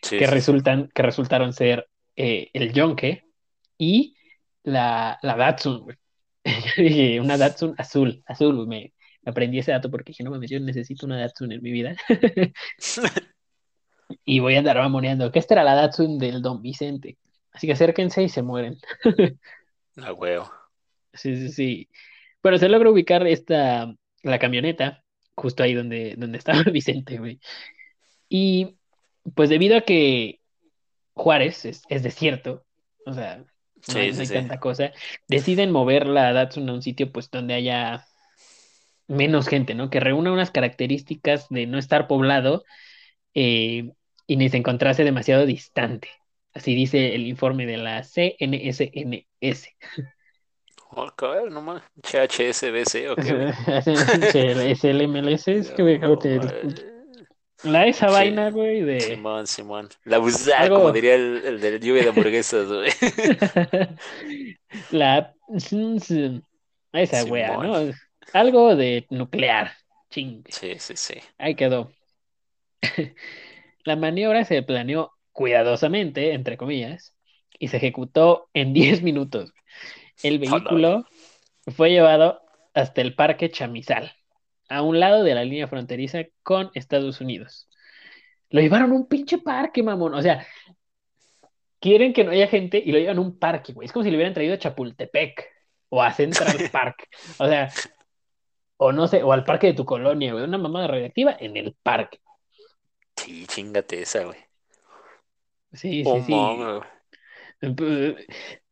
Sí, 0.02 0.18
que 0.18 0.26
sí, 0.26 0.28
resultan, 0.28 0.90
que 0.94 1.04
resultaron 1.04 1.54
ser 1.54 1.90
eh, 2.16 2.50
el 2.54 2.74
Yonke 2.74 3.26
y 3.78 4.18
la, 4.64 5.20
la 5.24 5.38
Datsun, 5.38 5.88
una 7.22 7.38
Datsun 7.38 7.76
azul, 7.78 8.24
azul, 8.28 8.68
me 8.68 8.94
aprendí 9.26 9.60
ese 9.60 9.72
dato 9.74 9.92
porque 9.92 10.12
dije, 10.12 10.24
no 10.24 10.32
mames, 10.32 10.52
yo 10.52 10.60
necesito 10.60 11.06
una 11.06 11.20
Datsun 11.20 11.52
en 11.54 11.62
mi 11.64 11.72
vida. 11.72 11.96
y 14.26 14.40
voy 14.40 14.56
a 14.56 14.60
andar 14.60 14.78
mamoneando, 14.78 15.32
que 15.32 15.40
esta 15.40 15.56
era 15.56 15.64
la 15.64 15.76
Datsun 15.76 16.18
del 16.20 16.42
Don 16.42 16.62
Vicente. 16.62 17.18
Así 17.56 17.68
que 17.68 17.74
acérquense 17.74 18.24
y 18.24 18.30
se 18.30 18.44
mueren. 18.44 18.78
A 19.98 20.14
huevo. 20.14 20.50
Sí, 21.14 21.36
sí, 21.38 21.50
sí. 21.50 21.90
Bueno, 22.44 22.58
se 22.58 22.70
logra 22.70 22.90
ubicar 22.90 23.26
esta, 23.28 23.94
la 24.24 24.40
camioneta, 24.40 25.04
justo 25.36 25.64
ahí 25.64 25.74
donde, 25.74 26.16
donde 26.18 26.38
estaba 26.38 26.64
Vicente, 26.72 27.18
güey. 27.18 27.40
Y 28.30 28.78
pues 29.36 29.50
debido 29.50 29.78
a 29.78 29.82
que 29.82 30.42
Juárez 31.16 31.66
es, 31.66 31.84
es 31.90 32.04
desierto, 32.04 32.66
o 33.06 33.14
sea, 33.14 33.46
no 33.88 34.00
hay, 34.00 34.10
Sí, 34.10 34.14
no 34.14 34.22
sí, 34.22 34.22
hay 34.22 34.28
sí. 34.28 34.34
tanta 34.34 34.60
cosa, 34.60 34.94
deciden 35.28 35.72
mover 35.72 36.08
la 36.08 36.34
Datsun 36.34 36.70
a 36.70 36.74
un 36.74 36.82
sitio 36.84 37.12
pues 37.12 37.32
donde 37.32 37.56
haya 37.56 38.06
menos 39.08 39.48
gente, 39.48 39.76
¿no? 39.76 39.90
Que 39.90 40.00
reúna 40.00 40.32
unas 40.32 40.52
características 40.52 41.48
de 41.50 41.68
no 41.68 41.78
estar 41.78 42.08
poblado 42.08 42.64
eh, 43.36 43.92
y 44.28 44.38
ni 44.38 44.50
se 44.50 44.58
encontrase 44.58 45.04
demasiado 45.04 45.46
distante. 45.46 46.10
Así 46.56 46.74
dice 46.74 47.14
el 47.14 47.28
informe 47.28 47.66
de 47.66 47.78
la 47.78 48.02
CNSNS. 48.04 49.68
Oh, 50.92 51.12
cabrón, 51.16 51.54
no 51.54 51.62
mames. 51.62 51.84
HHSBC, 52.02 53.12
¿o 53.12 53.16
qué, 53.18 53.34
güey? 53.34 54.72
Es 54.72 54.84
el 54.86 55.08
MLS, 55.08 55.48
es 55.50 55.72
que 55.72 56.00
eh, 56.02 56.02
la 57.64 57.88
esa 57.88 58.10
vaina, 58.10 58.52
güey, 58.52 58.82
de 58.82 59.02
Simón, 59.02 59.48
Simón. 59.48 59.90
La 60.06 60.20
busa, 60.20 60.60
algo, 60.60 60.78
como 60.78 60.92
diría 60.94 61.16
el, 61.16 61.42
el 61.46 61.60
del 61.60 61.82
lluvia 61.82 62.04
de 62.04 62.10
hamburguesas, 62.10 62.68
güey. 62.68 62.90
la 64.92 65.34
esa 66.94 67.24
wea. 67.26 67.58
¿no? 67.58 67.94
Algo 68.34 68.76
de 68.76 69.06
nuclear. 69.10 69.72
Ching. 70.10 70.44
Sí, 70.48 70.76
sí, 70.80 70.94
sí. 70.96 71.16
Ahí 71.38 71.56
quedó. 71.56 71.92
La 73.84 73.96
maniobra 73.96 74.46
se 74.46 74.64
planeó 74.64 75.15
cuidadosamente, 75.36 76.32
entre 76.32 76.56
comillas, 76.56 77.14
y 77.60 77.68
se 77.68 77.78
ejecutó 77.78 78.50
en 78.54 78.74
10 78.74 79.04
minutos. 79.04 79.54
El 80.24 80.40
vehículo 80.40 81.06
fue 81.76 81.92
llevado 81.92 82.42
hasta 82.74 83.02
el 83.02 83.16
Parque 83.16 83.52
Chamizal, 83.52 84.14
a 84.70 84.82
un 84.82 85.00
lado 85.00 85.24
de 85.24 85.36
la 85.36 85.44
línea 85.44 85.68
fronteriza 85.68 86.24
con 86.42 86.72
Estados 86.74 87.20
Unidos. 87.20 87.70
Lo 88.50 88.62
llevaron 88.62 88.92
a 88.92 88.96
un 88.96 89.08
pinche 89.08 89.38
parque, 89.40 89.84
mamón. 89.84 90.14
O 90.14 90.22
sea, 90.22 90.48
quieren 91.82 92.14
que 92.14 92.24
no 92.24 92.32
haya 92.32 92.48
gente 92.48 92.82
y 92.84 92.94
lo 92.94 93.00
llevan 93.00 93.18
a 93.18 93.22
un 93.22 93.38
parque, 93.38 93.74
güey. 93.74 93.88
Es 93.88 93.92
como 93.92 94.04
si 94.04 94.12
lo 94.12 94.16
hubieran 94.16 94.34
traído 94.34 94.54
a 94.54 94.60
Chapultepec 94.60 95.46
o 95.90 96.02
a 96.02 96.14
Central 96.14 96.56
Park. 96.72 97.10
O 97.40 97.48
sea, 97.48 97.70
o 98.78 98.94
no 98.94 99.08
sé, 99.08 99.22
o 99.22 99.34
al 99.34 99.44
parque 99.44 99.68
de 99.68 99.74
tu 99.74 99.84
colonia, 99.84 100.32
güey. 100.32 100.46
Una 100.46 100.58
mamada 100.58 100.88
radioactiva 100.88 101.36
en 101.38 101.58
el 101.58 101.76
parque. 101.84 102.20
Sí, 103.18 103.46
chingate 103.48 104.02
esa, 104.02 104.24
güey. 104.24 104.45
Sí, 105.76 106.04
Oh, 106.06 106.18
sí, 106.18 106.24
sí. 106.24 106.32
mames, 106.32 106.84
güey. 107.78 108.16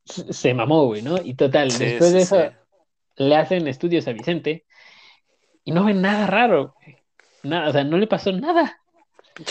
Se 0.06 0.54
mamó, 0.54 0.86
güey, 0.86 1.01
¿no? 1.01 1.18
Y 1.24 1.36
total, 1.36 1.72
Sí, 1.72 1.86
después 1.86 2.10
sí, 2.12 2.16
de 2.18 2.22
eso 2.24 2.38
sí. 2.41 3.24
le 3.24 3.36
hacen 3.36 3.68
estudios 3.68 4.08
a 4.08 4.14
Vicente 4.14 4.66
y 5.64 5.72
no 5.72 5.86
ven 5.86 6.01
nada 6.01 6.28
raro, 6.28 6.76
güey. 6.78 6.97
Nada, 7.43 7.70
o 7.70 7.72
sea, 7.72 7.84
no 7.84 7.97
le 7.97 8.08
pasó 8.08 8.32
nada. 8.32 8.78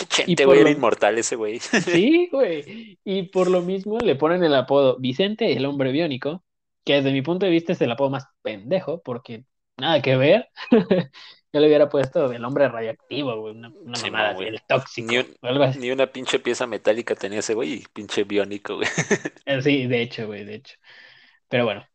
Chente, 0.09 0.45
güey, 0.45 0.61
era 0.61 0.71
inmortal 0.71 1.19
ese, 1.19 1.37
güey. 1.37 1.59
Sí, 1.59 2.29
güey. 2.33 2.99
Y 3.05 3.25
por 3.25 3.51
lo 3.51 3.63
mismo 3.63 3.99
le 3.99 4.15
ponen 4.17 4.45
el 4.45 4.55
apodo 4.55 4.99
Vicente 4.99 5.53
el 5.53 5.65
hombre 5.67 5.91
biónico, 5.91 6.45
que 6.85 6.95
desde 6.95 7.13
mi 7.13 7.23
punto 7.23 7.47
de 7.47 7.53
vista 7.53 7.73
es 7.73 7.81
el 7.81 7.91
apodo 7.91 8.11
más 8.11 8.27
pendejo, 8.43 9.03
porque 9.03 9.45
nada 9.77 10.01
que 10.01 10.17
ver. 10.17 10.49
Yo 11.53 11.61
le 11.61 11.67
hubiera 11.67 11.89
puesto 11.89 12.33
el 12.33 12.45
hombre 12.45 12.69
radioactivo, 12.69 13.37
güey, 13.41 13.55
una, 13.55 13.69
una 13.69 13.95
Sí, 13.97 14.11
mamada 14.11 14.29
no, 14.29 14.31
así, 14.31 14.45
güey. 14.45 14.49
el 14.49 14.63
tóxico, 14.63 15.13
Ni 15.13 15.19
un- 15.19 15.37
o 15.43 15.47
algo 15.47 15.65
así. 15.65 15.79
Ni 15.79 15.91
una 15.91 16.07
pinche 16.07 16.39
pieza 16.39 16.67
metálica 16.67 17.15
tenía 17.15 17.41
ese 17.41 17.55
güey 17.55 17.85
pinche 17.93 18.25
biónico, 18.25 18.77
güey. 18.77 18.89
Eh, 19.47 19.61
Sí, 19.63 19.87
de 19.87 20.03
hecho, 20.03 20.27
güey, 20.27 20.45
de 20.45 20.55
hecho. 20.57 20.77
Pero 21.49 21.65
bueno, 21.65 21.87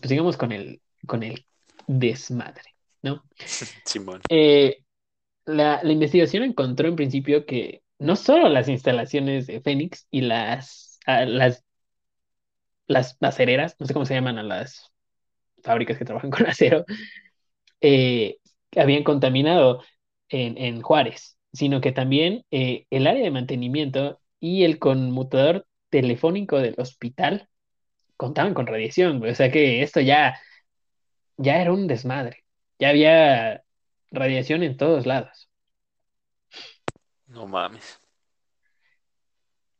pues 0.00 0.08
sigamos 0.08 0.36
con 0.36 0.52
el, 0.52 0.80
con 1.06 1.22
el 1.22 1.46
desmadre, 1.86 2.74
¿no? 3.02 3.22
Simón. 3.84 4.22
Eh, 4.30 4.78
la, 5.44 5.80
la 5.82 5.92
investigación 5.92 6.42
encontró 6.42 6.88
en 6.88 6.96
principio 6.96 7.44
que 7.44 7.82
no 7.98 8.16
solo 8.16 8.48
las 8.48 8.68
instalaciones 8.68 9.46
de 9.46 9.60
Fénix 9.60 10.06
y 10.10 10.22
las, 10.22 10.98
a- 11.06 11.24
las, 11.26 11.64
las 12.86 13.16
acereras, 13.20 13.76
no 13.78 13.86
sé 13.86 13.92
cómo 13.92 14.06
se 14.06 14.14
llaman 14.14 14.38
a 14.38 14.42
las 14.42 14.92
fábricas 15.62 15.98
que 15.98 16.04
trabajan 16.04 16.30
con 16.30 16.46
acero, 16.46 16.84
eh, 17.80 18.38
habían 18.76 19.04
contaminado 19.04 19.82
en, 20.28 20.58
en 20.58 20.82
Juárez, 20.82 21.38
sino 21.52 21.80
que 21.80 21.92
también 21.92 22.44
eh, 22.50 22.86
el 22.90 23.06
área 23.06 23.22
de 23.24 23.30
mantenimiento 23.30 24.20
y 24.40 24.64
el 24.64 24.78
conmutador 24.78 25.66
telefónico 25.90 26.58
del 26.58 26.74
hospital 26.78 27.48
contaban 28.16 28.54
con 28.54 28.66
radiación, 28.66 29.18
güey. 29.20 29.32
O 29.32 29.34
sea 29.34 29.50
que 29.52 29.82
esto 29.82 30.00
ya, 30.00 30.38
ya 31.36 31.60
era 31.60 31.72
un 31.72 31.86
desmadre. 31.86 32.44
Ya 32.78 32.90
había 32.90 33.64
radiación 34.10 34.62
en 34.62 34.76
todos 34.76 35.06
lados. 35.06 35.50
No 37.28 37.46
mames. 37.46 38.00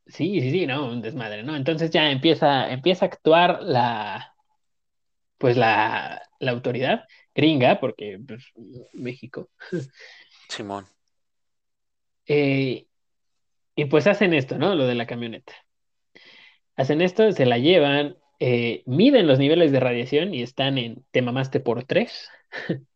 Sí, 0.06 0.40
sí, 0.40 0.50
sí, 0.52 0.66
no, 0.66 0.86
un 0.86 1.00
desmadre, 1.02 1.42
¿no? 1.42 1.56
Entonces 1.56 1.90
ya 1.90 2.10
empieza, 2.10 2.70
empieza 2.72 3.04
a 3.06 3.08
actuar 3.08 3.58
la, 3.62 4.34
pues 5.38 5.56
la, 5.56 6.22
la 6.38 6.50
autoridad 6.52 7.04
gringa, 7.36 7.78
porque 7.80 8.18
pues, 8.26 8.44
México, 8.94 9.50
Simón. 10.48 10.86
eh, 12.26 12.86
y 13.76 13.84
pues 13.86 14.06
hacen 14.06 14.34
esto, 14.34 14.58
¿no? 14.58 14.74
Lo 14.74 14.86
de 14.86 14.94
la 14.94 15.06
camioneta. 15.06 15.52
Hacen 16.76 17.00
esto, 17.02 17.30
se 17.32 17.46
la 17.46 17.58
llevan, 17.58 18.16
eh, 18.40 18.82
miden 18.86 19.26
los 19.26 19.38
niveles 19.38 19.70
de 19.72 19.80
radiación 19.80 20.34
y 20.34 20.42
están 20.42 20.78
en 20.78 21.04
te 21.10 21.22
mamaste 21.22 21.60
por 21.60 21.84
tres. 21.84 22.28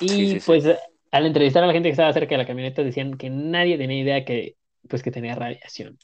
Y 0.00 0.08
Sí, 0.08 0.26
sí, 0.26 0.40
sí. 0.40 0.46
pues 0.46 0.64
al 1.12 1.26
entrevistar 1.26 1.62
a 1.62 1.66
la 1.68 1.72
gente 1.72 1.88
que 1.88 1.92
estaba 1.92 2.12
cerca 2.12 2.30
de 2.34 2.38
la 2.38 2.46
camioneta 2.46 2.82
decían 2.82 3.16
que 3.16 3.30
nadie 3.30 3.78
tenía 3.78 4.00
idea 4.00 4.24
que, 4.24 4.56
pues, 4.88 5.02
que 5.02 5.12
tenía 5.12 5.36
radiación. 5.36 5.96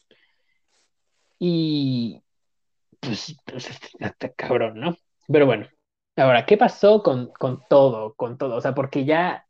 Y 1.40 2.22
pues, 3.00 3.36
pues 3.44 3.68
está 3.98 4.28
cabrón, 4.34 4.78
¿no? 4.78 4.96
Pero 5.26 5.46
bueno, 5.46 5.68
ahora, 6.18 6.46
¿qué 6.46 6.56
pasó 6.56 7.02
con, 7.02 7.28
con 7.38 7.62
todo, 7.68 8.14
con 8.14 8.38
todo? 8.38 8.56
O 8.56 8.60
sea, 8.60 8.74
porque 8.74 9.04
ya 9.04 9.46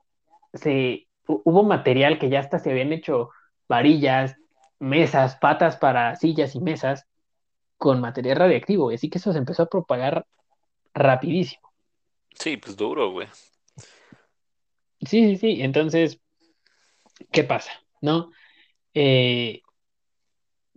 se 0.55 1.09
hu- 1.27 1.43
hubo 1.45 1.63
material 1.63 2.19
que 2.19 2.29
ya 2.31 2.41
hasta 2.41 2.59
se 2.59 2.71
habían 2.71 2.93
hecho 2.93 3.31
varillas, 3.69 4.37
mesas, 4.79 5.37
patas 5.37 5.77
para 5.77 6.17
sillas 6.17 6.55
y 6.55 6.61
mesas 6.61 7.07
con 7.77 8.01
material 8.01 8.37
radiactivo, 8.39 8.91
y 8.91 8.97
así 8.97 9.09
que 9.11 9.19
eso 9.19 9.33
se 9.33 9.39
empezó 9.39 9.63
a 9.65 9.69
propagar 9.69 10.27
rapidísimo. 10.95 11.63
Sí, 12.39 12.57
pues 12.57 12.77
duro, 12.77 13.11
güey. 13.11 13.29
Sí, 15.01 15.25
sí, 15.29 15.37
sí. 15.37 15.63
Entonces, 15.63 16.21
¿qué 17.33 17.45
pasa? 17.45 17.71
¿No? 18.01 18.31
Eh, 18.95 19.63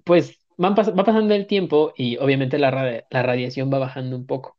pues 0.04 0.39
van 0.58 0.76
pas- 0.76 0.98
va 0.98 1.04
pasando 1.04 1.34
el 1.34 1.48
tiempo 1.48 1.94
y 1.96 2.18
obviamente 2.18 2.60
la, 2.60 2.72
radi- 2.72 3.06
la 3.10 3.24
radiación 3.24 3.72
va 3.74 3.80
bajando 3.80 4.16
un 4.16 4.26
poco, 4.26 4.58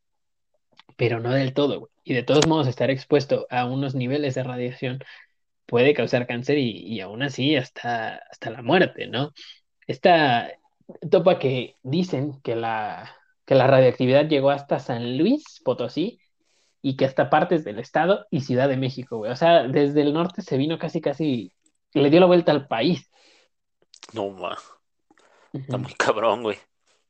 pero 1.02 1.18
no 1.18 1.32
del 1.32 1.52
todo, 1.52 1.80
güey. 1.80 1.92
Y 2.04 2.14
de 2.14 2.22
todos 2.22 2.46
modos, 2.46 2.68
estar 2.68 2.88
expuesto 2.88 3.48
a 3.50 3.64
unos 3.64 3.96
niveles 3.96 4.36
de 4.36 4.44
radiación 4.44 5.02
puede 5.66 5.94
causar 5.94 6.28
cáncer 6.28 6.58
y, 6.58 6.70
y 6.76 7.00
aún 7.00 7.24
así 7.24 7.56
hasta, 7.56 8.18
hasta 8.30 8.50
la 8.50 8.62
muerte, 8.62 9.08
¿no? 9.08 9.32
Esta 9.88 10.52
topa 11.10 11.40
que 11.40 11.74
dicen 11.82 12.40
que 12.42 12.54
la, 12.54 13.16
que 13.44 13.56
la 13.56 13.66
radioactividad 13.66 14.28
llegó 14.28 14.50
hasta 14.50 14.78
San 14.78 15.18
Luis 15.18 15.60
Potosí 15.64 16.20
y 16.82 16.96
que 16.96 17.04
hasta 17.04 17.30
partes 17.30 17.64
del 17.64 17.80
estado 17.80 18.24
y 18.30 18.42
Ciudad 18.42 18.68
de 18.68 18.76
México, 18.76 19.16
güey. 19.16 19.32
O 19.32 19.36
sea, 19.36 19.64
desde 19.64 20.02
el 20.02 20.12
norte 20.12 20.40
se 20.40 20.56
vino 20.56 20.78
casi, 20.78 21.00
casi, 21.00 21.52
le 21.94 22.10
dio 22.10 22.20
la 22.20 22.26
vuelta 22.26 22.52
al 22.52 22.68
país. 22.68 23.10
No 24.12 24.30
mames. 24.30 24.60
Está 25.52 25.78
muy 25.78 25.94
cabrón, 25.94 26.44
güey. 26.44 26.58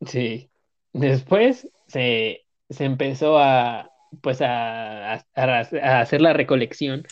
Sí. 0.07 0.51
Después 0.95 1.69
se, 1.89 2.42
se 2.73 2.85
empezó 2.85 3.39
a, 3.39 3.91
pues 4.23 4.41
a, 4.43 5.15
a- 5.15 5.21
a 5.37 6.01
hacer 6.01 6.21
la 6.21 6.33
recolección 6.33 7.07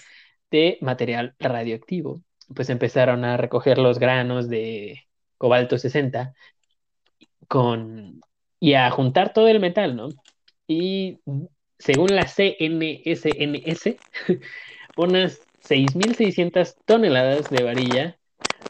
de 0.51 0.79
material 0.81 1.35
radioactivo. 1.39 2.23
Pues 2.55 2.71
empezaron 2.71 3.25
a 3.25 3.37
recoger 3.37 3.79
los 3.79 3.99
granos 3.99 4.49
de 4.49 5.05
cobalto 5.39 5.79
60 5.79 6.35
con, 7.49 8.21
y 8.61 8.75
a 8.75 8.91
juntar 8.91 9.33
todo 9.33 9.49
el 9.49 9.61
metal, 9.61 9.97
¿no? 9.97 10.17
Y 10.67 11.21
según 11.79 12.15
la 12.17 12.27
CNSNS, 12.27 14.03
unas 14.97 15.49
6.600 15.61 16.77
toneladas 16.85 17.51
de 17.51 17.63
varilla 17.63 18.19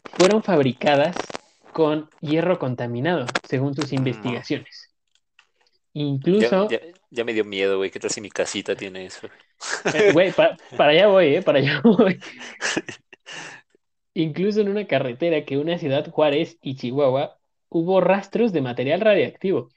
fueron 0.05 0.43
fabricadas 0.43 1.37
con 1.71 2.09
hierro 2.19 2.59
contaminado, 2.59 3.39
según 3.43 3.75
sus 3.75 3.93
No. 3.93 3.93
investigaciones. 3.93 4.80
Incluso, 5.93 6.61
ya, 6.69 6.79
ya 7.09 7.23
me 7.25 7.33
dio 7.33 7.45
miedo, 7.45 7.77
güey. 7.77 7.91
¿Qué 7.91 7.99
tal 7.99 8.09
si 8.11 8.21
mi 8.21 8.29
casita 8.29 8.75
tiene 8.75 9.05
eso? 9.05 9.27
eh, 9.91 10.11
güey, 10.11 10.33
pa- 10.33 10.59
para 10.75 10.91
allá 10.91 11.07
voy, 11.07 11.35
¿eh? 11.35 11.41
Para 11.41 11.59
allá 11.59 11.81
voy. 11.83 12.19
Incluso 14.13 14.61
en 14.61 14.69
una 14.69 14.87
carretera 14.87 15.45
que 15.45 15.57
une 15.57 15.77
Ciudad 15.79 16.09
Juárez 16.11 16.57
y 16.61 16.75
Chihuahua, 16.75 17.37
hubo 17.69 18.01
rastros 18.01 18.51
de 18.53 18.61
material 18.61 18.99
radiactivo. 19.01 19.71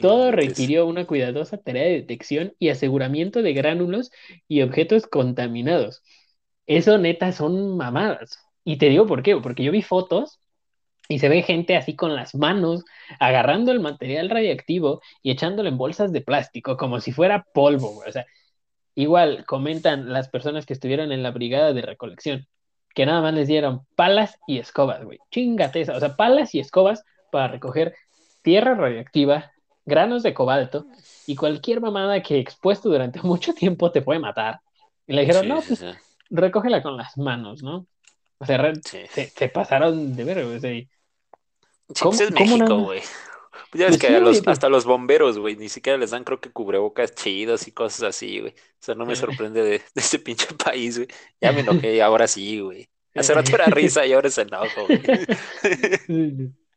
Todo 0.00 0.32
requirió 0.32 0.86
una 0.86 1.06
cuidadosa 1.06 1.58
tarea 1.58 1.84
de 1.84 1.92
detección 1.92 2.54
y 2.58 2.70
aseguramiento 2.70 3.42
de 3.42 3.54
gránulos 3.54 4.10
y 4.48 4.62
objetos 4.62 5.06
contaminados. 5.06 6.02
Eso 6.66 6.98
neta 6.98 7.32
son 7.32 7.76
mamadas. 7.76 8.38
Y 8.64 8.78
te 8.78 8.88
digo 8.90 9.06
por 9.06 9.22
qué, 9.22 9.36
porque 9.38 9.64
yo 9.64 9.72
vi 9.72 9.82
fotos 9.82 10.40
y 11.10 11.18
se 11.18 11.28
ve 11.28 11.42
gente 11.42 11.76
así 11.76 11.96
con 11.96 12.14
las 12.14 12.36
manos 12.36 12.84
agarrando 13.18 13.72
el 13.72 13.80
material 13.80 14.30
radiactivo 14.30 15.02
y 15.24 15.32
echándolo 15.32 15.68
en 15.68 15.76
bolsas 15.76 16.12
de 16.12 16.20
plástico 16.20 16.76
como 16.76 17.00
si 17.00 17.10
fuera 17.10 17.44
polvo, 17.52 17.94
güey. 17.94 18.08
O 18.08 18.12
sea, 18.12 18.26
igual 18.94 19.44
comentan 19.44 20.12
las 20.12 20.28
personas 20.28 20.66
que 20.66 20.72
estuvieron 20.72 21.10
en 21.10 21.24
la 21.24 21.32
brigada 21.32 21.72
de 21.72 21.82
recolección 21.82 22.46
que 22.94 23.06
nada 23.06 23.20
más 23.22 23.34
les 23.34 23.48
dieron 23.48 23.86
palas 23.96 24.38
y 24.46 24.58
escobas, 24.58 25.04
güey. 25.04 25.18
Chingate 25.32 25.80
esa. 25.80 25.96
O 25.96 26.00
sea, 26.00 26.14
palas 26.16 26.54
y 26.54 26.60
escobas 26.60 27.04
para 27.32 27.48
recoger 27.48 27.94
tierra 28.42 28.76
radioactiva, 28.76 29.50
granos 29.84 30.22
de 30.22 30.32
cobalto 30.32 30.86
y 31.26 31.34
cualquier 31.34 31.80
mamada 31.80 32.22
que 32.22 32.38
expuesto 32.38 32.88
durante 32.88 33.20
mucho 33.24 33.52
tiempo 33.52 33.90
te 33.90 34.02
puede 34.02 34.20
matar. 34.20 34.60
Y 35.08 35.14
le 35.14 35.22
dijeron, 35.22 35.42
Sí, 35.42 35.48
no, 35.48 35.60
pues 35.60 35.78
sí. 35.80 35.86
recógela 36.30 36.82
con 36.82 36.96
las 36.96 37.18
manos, 37.18 37.64
¿no? 37.64 37.86
O 38.38 38.46
sea, 38.46 38.72
Sí. 38.84 39.00
se, 39.10 39.26
se 39.26 39.48
pasaron 39.48 40.14
de 40.14 40.24
ver, 40.24 40.44
güey. 40.46 40.88
Sí, 41.94 42.02
¿Cómo- 42.02 42.16
pues 42.16 42.20
es 42.20 42.30
cómo 42.34 42.58
México, 42.58 42.78
güey. 42.80 43.00
Pues 43.70 43.80
ya 43.80 43.86
ves 43.86 43.98
Pues 43.98 43.98
que 43.98 44.06
sí, 44.08 44.14
a 44.14 44.20
güey, 44.20 44.20
los, 44.20 44.40
pues- 44.42 44.48
hasta 44.48 44.68
los 44.68 44.84
bomberos, 44.84 45.38
güey, 45.38 45.56
ni 45.56 45.68
siquiera 45.68 45.98
les 45.98 46.10
dan, 46.10 46.24
creo 46.24 46.40
que 46.40 46.50
cubrebocas 46.50 47.14
chidos 47.14 47.68
y 47.68 47.72
cosas 47.72 48.02
así, 48.02 48.40
güey. 48.40 48.52
O 48.52 48.56
sea, 48.80 48.94
no 48.94 49.06
me 49.06 49.14
sorprende 49.16 49.62
de, 49.62 49.70
de 49.78 49.82
ese 49.96 50.18
pinche 50.18 50.46
país, 50.64 50.96
güey. 50.98 51.08
Ya 51.40 51.52
me 51.52 51.60
enojé, 51.60 52.02
ahora 52.02 52.26
sí, 52.28 52.60
güey. 52.60 52.88
Hace 53.14 53.34
rato 53.34 53.54
era 53.54 53.66
risa 53.66 54.06
y 54.06 54.12
ahora 54.12 54.28
es 54.28 54.38
enojo, 54.38 54.86
güey. 54.86 55.00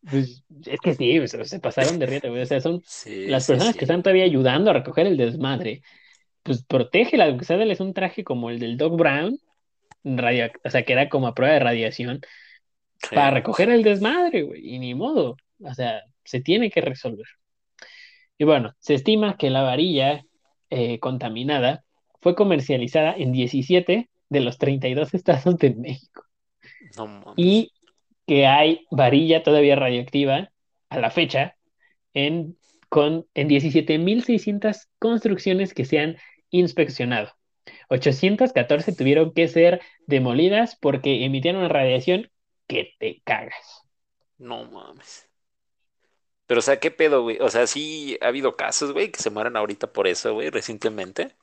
Pues, 0.10 0.44
es 0.66 0.80
que 0.82 0.94
sí, 0.96 1.28
se 1.46 1.60
pasaron 1.60 1.98
de 2.00 2.06
rieta, 2.06 2.28
güey. 2.30 2.42
O 2.42 2.46
sea, 2.46 2.60
son 2.62 2.82
Sí, 2.86 3.28
las 3.28 3.48
personas 3.48 3.74
sí. 3.74 3.80
que 3.80 3.86
están 3.86 4.04
todavía 4.04 4.26
ayudando 4.26 4.70
a 4.72 4.74
recoger 4.74 5.08
el 5.08 5.18
desmadre. 5.18 5.82
Pues 6.44 6.64
protégela, 6.66 7.26
aunque 7.26 7.46
sea 7.46 7.58
un 7.80 7.94
traje 7.94 8.24
como 8.24 8.50
el 8.50 8.60
del 8.60 8.78
Doc 8.78 8.98
Brown, 8.98 9.40
radio, 10.04 10.52
o 10.64 10.70
sea, 10.70 10.84
que 10.86 10.94
era 10.94 11.10
como 11.10 11.28
a 11.28 11.36
prueba 11.36 11.54
de 11.54 11.60
radiación, 11.62 12.22
Sí. 13.04 13.16
para 13.16 13.32
recoger 13.32 13.70
el 13.70 13.84
desmadre, 13.84 14.44
güey. 14.44 14.76
Y 14.76 14.80
ni 14.80 14.96
modo. 14.96 15.36
O 15.60 15.74
sea, 15.74 16.02
se 16.24 16.42
tiene 16.42 16.70
que 16.70 16.82
resolver. 16.82 17.26
Y 18.38 18.46
bueno, 18.46 18.74
se 18.80 18.94
estima 18.96 19.38
que 19.38 19.50
la 19.50 19.62
varilla 19.62 20.26
eh, 20.70 21.00
contaminada 21.00 21.84
fue 22.22 22.36
comercializada 22.36 23.14
en 23.16 23.32
17 23.32 24.10
de 24.30 24.40
los 24.40 24.58
32 24.58 25.14
estados 25.14 25.58
de 25.58 25.76
México. 25.76 26.26
No. 26.98 27.34
Y 27.36 27.72
que 28.26 28.48
hay 28.48 28.86
varilla 28.90 29.44
todavía 29.44 29.76
radioactiva 29.76 30.52
a 30.90 31.00
la 31.00 31.10
fecha 31.10 31.56
en, 32.14 32.58
con, 32.90 33.28
en 33.34 33.50
17.600 33.50 34.88
construcciones 35.00 35.74
que 35.74 35.86
se 35.86 36.00
han 36.00 36.18
inspeccionado. 36.50 37.32
814 37.90 38.94
tuvieron 38.94 39.34
que 39.34 39.48
ser 39.48 39.82
demolidas 40.08 40.78
porque 40.80 41.26
emitían 41.26 41.56
una 41.56 41.70
radiación 41.70 42.30
que 42.68 42.96
te 43.00 43.22
cagas. 43.26 43.84
No 44.50 44.60
mames. 44.66 45.28
Pero, 46.46 46.60
o 46.60 46.62
sea, 46.62 46.80
¿qué 46.80 46.92
pedo, 46.92 47.24
güey? 47.24 47.38
O 47.42 47.50
sea, 47.50 47.68
sí 47.68 48.18
ha 48.22 48.28
habido 48.28 48.56
casos, 48.56 48.92
güey, 48.94 49.12
que 49.12 49.22
se 49.22 49.30
mueran 49.30 49.56
ahorita 49.58 49.92
por 49.94 50.08
eso, 50.08 50.34
güey, 50.34 50.50
recientemente. 50.50 51.36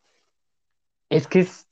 Es 1.08 1.26
que 1.28 1.40
es, 1.40 1.68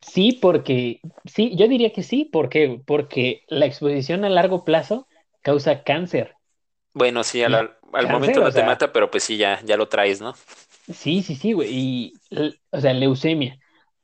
sí, 0.00 0.38
porque, 0.40 1.00
sí, 1.24 1.56
yo 1.56 1.68
diría 1.68 1.92
que 1.92 2.02
sí, 2.02 2.24
¿por 2.24 2.48
qué? 2.48 2.80
Porque 2.86 3.42
la 3.48 3.66
exposición 3.66 4.24
a 4.24 4.28
largo 4.28 4.64
plazo 4.64 5.08
causa 5.42 5.82
cáncer. 5.82 6.34
Bueno, 6.92 7.22
sí, 7.24 7.42
al, 7.42 7.54
Y 7.54 7.70
al 7.92 8.06
cáncer, 8.06 8.08
momento 8.08 8.40
no 8.40 8.52
te 8.52 8.62
sea, 8.62 8.64
mata, 8.64 8.92
pero 8.92 9.10
pues 9.10 9.22
sí, 9.24 9.36
ya, 9.36 9.60
ya 9.64 9.76
lo 9.76 9.88
traes, 9.88 10.20
¿no? 10.20 10.34
sí, 10.92 11.22
sí, 11.22 11.34
sí, 11.36 11.52
güey, 11.52 11.68
y, 11.72 12.12
o 12.70 12.80
sea, 12.80 12.92
leucemia. 12.94 13.58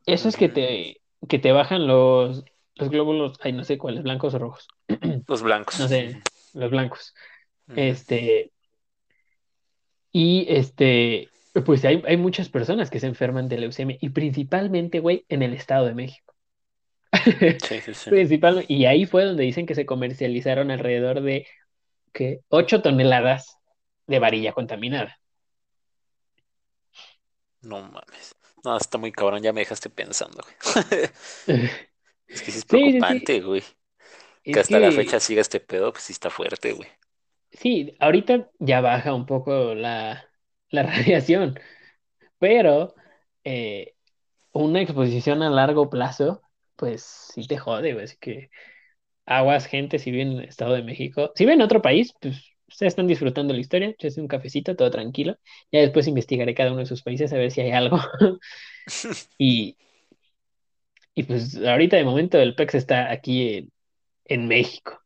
Eso 0.06 0.28
es 0.28 0.36
que 0.36 0.48
te, 0.48 1.02
que 1.28 1.38
te 1.38 1.52
bajan 1.52 1.86
los, 1.86 2.44
los 2.76 2.90
glóbulos, 2.90 3.38
ay, 3.40 3.52
no 3.52 3.64
sé 3.64 3.78
cuáles, 3.78 4.02
blancos 4.02 4.34
o 4.34 4.38
rojos, 4.38 4.68
Los 5.26 5.42
blancos. 5.42 5.80
no 5.80 5.88
sé, 5.88 6.22
los 6.54 6.70
blancos. 6.70 7.14
Este, 7.74 8.52
y 10.12 10.46
este, 10.48 11.28
pues 11.64 11.84
hay, 11.84 12.02
hay 12.06 12.16
muchas 12.16 12.48
personas 12.48 12.90
que 12.90 13.00
se 13.00 13.06
enferman 13.06 13.48
de 13.48 13.58
leucemia, 13.58 13.96
y 14.00 14.10
principalmente, 14.10 15.00
güey, 15.00 15.24
en 15.28 15.42
el 15.42 15.52
Estado 15.54 15.86
de 15.86 15.94
México. 15.94 16.34
Sí, 17.62 17.80
sí, 17.80 17.94
sí. 17.94 18.10
Principal, 18.10 18.64
y 18.68 18.84
ahí 18.84 19.06
fue 19.06 19.24
donde 19.24 19.42
dicen 19.42 19.66
que 19.66 19.74
se 19.74 19.86
comercializaron 19.86 20.70
alrededor 20.70 21.22
de 21.22 21.46
¿qué? 22.12 22.40
8 22.48 22.82
toneladas 22.82 23.58
de 24.06 24.18
varilla 24.18 24.52
contaminada. 24.52 25.18
No 27.62 27.82
mames. 27.82 28.36
No, 28.64 28.76
está 28.76 28.98
muy 28.98 29.12
cabrón, 29.12 29.42
ya 29.42 29.52
me 29.52 29.60
dejaste 29.60 29.90
pensando, 29.90 30.42
güey. 30.44 31.10
Es 32.28 32.42
que 32.42 32.52
sí 32.52 32.58
es 32.58 32.64
Sí, 32.70 32.92
sí, 32.92 33.02
sí. 33.02 33.22
preocupante, 33.22 33.40
güey. 33.40 33.62
Que 34.50 34.60
Es 34.60 34.60
hasta 34.60 34.80
la 34.80 34.92
fecha 34.92 35.20
siga 35.20 35.42
este 35.42 35.60
pedo, 35.60 35.92
pues 35.92 36.04
sí 36.04 36.12
está 36.14 36.30
fuerte, 36.30 36.72
güey. 36.72 36.88
sí, 37.52 37.96
ahorita 38.00 38.50
ya 38.58 38.80
baja 38.80 39.14
un 39.14 39.26
poco 39.26 39.74
la, 39.74 40.24
la 40.70 40.82
radiación, 40.84 41.58
pero 42.38 42.94
eh, 43.44 43.94
una 44.52 44.82
exposición 44.82 45.42
a 45.42 45.50
largo 45.50 45.90
plazo, 45.90 46.42
pues 46.76 47.02
sí 47.34 47.46
te 47.46 47.58
jode, 47.58 47.92
güey. 47.94 48.04
Así 48.06 48.16
que 48.20 48.50
aguas, 49.26 49.66
gente, 49.66 49.98
si 49.98 50.10
viven 50.12 50.32
en 50.34 50.38
el 50.40 50.48
Estado 50.48 50.74
de 50.74 50.82
México. 50.84 51.32
Si 51.36 51.44
viven 51.44 51.60
en 51.60 51.66
otro 51.66 51.82
país, 51.82 52.14
pues 52.20 52.36
ustedes 52.68 52.92
están 52.92 53.08
disfrutando 53.08 53.54
la 53.54 53.60
historia, 53.60 53.88
échese 53.90 54.20
un 54.20 54.28
cafecito, 54.28 54.76
todo 54.76 54.90
tranquilo. 54.90 55.36
Ya 55.72 55.80
después 55.80 56.08
investigaré 56.08 56.54
cada 56.54 56.70
uno 56.72 56.80
de 56.80 56.86
sus 56.86 57.02
países 57.02 57.32
a 57.34 57.38
ver 57.38 57.50
si 57.52 57.60
hay 57.62 57.72
algo. 57.72 57.98
Y, 59.38 59.76
y 61.16 61.24
pues 61.24 61.56
ahorita 61.58 61.98
de 61.98 62.04
momento 62.04 62.38
el 62.38 62.56
PEX 62.56 62.76
está 62.76 63.12
aquí 63.12 63.56
en, 63.58 63.72
en 64.26 64.48
México. 64.48 65.00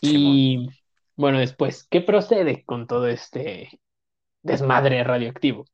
Y 0.00 0.68
bueno, 1.16 1.38
después, 1.38 1.86
¿qué 1.90 2.00
procede 2.00 2.64
con 2.64 2.86
todo 2.86 3.08
este 3.08 3.80
desmadre 4.42 5.04
radioactivo? 5.04 5.66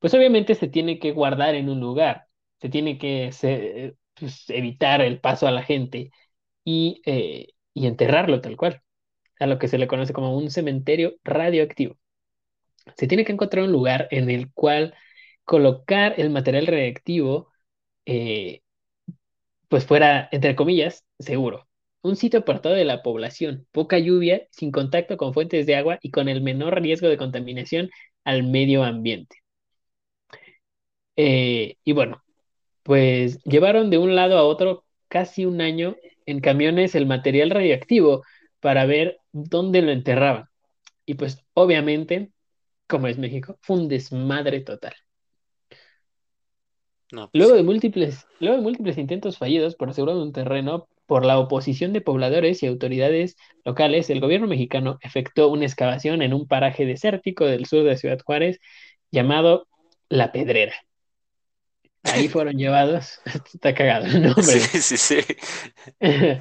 Pues 0.00 0.14
obviamente 0.14 0.54
se 0.54 0.68
tiene 0.68 0.98
que 1.00 1.12
guardar 1.12 1.54
en 1.54 1.70
un 1.70 1.80
lugar, 1.80 2.28
se 2.60 2.68
tiene 2.70 2.98
que 2.98 3.32
se- 3.32 3.96
pues, 4.14 4.50
evitar 4.50 5.00
el 5.02 5.20
paso 5.20 5.46
a 5.48 5.52
la 5.52 5.62
gente 5.64 6.12
y, 6.64 7.02
eh, 7.06 7.48
y 7.74 7.86
enterrarlo 7.86 8.40
tal 8.40 8.56
cual, 8.56 8.82
a 9.40 9.46
lo 9.46 9.58
que 9.60 9.68
se 9.68 9.78
le 9.78 9.88
conoce 9.88 10.12
como 10.14 10.36
un 10.38 10.50
cementerio 10.50 11.16
radioactivo. 11.24 11.96
Se 12.96 13.06
tiene 13.06 13.24
que 13.24 13.32
encontrar 13.32 13.64
un 13.64 13.72
lugar 13.72 14.08
en 14.10 14.30
el 14.30 14.52
cual 14.52 14.94
colocar 15.44 16.14
el 16.18 16.30
material 16.30 16.66
radioactivo, 16.66 17.50
eh, 18.06 18.62
pues 19.68 19.86
fuera, 19.86 20.28
entre 20.32 20.56
comillas, 20.56 21.04
seguro. 21.18 21.68
Un 22.02 22.16
sitio 22.16 22.40
apartado 22.40 22.74
de 22.74 22.84
la 22.84 23.02
población, 23.02 23.66
poca 23.72 23.98
lluvia, 23.98 24.46
sin 24.50 24.70
contacto 24.70 25.16
con 25.16 25.34
fuentes 25.34 25.66
de 25.66 25.76
agua 25.76 25.98
y 26.02 26.10
con 26.10 26.28
el 26.28 26.40
menor 26.42 26.80
riesgo 26.80 27.08
de 27.08 27.16
contaminación 27.16 27.90
al 28.24 28.44
medio 28.44 28.84
ambiente. 28.84 29.36
Eh, 31.16 31.76
y 31.84 31.92
bueno, 31.92 32.22
pues 32.82 33.42
llevaron 33.44 33.90
de 33.90 33.98
un 33.98 34.16
lado 34.16 34.38
a 34.38 34.44
otro 34.44 34.84
casi 35.08 35.46
un 35.46 35.60
año 35.60 35.96
en 36.26 36.40
camiones 36.40 36.94
el 36.94 37.06
material 37.06 37.50
radioactivo 37.50 38.24
para 38.60 38.86
ver 38.86 39.18
dónde 39.32 39.82
lo 39.82 39.92
enterraban. 39.92 40.46
Y 41.06 41.14
pues 41.14 41.44
obviamente, 41.54 42.32
como 42.88 43.08
es 43.08 43.18
México, 43.18 43.58
fue 43.62 43.78
un 43.78 43.88
desmadre 43.88 44.60
total. 44.62 44.94
No, 47.10 47.30
pues 47.32 47.32
Luego 47.40 47.54
sí. 47.54 47.56
de 47.56 47.62
múltiples, 47.62 48.26
luego 48.40 48.56
de 48.56 48.62
múltiples 48.62 48.98
intentos 48.98 49.38
fallidos 49.38 49.76
por 49.76 49.90
asegurar 49.90 50.16
un 50.16 50.32
terreno 50.32 50.88
por 51.06 51.24
la 51.24 51.38
oposición 51.38 51.92
de 51.92 52.00
pobladores 52.00 52.62
y 52.62 52.66
autoridades 52.66 53.36
locales, 53.64 54.10
el 54.10 54.20
gobierno 54.20 54.48
mexicano 54.48 54.98
efectuó 55.02 55.48
una 55.48 55.66
excavación 55.66 56.22
en 56.22 56.34
un 56.34 56.48
paraje 56.48 56.84
desértico 56.86 57.44
del 57.44 57.66
sur 57.66 57.84
de 57.84 57.96
Ciudad 57.96 58.18
Juárez 58.24 58.60
llamado 59.12 59.68
La 60.08 60.32
Pedrera. 60.32 60.74
Ahí 62.02 62.28
fueron 62.28 62.56
llevados, 62.56 63.20
está 63.54 63.74
cagado 63.74 64.06
el 64.06 64.22
nombre. 64.22 64.42
Sí, 64.42 64.80
sí, 64.80 64.96
sí. 64.96 65.20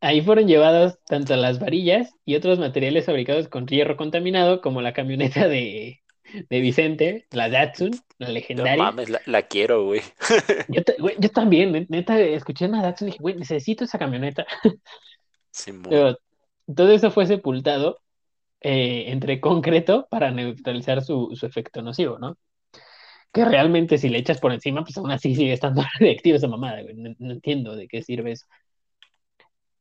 Ahí 0.00 0.20
fueron 0.22 0.46
llevados 0.46 0.98
tanto 1.06 1.34
las 1.36 1.58
varillas 1.58 2.12
y 2.24 2.36
otros 2.36 2.58
materiales 2.60 3.06
fabricados 3.06 3.48
con 3.48 3.66
hierro 3.66 3.96
contaminado, 3.96 4.60
como 4.60 4.82
la 4.82 4.92
camioneta 4.92 5.48
de, 5.48 6.03
de 6.48 6.60
Vicente, 6.60 7.26
la 7.30 7.48
Datsun, 7.48 7.90
la 8.18 8.28
No 8.28 8.32
legendaria. 8.34 8.84
mames, 8.84 9.08
la, 9.10 9.20
la 9.26 9.42
quiero, 9.42 9.84
güey. 9.84 10.00
Yo, 10.68 10.82
ta- 10.82 10.94
güey, 10.98 11.16
yo 11.18 11.28
también, 11.30 11.72
ne- 11.72 11.86
neta, 11.88 12.18
escuché 12.20 12.66
una 12.66 12.82
Datsun 12.82 13.08
y 13.08 13.10
dije, 13.12 13.22
güey, 13.22 13.34
necesito 13.36 13.84
esa 13.84 13.98
camioneta. 13.98 14.46
Simón. 15.50 15.90
Pero 15.90 16.18
todo 16.74 16.90
eso 16.92 17.10
fue 17.10 17.26
sepultado 17.26 18.00
eh, 18.60 19.06
entre 19.08 19.40
concreto 19.40 20.06
para 20.10 20.30
neutralizar 20.30 21.02
su, 21.02 21.30
su 21.36 21.46
efecto 21.46 21.82
nocivo, 21.82 22.18
¿no? 22.18 22.38
Que 23.32 23.44
realmente 23.44 23.98
si 23.98 24.08
le 24.08 24.18
echas 24.18 24.40
por 24.40 24.52
encima, 24.52 24.84
pues 24.84 24.96
aún 24.96 25.10
así 25.10 25.34
sigue 25.34 25.52
estando 25.52 25.82
radiactiva 26.00 26.36
esa 26.36 26.48
mamada, 26.48 26.82
güey. 26.82 26.94
No, 26.96 27.14
no 27.18 27.32
entiendo 27.32 27.76
de 27.76 27.88
qué 27.88 28.02
sirve 28.02 28.32
eso. 28.32 28.46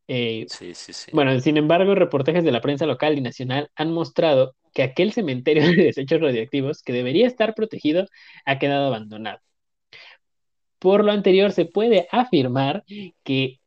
Eh, 0.08 0.46
Sí, 0.50 0.74
sí, 0.76 0.94
sí. 0.94 1.12
bueno, 1.14 1.40
sin 1.40 1.58
embargo, 1.58 1.96
reportajes 1.96 2.44
de 2.44 2.52
la 2.52 2.62
prensa 2.62 2.86
local 2.86 3.18
y 3.18 3.22
nacional 3.22 3.70
han 3.76 3.92
mostrado 3.92 4.56
que 4.74 4.84
aquel 4.84 5.14
cementerio 5.14 5.64
de 5.78 5.84
desechos 5.86 6.22
radioactivos 6.22 6.84
que 6.84 6.94
debería 6.94 7.28
estar 7.28 7.56
protegido 7.56 8.06
ha 8.46 8.60
quedado 8.60 8.88
abandonado. 8.88 9.40
Por 10.80 11.06
lo 11.06 11.12
anterior, 11.12 11.52
se 11.52 11.66
puede 11.66 12.08
afirmar 12.12 12.84
que, 13.24 13.60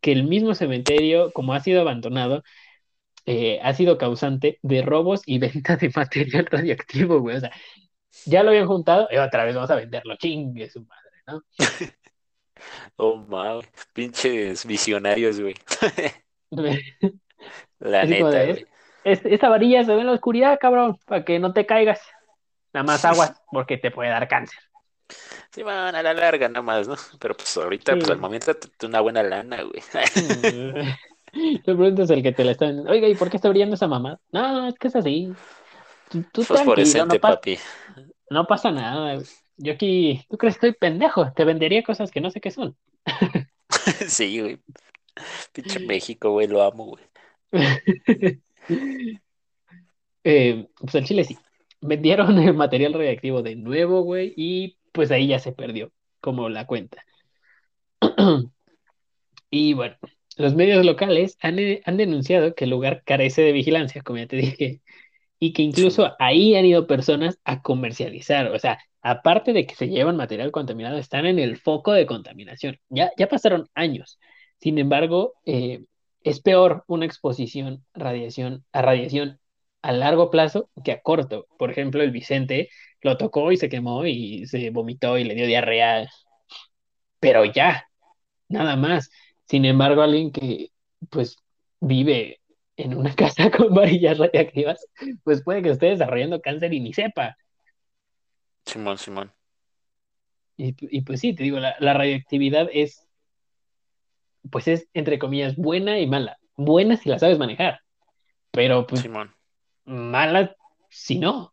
que 0.00 0.12
el 0.12 0.24
mismo 0.24 0.54
cementerio, 0.54 1.32
como 1.32 1.54
ha 1.54 1.60
sido 1.60 1.80
abandonado, 1.80 2.42
eh, 3.26 3.60
ha 3.62 3.74
sido 3.74 3.98
causante 3.98 4.58
de 4.62 4.82
robos 4.82 5.22
y 5.26 5.38
venta 5.40 5.76
de 5.76 5.90
material 5.94 6.46
radioactivo, 6.46 7.20
güey. 7.20 7.36
O 7.36 7.40
sea, 7.40 7.52
ya 8.26 8.42
lo 8.42 8.50
habían 8.50 8.66
juntado 8.68 9.08
y 9.10 9.16
otra 9.18 9.44
vez 9.44 9.54
vamos 9.54 9.70
a 9.70 9.76
venderlo. 9.76 10.16
Chingue 10.16 10.70
su 10.70 10.82
madre, 10.82 11.10
¿no? 11.26 11.42
Oh, 12.96 13.16
mames. 13.16 13.66
Pinches 13.92 14.64
visionarios, 14.66 15.40
güey. 15.40 15.54
La 17.80 18.00
Así 18.02 18.18
como 18.18 18.30
neta, 18.30 18.38
de, 18.38 18.52
güey. 18.52 18.66
"Es- 19.04 19.24
esta 19.24 19.48
varilla 19.48 19.84
se 19.84 19.94
ve 19.94 20.00
en 20.00 20.06
la 20.06 20.12
oscuridad, 20.12 20.58
cabrón, 20.60 20.98
para 21.06 21.24
que 21.24 21.38
no 21.38 21.52
te 21.52 21.66
caigas. 21.66 22.00
Nada 22.72 22.84
más 22.84 23.04
aguas, 23.04 23.34
porque 23.50 23.76
te 23.78 23.90
puede 23.90 24.10
dar 24.10 24.26
cáncer. 24.28 24.58
Sí, 25.52 25.62
van 25.62 25.94
a 25.94 26.02
la 26.02 26.14
larga 26.14 26.48
nada 26.48 26.62
más, 26.62 26.88
¿no? 26.88 26.96
Pero 27.20 27.36
pues 27.36 27.56
ahorita, 27.56 27.92
pues 27.92 28.06
Sí. 28.06 28.12
al 28.12 28.18
momento, 28.18 28.52
una 28.84 29.00
buena 29.00 29.22
lana, 29.22 29.62
güey. 29.62 29.82
Te 31.32 31.74
preguntas 31.74 32.10
el 32.10 32.22
que 32.22 32.32
te 32.32 32.44
la 32.44 32.52
está 32.52 32.66
vendiendo, 32.66 32.90
Oiga, 32.92 33.08
¿y 33.08 33.14
por 33.14 33.28
qué 33.28 33.36
está 33.36 33.48
brillando 33.48 33.74
esa 33.74 33.88
mamá? 33.88 34.18
No, 34.32 34.68
es 34.68 34.74
que 34.78 34.88
es 34.88 34.96
así. 34.96 35.32
Tú, 36.08 36.22
tú 36.32 36.42
tranquilo, 36.42 36.56
Fosforescente, 36.58 37.16
no, 37.16 37.20
pa- 37.20 37.30
papi. 37.34 37.58
no 38.30 38.46
pasa 38.46 38.70
nada. 38.70 39.14
güey. 39.16 39.26
Yo 39.56 39.72
aquí, 39.72 40.24
¿tú 40.28 40.36
crees 40.36 40.58
que 40.58 40.66
estoy 40.68 40.78
pendejo? 40.78 41.32
Te 41.32 41.44
vendería 41.44 41.82
cosas 41.82 42.10
que 42.10 42.20
no 42.20 42.30
sé 42.30 42.40
qué 42.40 42.50
son. 42.50 42.76
Sí, 44.08 44.40
güey. 44.40 44.58
Pinche 45.52 45.80
México, 45.80 46.30
güey, 46.30 46.46
lo 46.46 46.62
amo, 46.62 46.86
güey. 46.86 47.04
Eh, 50.24 50.68
pues 50.78 50.94
al 50.94 51.04
chile 51.04 51.24
sí. 51.24 51.36
Vendieron 51.80 52.38
el 52.38 52.54
material 52.54 52.94
radiactivo 52.94 53.42
de 53.42 53.56
nuevo, 53.56 54.02
güey, 54.02 54.32
y 54.36 54.78
pues 54.92 55.10
ahí 55.10 55.28
ya 55.28 55.38
se 55.38 55.52
perdió, 55.52 55.92
como 56.20 56.48
la 56.48 56.66
cuenta. 56.66 57.04
Y 59.50 59.74
bueno, 59.74 59.96
los 60.36 60.54
medios 60.54 60.84
locales 60.84 61.38
han, 61.40 61.58
eh, 61.58 61.80
han 61.84 61.96
denunciado 61.96 62.54
que 62.54 62.64
el 62.64 62.70
lugar 62.70 63.02
carece 63.04 63.42
de 63.42 63.52
vigilancia, 63.52 64.02
como 64.02 64.18
ya 64.18 64.26
te 64.26 64.36
dije, 64.36 64.82
y 65.44 65.52
que 65.52 65.62
incluso 65.62 66.06
Sí. 66.06 66.12
ahí 66.18 66.54
han 66.56 66.64
ido 66.66 66.86
personas 66.86 67.38
a 67.44 67.62
comercializar. 67.62 68.48
O 68.52 68.58
sea, 68.58 68.78
aparte 69.02 69.52
de 69.52 69.66
que 69.66 69.74
se 69.74 69.88
llevan 69.88 70.16
material 70.16 70.50
contaminado, 70.52 70.98
están 70.98 71.26
en 71.26 71.38
el 71.38 71.58
foco 71.58 71.92
de 71.92 72.06
contaminación. 72.06 72.78
Ya, 72.88 73.10
ya 73.18 73.28
pasaron 73.28 73.68
años. 73.74 74.18
Sin 74.60 74.78
embargo, 74.78 75.34
eh, 75.44 75.84
es 76.22 76.40
peor 76.40 76.84
una 76.88 77.04
exposición 77.06 77.84
radiación, 77.94 78.64
a 78.72 78.82
radiación 78.82 79.40
a 79.82 79.92
largo 79.92 80.30
plazo 80.30 80.70
que 80.82 80.92
a 80.92 81.02
corto. 81.02 81.46
Por 81.58 81.70
ejemplo, 81.70 82.02
el 82.02 82.10
Vicente 82.10 82.70
lo 83.02 83.18
tocó 83.18 83.52
y 83.52 83.58
se 83.58 83.68
quemó 83.68 84.06
y 84.06 84.46
se 84.46 84.70
vomitó 84.70 85.18
y 85.18 85.24
le 85.24 85.34
dio 85.34 85.46
diarrea, 85.46 86.08
pero 87.20 87.44
ya, 87.44 87.88
nada 88.48 88.76
más. 88.76 89.10
Sin 89.48 89.64
embargo, 89.64 90.02
alguien 90.02 90.32
que 90.32 90.70
pues 91.10 91.36
vive 91.80 92.40
en 92.76 92.96
una 92.96 93.14
casa 93.16 93.50
con 93.50 93.74
varillas 93.74 94.18
radiactivas, 94.18 94.86
pues 95.22 95.42
puede 95.42 95.62
que 95.62 95.70
esté 95.70 95.86
desarrollando 95.86 96.40
cáncer 96.40 96.72
y 96.72 96.80
ni 96.80 96.92
sepa. 96.92 97.36
Simón, 98.66 98.98
Simón. 98.98 99.32
Y, 100.56 100.74
y 100.78 101.02
pues 101.02 101.20
sí, 101.20 101.34
te 101.34 101.42
digo, 101.42 101.58
la, 101.58 101.76
la 101.80 101.94
radioactividad 101.94 102.68
es, 102.72 103.06
pues 104.50 104.68
es, 104.68 104.88
entre 104.94 105.18
comillas, 105.18 105.56
buena 105.56 105.98
y 105.98 106.06
mala. 106.06 106.38
Buena 106.56 106.96
si 106.96 107.08
la 107.08 107.18
sabes 107.18 107.38
manejar, 107.38 107.80
pero 108.52 108.86
pues 108.86 109.00
Simón. 109.00 109.34
mala 109.84 110.54
si 110.88 111.18
no. 111.18 111.52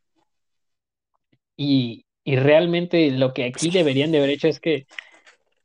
Y, 1.57 2.05
y 2.23 2.35
realmente 2.35 3.09
lo 3.11 3.33
que 3.33 3.45
aquí 3.45 3.71
deberían 3.71 4.11
de 4.11 4.19
haber 4.19 4.29
hecho 4.29 4.47
es 4.47 4.59
que 4.59 4.85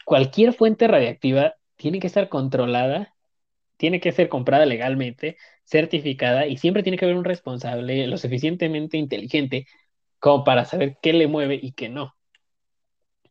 cualquier 0.05 0.55
fuente 0.55 0.89
radiactiva 0.89 1.55
tiene 1.77 2.01
que 2.01 2.07
estar 2.07 2.29
controlada, 2.29 3.15
tiene 3.77 4.01
que 4.01 4.13
ser 4.13 4.29
comprada 4.29 4.67
legalmente, 4.67 5.37
certificada 5.65 6.47
y 6.47 6.59
siempre 6.59 6.83
tiene 6.83 6.99
que 6.99 7.05
haber 7.05 7.17
un 7.17 7.25
responsable 7.25 8.07
lo 8.07 8.19
suficientemente 8.19 8.97
inteligente 8.97 9.67
como 10.19 10.45
para 10.45 10.65
saber 10.65 10.99
qué 11.03 11.13
le 11.13 11.27
mueve 11.27 11.59
y 11.61 11.73
qué 11.73 11.89
no. 11.89 12.15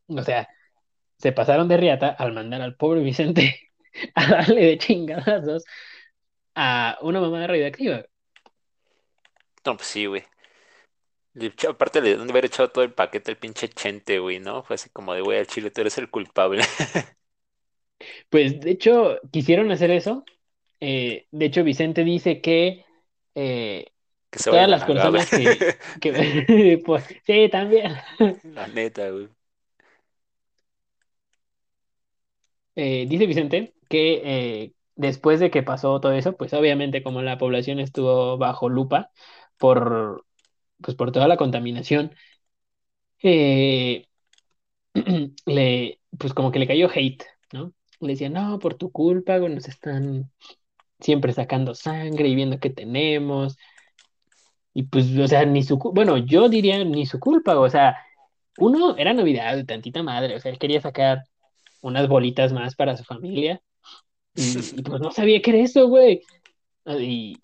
O 0.08 0.22
sea, 0.24 0.48
se 1.18 1.32
pasaron 1.32 1.68
de 1.68 1.78
riata 1.78 2.10
al 2.10 2.34
mandar 2.34 2.62
al 2.62 2.76
pobre 2.76 3.02
Vicente 3.02 3.60
a 4.16 4.28
darle 4.28 4.66
de 4.66 4.78
chingadazos 4.78 5.64
a 6.56 6.98
una 7.02 7.20
mamá 7.22 7.46
radioactiva. 7.48 8.06
No, 9.66 9.76
pues 9.78 9.88
sí, 9.88 10.06
güey. 10.06 10.24
Aparte 11.68 12.02
le 12.02 12.10
deben 12.12 12.28
de 12.28 12.32
haber 12.32 12.46
echado 12.46 12.70
todo 12.70 12.84
el 12.84 12.94
paquete 12.94 13.32
el 13.32 13.38
pinche 13.38 13.68
Chente, 13.68 14.20
güey, 14.20 14.40
¿no? 14.40 14.64
Fue 14.64 14.76
así 14.76 14.90
como 14.90 15.14
de, 15.14 15.22
güey, 15.22 15.40
al 15.40 15.48
chile 15.48 15.70
tú 15.70 15.82
eres 15.82 15.98
el 15.98 16.10
culpable. 16.10 16.64
Pues 18.30 18.60
de 18.60 18.72
hecho, 18.72 19.20
quisieron 19.32 19.72
hacer 19.72 19.92
eso. 19.92 20.26
Eh, 20.80 21.28
de 21.32 21.46
hecho, 21.46 21.64
Vicente 21.64 22.04
dice 22.04 22.42
que 22.42 22.86
eh, 23.36 23.88
Que 24.30 24.44
todas 24.44 24.70
las 24.70 24.84
personas 24.84 25.30
que, 25.30 25.76
que 26.02 26.82
pues 26.86 27.06
sí, 27.26 27.50
también. 27.50 27.94
La 28.44 28.68
neta, 28.68 29.10
güey. 29.10 29.30
Eh, 32.76 33.06
dice 33.08 33.26
Vicente 33.26 33.74
que 33.88 34.74
después 34.96 35.40
de 35.40 35.50
que 35.50 35.64
pasó 35.64 36.00
todo 36.02 36.12
eso, 36.14 36.36
pues 36.36 36.54
obviamente 36.54 37.04
como 37.04 37.22
la 37.22 37.38
población 37.38 37.80
estuvo 37.80 38.38
bajo 38.38 38.70
lupa 38.70 39.12
por, 39.58 40.26
pues, 40.82 40.96
por 40.96 41.12
toda 41.12 41.28
la 41.28 41.38
contaminación, 41.38 42.12
le, 43.22 44.08
pues 46.18 46.34
como 46.34 46.52
que 46.52 46.60
le 46.60 46.68
cayó 46.68 46.90
hate, 46.94 47.24
¿no? 47.54 47.74
Le 48.00 48.14
decían, 48.14 48.34
no, 48.34 48.60
por 48.60 48.76
tu 48.76 48.92
culpa, 48.92 49.38
nos 49.40 49.68
están 49.68 50.32
siempre 51.06 51.34
sacando 51.34 51.76
sangre 51.76 52.28
y 52.28 52.36
viendo 52.36 52.60
qué 52.60 52.70
tenemos. 52.70 53.58
Y 54.74 54.84
pues, 54.84 55.06
o 55.18 55.28
sea, 55.28 55.46
ni 55.46 55.64
su, 55.64 55.78
bueno, 55.78 56.18
yo 56.18 56.50
diría 56.50 56.84
ni 56.84 57.06
su 57.06 57.20
culpa, 57.20 57.58
o 57.58 57.70
sea, 57.70 57.96
uno 58.58 58.98
era 58.98 59.14
Navidad, 59.14 59.56
de 59.56 59.64
tantita 59.64 60.04
madre, 60.04 60.36
o 60.36 60.40
sea, 60.40 60.52
él 60.52 60.60
quería 60.60 60.82
sacar 60.82 61.24
unas 61.82 62.08
bolitas 62.10 62.52
más 62.52 62.76
para 62.76 62.98
su 62.98 63.04
familia 63.06 63.62
y, 64.36 64.58
y 64.78 64.82
pues 64.82 65.02
no 65.02 65.12
sabía 65.12 65.42
qué 65.42 65.52
era 65.52 65.60
eso, 65.60 65.88
güey. 65.88 66.22
Y, 66.86 67.38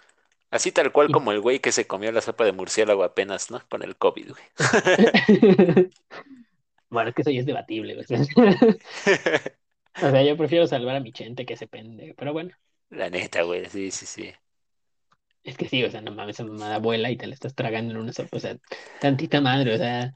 Así 0.50 0.74
tal 0.74 0.92
cual 0.92 1.10
y- 1.10 1.14
como 1.14 1.32
el 1.32 1.40
güey 1.40 1.60
que 1.60 1.72
se 1.72 1.88
comió 1.88 2.12
la 2.12 2.20
sopa 2.22 2.44
de 2.44 2.52
murciélago 2.52 3.04
apenas, 3.04 3.50
¿no? 3.50 3.62
Con 3.70 3.84
el 3.84 3.96
COVID, 3.96 4.32
güey. 4.32 4.44
bueno, 6.90 7.10
es 7.10 7.16
que 7.16 7.22
eso 7.22 7.32
ya 7.32 7.40
es 7.40 7.46
debatible, 7.46 7.96
güey. 7.96 8.06
O 10.02 10.10
sea, 10.10 10.24
yo 10.24 10.38
prefiero 10.38 10.68
salvar 10.68 10.96
a 10.96 11.00
mi 11.02 11.12
gente 11.12 11.46
que 11.46 11.54
ese 11.54 11.68
pendejo, 11.68 12.16
pero 12.18 12.34
bueno, 12.34 12.52
La 12.92 13.10
neta, 13.10 13.42
güey, 13.42 13.66
sí, 13.70 13.90
sí, 13.92 14.06
sí. 14.06 14.34
es 15.44 15.58
que 15.58 15.68
sí, 15.70 15.84
o 15.84 15.92
sea, 15.92 16.02
no 16.02 16.12
mames, 16.14 16.36
esa 16.36 16.46
mamada 16.46 16.76
abuela 16.76 17.10
y 17.12 17.18
te 17.18 17.28
la 17.28 17.34
estás 17.34 17.56
tragando 17.56 17.92
en 17.94 18.00
una 18.00 18.14
sopa, 18.14 18.38
o 18.38 18.40
sea, 18.40 18.58
tantita 19.00 19.42
madre, 19.42 19.74
o 19.76 19.78
sea, 19.78 20.14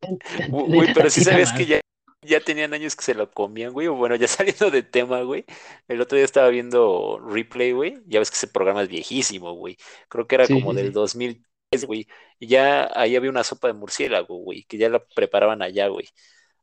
tan- 0.00 0.18
tan- 0.18 0.50
Güey, 0.50 0.92
pero 0.94 1.10
sí 1.10 1.22
sabías 1.22 1.52
madre. 1.52 1.64
que 1.66 1.66
ya, 1.66 1.80
ya 2.22 2.40
tenían 2.40 2.74
años 2.74 2.96
que 2.96 3.04
se 3.04 3.14
lo 3.14 3.30
comían, 3.30 3.72
güey. 3.72 3.86
O 3.88 3.94
bueno, 3.94 4.16
ya 4.16 4.26
saliendo 4.28 4.70
de 4.70 4.82
tema, 4.82 5.22
güey. 5.22 5.44
El 5.88 6.00
otro 6.00 6.16
día 6.16 6.24
estaba 6.24 6.48
viendo 6.48 7.18
Replay, 7.20 7.72
güey. 7.72 8.02
Ya 8.06 8.18
ves 8.18 8.30
que 8.30 8.36
ese 8.36 8.48
programa 8.48 8.82
es 8.82 8.88
viejísimo, 8.88 9.52
güey. 9.54 9.76
Creo 10.08 10.26
que 10.26 10.34
era 10.36 10.46
Sí, 10.46 10.54
como 10.54 10.72
sí, 10.72 10.76
del 10.78 10.88
sí. 10.88 10.92
2003, 10.92 11.84
güey. 11.86 12.06
Y 12.38 12.46
ya 12.48 12.90
ahí 12.94 13.16
había 13.16 13.30
una 13.30 13.44
sopa 13.44 13.68
de 13.68 13.74
murciélago, 13.74 14.36
güey. 14.38 14.64
Que 14.64 14.78
ya 14.78 14.88
la 14.88 15.04
preparaban 15.04 15.62
allá, 15.62 15.88
güey. 15.88 16.06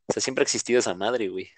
O 0.07 0.13
sea, 0.13 0.21
siempre 0.21 0.43
ha 0.43 0.45
existido 0.45 0.79
esa 0.79 0.93
madre, 0.95 1.29
güey. 1.29 1.49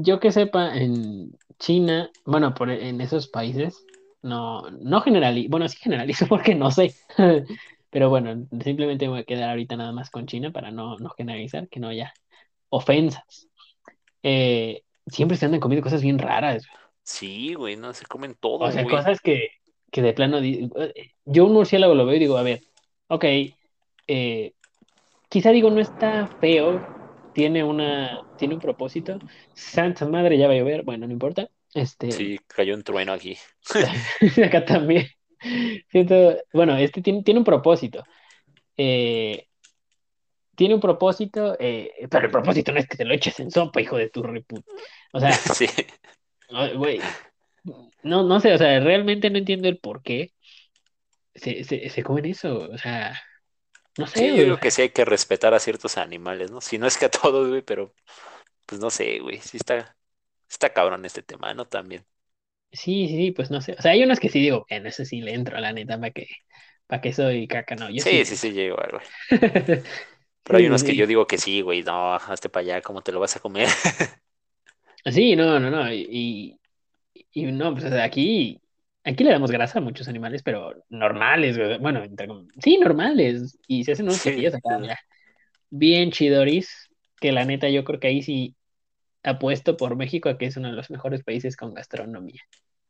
Yo 0.00 0.20
que 0.20 0.32
sepa, 0.32 0.76
en 0.76 1.36
China, 1.58 2.10
bueno, 2.24 2.54
por, 2.54 2.70
en 2.70 3.00
esos 3.00 3.28
países, 3.28 3.84
no, 4.22 4.70
no 4.70 5.00
generalizo, 5.00 5.50
bueno, 5.50 5.68
sí 5.68 5.76
generalizo 5.78 6.26
porque 6.28 6.54
no 6.54 6.70
sé, 6.70 6.94
Pero 7.90 8.10
bueno, 8.10 8.46
simplemente 8.62 9.06
me 9.06 9.12
voy 9.12 9.20
a 9.20 9.24
quedar 9.24 9.50
ahorita 9.50 9.76
nada 9.76 9.92
más 9.92 10.10
con 10.10 10.26
China 10.26 10.50
para 10.50 10.70
no, 10.70 10.98
no 10.98 11.10
generalizar, 11.10 11.68
que 11.68 11.80
no 11.80 11.88
haya 11.88 12.12
ofensas. 12.68 13.48
Eh, 14.22 14.82
siempre 15.06 15.36
se 15.36 15.46
andan 15.46 15.60
comiendo 15.60 15.84
cosas 15.84 16.02
bien 16.02 16.18
raras. 16.18 16.66
Sí, 17.02 17.54
güey, 17.54 17.76
no, 17.76 17.94
se 17.94 18.04
comen 18.04 18.32
O 18.32 18.34
todo, 18.34 18.70
sea, 18.70 18.82
güey. 18.82 18.94
cosas 18.94 19.20
que, 19.20 19.48
que 19.90 20.02
de 20.02 20.12
plano... 20.12 20.38
Yo 21.24 21.46
un 21.46 21.54
murciélago 21.54 21.94
lo 21.94 22.04
veo 22.04 22.16
y 22.16 22.20
digo, 22.20 22.36
a 22.36 22.42
ver, 22.42 22.60
ok, 23.08 23.24
eh, 24.06 24.52
quizá 25.30 25.50
digo, 25.50 25.70
no 25.70 25.80
está 25.80 26.26
feo, 26.40 26.97
tiene 27.38 27.62
una, 27.62 28.20
tiene 28.36 28.54
un 28.54 28.60
propósito. 28.60 29.16
Santa 29.54 30.08
madre, 30.08 30.36
ya 30.36 30.48
va 30.48 30.54
a 30.54 30.56
llover, 30.56 30.82
bueno, 30.82 31.06
no 31.06 31.12
importa. 31.12 31.48
Este, 31.72 32.10
Sí, 32.10 32.36
cayó 32.48 32.74
un 32.74 32.82
trueno 32.82 33.12
aquí. 33.12 33.38
acá 34.44 34.64
también. 34.64 35.06
Siento, 35.88 36.36
bueno, 36.52 36.76
este 36.76 37.00
tiene, 37.00 37.22
tiene 37.22 37.38
un 37.38 37.44
propósito. 37.44 38.02
Eh, 38.76 39.46
tiene 40.56 40.74
un 40.74 40.80
propósito, 40.80 41.56
eh, 41.60 41.92
pero 42.10 42.24
el 42.24 42.32
propósito 42.32 42.72
no 42.72 42.80
es 42.80 42.88
que 42.88 42.96
te 42.96 43.04
lo 43.04 43.14
eches 43.14 43.38
en 43.38 43.52
sopa, 43.52 43.80
hijo 43.80 43.96
de 43.96 44.10
tu 44.10 44.24
reput. 44.24 44.64
O 45.12 45.20
sea, 45.20 45.30
Sí, 45.54 45.66
Güey, 46.74 47.00
no, 48.02 48.24
no 48.24 48.40
sé, 48.40 48.52
o 48.52 48.58
sea, 48.58 48.80
realmente 48.80 49.30
no 49.30 49.38
entiendo 49.38 49.68
el 49.68 49.78
por 49.78 50.02
qué 50.02 50.32
se, 51.36 51.62
se, 51.62 51.88
se 51.88 52.02
comen 52.02 52.24
eso, 52.24 52.68
o 52.68 52.78
sea, 52.78 53.16
no 53.98 54.06
sé, 54.06 54.14
sí, 54.14 54.34
yo 54.34 54.42
güey, 54.42 54.50
o 54.50 54.54
digo 54.54 54.58
sea, 54.58 54.60
que 54.60 54.70
sí 54.70 54.82
hay 54.82 54.90
que 54.90 55.04
respetar 55.04 55.54
a 55.54 55.60
ciertos 55.60 55.98
animales, 55.98 56.50
¿no? 56.50 56.60
Si 56.60 56.78
no 56.78 56.86
es 56.86 56.98
que 56.98 57.06
a 57.06 57.10
todos, 57.10 57.48
güey, 57.48 57.62
pero 57.62 57.94
pues 58.66 58.80
no 58.80 58.90
sé, 58.90 59.20
güey, 59.20 59.40
sí 59.40 59.58
está, 59.58 59.96
está 60.50 60.72
cabrón 60.74 61.04
este 61.04 61.22
tema, 61.22 61.54
¿no? 61.54 61.66
También. 61.68 62.06
sí, 62.72 63.08
sí, 63.08 63.32
pues 63.32 63.50
no 63.50 63.60
sé, 63.60 63.74
o 63.78 63.82
sea, 63.82 63.92
hay 63.92 64.02
unas 64.04 64.20
que 64.20 64.28
sí 64.28 64.40
digo, 64.40 64.66
en 64.68 64.86
eso 64.86 65.04
sí 65.04 65.20
le 65.20 65.34
entro, 65.34 65.58
la 65.60 65.72
neta, 65.72 65.98
para 65.98 66.12
que, 66.12 66.26
para 66.86 67.00
que 67.02 67.12
soy 67.12 67.46
caca, 67.48 67.74
no, 67.76 67.90
yo 67.90 68.04
sí 68.04 68.10
Sí, 68.10 68.24
sí, 68.24 68.36
sí, 68.36 68.52
llego, 68.52 68.76
güey. 68.90 69.02
Pero 70.42 70.58
hay 70.58 70.66
unos 70.66 70.82
que 70.84 70.96
yo 70.96 71.06
digo 71.06 71.26
que 71.26 71.38
sí, 71.38 71.60
güey, 71.60 71.82
no, 71.82 72.14
hazte 72.14 72.48
para 72.48 72.62
allá, 72.62 72.82
¿cómo 72.82 73.02
te 73.02 73.12
lo 73.12 73.20
vas 73.20 73.36
a 73.36 73.40
comer? 73.40 73.68
sí, 75.06 75.36
no, 75.36 75.58
no, 75.60 75.70
no, 75.70 75.92
y, 75.92 76.58
y 77.32 77.46
no, 77.52 77.72
pues 77.74 77.84
o 77.86 77.88
sea, 77.90 78.04
aquí, 78.04 78.60
aquí 79.04 79.24
le 79.24 79.30
damos 79.30 79.50
grasa 79.50 79.78
a 79.78 79.82
muchos 79.82 80.08
animales, 80.08 80.42
pero 80.42 80.74
normales, 80.88 81.56
güey, 81.56 81.78
bueno, 81.78 82.02
entre 82.02 82.28
sí, 82.62 82.78
normales, 82.78 83.58
y 83.66 83.84
se 83.84 83.92
hacen 83.92 84.06
unos 84.06 84.20
Sí, 84.20 84.46
acá, 84.46 84.78
mira, 84.78 84.98
bien 85.70 86.10
chidoris, 86.10 86.88
que 87.20 87.32
la 87.32 87.44
neta 87.44 87.68
yo 87.68 87.84
creo 87.84 88.00
que 88.00 88.08
ahí 88.08 88.22
sí 88.22 88.54
apuesto 89.22 89.76
por 89.76 89.96
México 89.96 90.28
a 90.28 90.38
que 90.38 90.46
es 90.46 90.56
uno 90.56 90.68
de 90.68 90.74
los 90.74 90.90
mejores 90.90 91.22
países 91.22 91.56
con 91.56 91.74
gastronomía. 91.74 92.40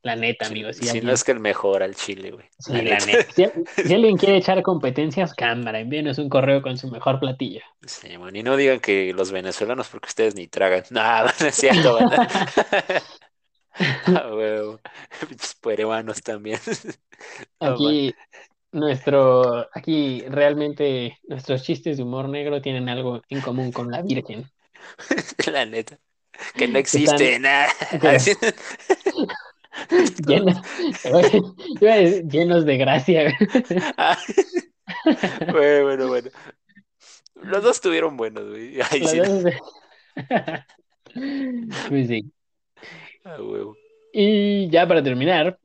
La 0.03 0.15
neta, 0.15 0.45
si, 0.45 0.53
amigo, 0.53 0.73
si 0.73 0.87
si 0.87 1.01
no 1.01 1.13
es 1.13 1.25
que 1.25 1.33
el 1.33 1.41
mejor 1.41 1.83
al 1.83 1.95
chile, 1.97 2.31
güey, 2.31 2.47
la 2.69 2.79
sí, 2.79 2.83
la 2.83 3.01
neta. 3.01 3.07
neta, 3.07 3.33
si, 3.33 3.45
si 3.89 3.95
alguien 3.95 4.17
quiere 4.17 4.37
echar 4.37 4.63
competencias, 4.63 5.35
cámara, 5.35 5.81
envíenos 5.81 6.19
un 6.19 6.29
correo 6.29 6.63
con 6.63 6.79
su 6.79 6.89
mejor 6.89 7.19
platillo. 7.19 7.63
Sí, 7.85 8.17
man, 8.17 8.35
y 8.37 8.43
no 8.43 8.57
digan 8.57 8.81
que 8.81 9.13
los 9.13 9.33
venezolanos 9.33 9.89
porque 9.89 10.09
ustedes 10.09 10.35
ni 10.37 10.47
tragan. 10.47 10.85
Nada, 10.91 11.35
no 11.41 11.47
es 11.47 11.55
cierto. 11.55 11.99
Ah, 14.07 14.31
huevo. 14.35 14.81
También. 16.25 16.59
Aquí, 17.61 18.15
nuestro, 18.73 19.67
aquí 19.75 20.23
realmente 20.29 21.19
nuestros 21.29 21.63
chistes 21.63 21.97
de 21.97 22.03
humor 22.03 22.29
negro 22.29 22.61
tienen 22.63 22.89
algo 22.89 23.23
en 23.29 23.41
común 23.41 23.73
con 23.73 23.91
la 23.91 24.03
Virgen. 24.03 24.45
La 25.53 25.67
neta. 25.67 25.99
Que 26.57 26.69
no 26.69 26.79
Están 26.79 26.81
existe 26.81 27.39
nada. 27.41 27.69
que- 28.01 28.27
llenos, 32.31 32.65
de 32.65 32.77
gracia. 32.79 33.35
Ah, 33.97 34.17
Bueno, 35.53 35.85
bueno, 35.85 36.09
bueno. 36.09 36.31
Los 37.35 37.63
dos 37.63 37.77
estuvieron 37.77 38.17
buenos, 38.17 38.49
güey. 38.49 38.81
Ay, 38.91 39.05
sí. 39.07 39.19
dos 39.19 39.45
Pues 41.89 42.09
sí. 42.09 42.33
Y 44.13 44.69
ya 44.71 44.87
para 44.87 45.03
terminar, 45.03 45.59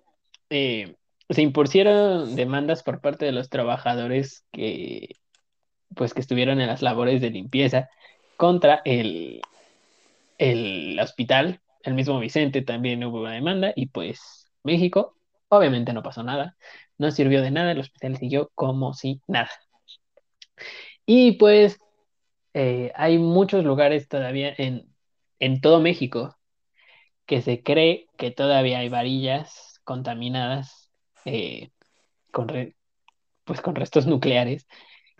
eh, 0.49 0.95
se 1.29 1.41
impusieron 1.41 2.35
demandas 2.35 2.83
por 2.83 3.01
parte 3.01 3.25
de 3.25 3.31
los 3.31 3.49
trabajadores 3.49 4.45
que, 4.51 5.15
pues, 5.95 6.13
que 6.13 6.21
estuvieron 6.21 6.61
en 6.61 6.67
las 6.67 6.81
labores 6.81 7.21
de 7.21 7.29
limpieza 7.29 7.89
contra 8.37 8.81
el, 8.85 9.41
el 10.37 10.99
hospital, 10.99 11.61
el 11.83 11.93
mismo 11.93 12.19
Vicente 12.19 12.61
también 12.61 13.03
hubo 13.03 13.21
una 13.21 13.33
demanda 13.33 13.73
y 13.75 13.87
pues 13.87 14.45
México, 14.63 15.15
obviamente 15.49 15.93
no 15.93 16.03
pasó 16.03 16.23
nada, 16.23 16.55
no 16.97 17.11
sirvió 17.11 17.41
de 17.41 17.51
nada, 17.51 17.71
el 17.71 17.79
hospital 17.79 18.17
siguió 18.17 18.51
como 18.55 18.93
si 18.93 19.21
nada. 19.27 19.49
Y 21.05 21.33
pues 21.33 21.79
eh, 22.53 22.91
hay 22.95 23.17
muchos 23.17 23.63
lugares 23.65 24.07
todavía 24.07 24.53
en, 24.57 24.87
en 25.39 25.61
todo 25.61 25.79
México 25.81 26.37
que 27.25 27.41
se 27.41 27.63
cree 27.63 28.07
que 28.17 28.31
todavía 28.31 28.79
hay 28.79 28.89
varillas 28.89 29.79
contaminadas 29.83 30.91
eh, 31.25 31.71
con, 32.31 32.47
re- 32.49 32.75
pues 33.45 33.61
con 33.61 33.75
restos 33.75 34.07
nucleares 34.07 34.67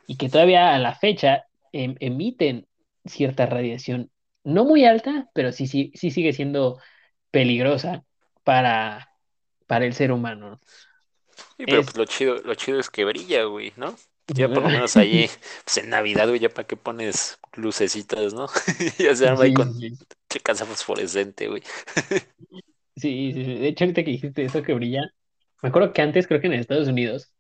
y 0.07 0.17
que 0.17 0.29
todavía 0.29 0.73
a 0.75 0.79
la 0.79 0.95
fecha 0.95 1.45
em- 1.73 1.95
emiten 1.99 2.67
cierta 3.05 3.45
radiación, 3.45 4.11
no 4.43 4.65
muy 4.65 4.85
alta, 4.85 5.29
pero 5.33 5.51
sí, 5.51 5.67
sí, 5.67 5.91
sí 5.95 6.11
sigue 6.11 6.33
siendo 6.33 6.79
peligrosa 7.31 8.05
para, 8.43 9.09
para 9.67 9.85
el 9.85 9.93
ser 9.93 10.11
humano. 10.11 10.59
Sí, 11.57 11.67
pero 11.67 11.83
Es, 11.83 11.85
pues 11.85 11.97
lo 11.97 12.05
chido, 12.05 12.35
lo 12.43 12.53
chido 12.55 12.79
es 12.79 12.89
que 12.89 13.05
brilla, 13.05 13.43
güey, 13.45 13.73
¿no? 13.75 13.95
Ya 14.27 14.51
por 14.51 14.63
lo 14.63 14.69
menos 14.69 14.95
allí, 14.97 15.29
pues 15.65 15.77
en 15.77 15.89
Navidad, 15.89 16.27
güey, 16.27 16.39
ya 16.39 16.49
para 16.49 16.67
qué 16.67 16.77
pones 16.77 17.39
lucecitas, 17.53 18.33
¿no? 18.33 18.47
Ya 18.99 19.15
se 19.15 19.27
arma 19.27 19.43
ahí 19.43 19.51
sí, 19.51 19.53
con 19.53 19.73
sí, 19.73 19.97
casa 20.43 20.65
fosforescente, 20.65 21.47
güey. 21.47 21.63
sí, 22.95 23.31
sí. 23.33 23.43
De 23.43 23.67
hecho, 23.67 23.83
ahorita 23.85 24.03
que 24.03 24.11
dijiste 24.11 24.43
eso 24.45 24.61
que 24.63 24.73
brilla, 24.73 25.01
me 25.61 25.69
acuerdo 25.69 25.93
que 25.93 26.01
antes, 26.01 26.27
creo 26.27 26.41
que 26.41 26.47
en 26.47 26.53
Estados 26.53 26.87
Unidos, 26.87 27.33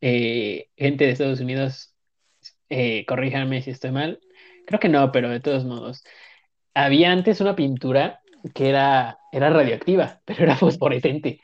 eh, 0.00 0.70
gente 0.76 1.06
de 1.06 1.12
Estados 1.12 1.40
Unidos, 1.40 1.94
eh, 2.70 3.06
corríjanme 3.06 3.62
si 3.62 3.70
estoy 3.72 3.92
mal, 3.92 4.20
creo 4.66 4.80
que 4.80 4.90
no, 4.90 5.12
pero 5.12 5.30
de 5.30 5.40
todos 5.40 5.64
modos, 5.64 6.04
había 6.74 7.12
antes 7.12 7.40
una 7.42 7.56
pintura 7.56 8.20
que 8.54 8.70
era, 8.70 9.18
era 9.32 9.50
radioactiva, 9.50 10.22
pero 10.26 10.44
era 10.44 10.56
fosforescente. 10.56 11.40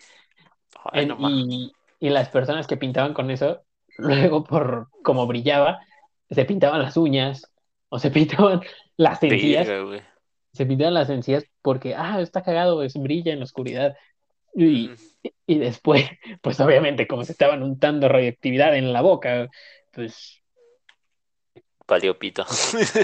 Ay, 0.92 1.02
En- 1.02 1.06
no 1.06 1.18
y, 1.18 1.72
y 2.00 2.10
las 2.10 2.28
personas 2.30 2.66
que 2.66 2.76
pintaban 2.76 3.14
con 3.14 3.30
eso, 3.30 3.64
luego 4.00 4.44
por 4.44 4.88
como 5.02 5.26
brillaba, 5.26 5.80
se 6.30 6.44
pintaban 6.44 6.82
las 6.82 6.96
uñas 6.96 7.50
o 7.88 7.98
se 7.98 8.10
pintaban 8.10 8.60
las 8.96 9.22
encías, 9.22 9.68
se 10.52 10.66
pintaban 10.66 10.94
las 10.94 11.10
encías 11.10 11.44
porque, 11.62 11.94
ah, 11.94 12.20
está 12.20 12.42
cagado, 12.42 12.82
es 12.82 12.94
brilla 12.94 13.32
en 13.32 13.40
la 13.40 13.44
oscuridad. 13.44 13.96
Y, 14.54 14.90
y 15.46 15.58
después, 15.58 16.04
pues 16.42 16.60
obviamente, 16.60 17.06
como 17.06 17.24
se 17.24 17.32
estaban 17.32 17.62
untando 17.62 18.08
radioactividad 18.08 18.76
en 18.76 18.92
la 18.92 19.00
boca, 19.00 19.48
pues, 19.92 20.40
Valió 21.90 22.16
pito. 22.16 22.44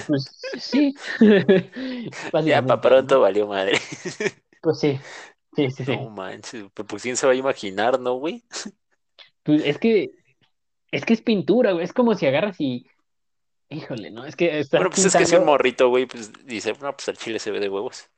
pues 0.06 0.30
sí, 0.60 0.94
Ya 2.44 2.62
para 2.62 2.80
pronto 2.80 3.20
valió 3.20 3.48
madre. 3.48 3.78
Pues 4.62 4.78
sí, 4.78 5.00
sí, 5.56 5.70
sí, 5.72 5.84
sí. 5.84 5.96
No 5.96 6.10
manches, 6.10 6.66
pues, 6.72 7.02
quién 7.02 7.16
se 7.16 7.26
va 7.26 7.32
a 7.32 7.36
imaginar, 7.36 7.98
¿no, 7.98 8.14
güey? 8.14 8.44
Pues 9.42 9.64
es 9.64 9.78
que, 9.78 10.10
es 10.90 11.04
que 11.04 11.14
es 11.14 11.22
pintura, 11.22 11.72
güey, 11.72 11.84
es 11.84 11.92
como 11.92 12.14
si 12.14 12.26
agarras 12.26 12.56
y, 12.60 12.86
híjole, 13.70 14.10
¿no? 14.12 14.26
Es 14.26 14.36
que 14.36 14.58
estás 14.60 14.74
Bueno, 14.74 14.90
pues 14.90 15.04
es 15.04 15.16
que 15.16 15.26
si 15.26 15.36
un 15.36 15.44
morrito, 15.44 15.88
güey, 15.88 16.06
pues 16.06 16.32
dice, 16.46 16.72
no, 16.80 16.92
pues 16.94 17.08
el 17.08 17.16
chile 17.18 17.38
se 17.38 17.50
ve 17.50 17.60
de 17.60 17.68
huevos. 17.68 18.08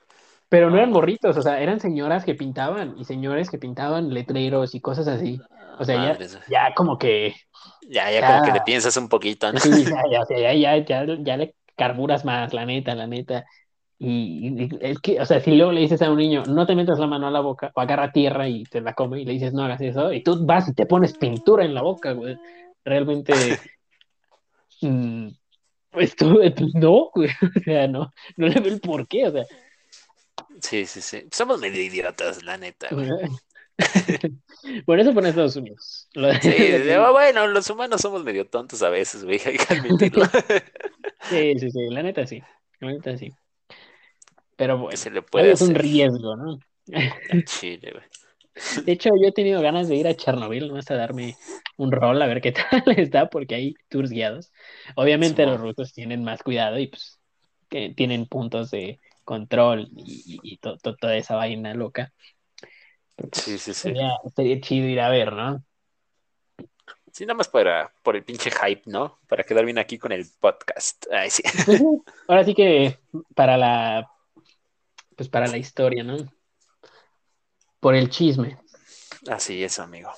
pero 0.48 0.70
no 0.70 0.76
eran 0.78 0.90
No, 0.90 0.92
morritos, 0.92 1.36
o 1.36 1.42
sea, 1.42 1.60
eran 1.60 1.80
señoras 1.80 2.24
que 2.24 2.34
pintaban 2.34 2.94
y 2.98 3.04
señores 3.04 3.50
que 3.50 3.58
pintaban 3.58 4.10
letreros 4.14 4.74
y 4.74 4.80
cosas 4.80 5.06
así. 5.08 5.46
O 5.78 5.84
sea, 5.84 5.96
ya, 5.96 6.18
ya 6.46 6.74
como 6.74 6.98
que, 6.98 7.34
Ya, 7.80 8.10
ya 8.10 8.22
ya, 8.22 8.24
como 8.24 8.42
que 8.42 8.52
le 8.52 8.60
piensas 8.60 8.96
un 8.96 9.08
poquito, 9.08 9.52
¿no? 9.52 9.60
sí, 9.60 9.86
ya, 10.10 10.24
ya, 10.30 10.54
ya, 10.54 10.54
ya, 10.54 11.04
ya, 11.06 11.16
ya 11.24 11.36
le 11.36 11.54
carburas 11.76 12.24
más, 12.24 12.52
la 12.54 12.66
neta, 12.66 12.94
la 12.94 13.06
neta. 13.06 13.46
Y, 14.00 14.54
y 14.56 14.78
es 14.80 15.00
que, 15.00 15.20
o 15.20 15.26
sea, 15.26 15.40
si 15.40 15.56
luego 15.56 15.72
le 15.72 15.80
dices 15.80 16.00
a 16.02 16.10
un 16.10 16.18
niño, 16.18 16.44
no 16.46 16.66
te 16.66 16.76
metas 16.76 16.98
la 17.00 17.08
mano 17.08 17.26
a 17.26 17.30
la 17.32 17.40
boca, 17.40 17.72
o 17.74 17.80
agarra 17.80 18.12
tierra 18.12 18.48
y 18.48 18.62
te 18.64 18.80
la 18.80 18.94
come, 18.94 19.20
y 19.20 19.24
le 19.24 19.32
dices, 19.32 19.52
no 19.52 19.64
hagas 19.64 19.80
eso, 19.80 20.12
y 20.12 20.22
tú 20.22 20.46
vas 20.46 20.68
y 20.68 20.74
te 20.74 20.86
pones 20.86 21.18
pintura 21.18 21.64
en 21.64 21.74
la 21.74 21.82
boca, 21.82 22.12
güey. 22.12 22.36
Realmente, 22.84 23.32
mm, 24.82 25.28
pues 25.90 26.14
tú, 26.14 26.34
pues 26.34 26.54
no, 26.74 27.10
güey. 27.12 27.28
O 27.56 27.60
sea, 27.64 27.88
no, 27.88 28.12
no 28.36 28.46
le 28.46 28.60
veo 28.60 28.72
el 28.72 28.80
porqué, 28.80 29.26
o 29.26 29.32
sea. 29.32 29.44
Sí, 30.60 30.86
sí, 30.86 31.00
sí. 31.00 31.24
Somos 31.32 31.60
medio 31.60 31.82
idiotas, 31.82 32.42
la 32.44 32.56
neta, 32.56 32.88
güey. 32.90 33.08
Por 34.86 34.98
eso 34.98 35.14
pone 35.14 35.28
Estados 35.28 35.56
Unidos. 35.56 36.08
Sí, 36.40 36.50
bueno, 37.12 37.46
los 37.46 37.70
humanos 37.70 38.00
somos 38.00 38.24
medio 38.24 38.46
tontos 38.46 38.82
a 38.82 38.90
veces, 38.90 39.24
güey, 39.24 39.40
hay 39.44 39.56
que 39.56 39.74
admitirlo. 39.74 40.24
sí, 41.30 41.58
sí, 41.58 41.70
sí, 41.70 41.88
la 41.90 42.02
neta 42.02 42.26
sí. 42.26 42.42
La 42.80 42.92
neta 42.92 43.16
sí. 43.16 43.32
Pero 44.58 44.76
¿Qué 44.76 44.82
bueno, 44.82 44.96
se 44.96 45.10
le 45.10 45.20
la 45.20 45.26
puede 45.26 45.44
vida 45.44 45.54
es 45.54 45.62
un 45.62 45.74
riesgo, 45.74 46.36
¿no? 46.36 46.58
Chile, 47.46 47.92
güey. 47.92 48.04
De 48.84 48.92
hecho, 48.92 49.10
yo 49.20 49.28
he 49.28 49.32
tenido 49.32 49.62
ganas 49.62 49.88
de 49.88 49.94
ir 49.96 50.08
a 50.08 50.14
Chernobyl, 50.14 50.72
más 50.72 50.90
a 50.90 50.96
darme 50.96 51.36
un 51.76 51.92
rol 51.92 52.20
a 52.20 52.26
ver 52.26 52.40
qué 52.40 52.52
tal 52.70 52.82
está, 52.96 53.30
porque 53.30 53.54
hay 53.54 53.74
tours 53.88 54.10
guiados. 54.10 54.52
Obviamente 54.96 55.46
los 55.46 55.60
rusos 55.60 55.92
tienen 55.92 56.24
más 56.24 56.42
cuidado 56.42 56.78
y 56.78 56.88
pues 56.88 57.20
que 57.68 57.90
tienen 57.94 58.26
puntos 58.26 58.70
de 58.70 58.98
control 59.24 59.88
y, 59.94 60.40
y 60.42 60.56
to- 60.58 60.76
to- 60.78 60.96
toda 60.96 61.16
esa 61.16 61.36
vaina 61.36 61.72
loca. 61.74 62.12
Pero 63.14 63.28
Sí, 63.32 63.52
pues 63.52 63.62
sí, 63.62 63.74
sí. 63.74 63.80
sería, 63.82 64.10
sería 64.34 64.60
chido 64.60 64.88
ir 64.88 65.00
a 65.00 65.08
ver, 65.10 65.32
¿no? 65.32 65.62
Sí, 67.12 67.26
nada 67.26 67.36
más 67.36 67.48
para, 67.48 67.92
por 68.02 68.16
el 68.16 68.24
pinche 68.24 68.50
hype, 68.50 68.82
¿no? 68.86 69.18
Para 69.28 69.42
quedar 69.44 69.64
bien 69.64 69.78
aquí 69.78 69.98
con 69.98 70.12
el 70.12 70.24
podcast. 70.40 71.06
Ay. 71.12 71.30
Pues 71.64 71.78
sí, 71.78 71.84
ahora 72.28 72.44
sí 72.44 72.54
que 72.54 72.98
para 73.34 73.56
la, 73.56 74.08
pues 75.18 75.28
para 75.28 75.48
la 75.48 75.58
historia, 75.58 76.04
¿no? 76.04 76.16
Por 77.80 77.96
el 77.96 78.08
chisme. 78.08 78.56
Así 79.28 79.64
es, 79.64 79.80
amigo. 79.80 80.10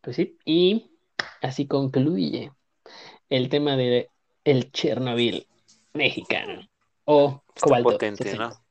Pues 0.00 0.14
sí, 0.14 0.38
y 0.44 0.92
así 1.42 1.66
concluye 1.66 2.52
el 3.28 3.48
tema 3.48 3.76
de 3.76 4.08
el 4.44 4.70
Chernobyl 4.70 5.48
mexicano 5.92 6.62
o 7.04 7.42
Está 7.48 7.66
Cobalto 7.66 7.90
potente, 7.90 8.22
60. 8.22 8.48
¿no? 8.48 8.64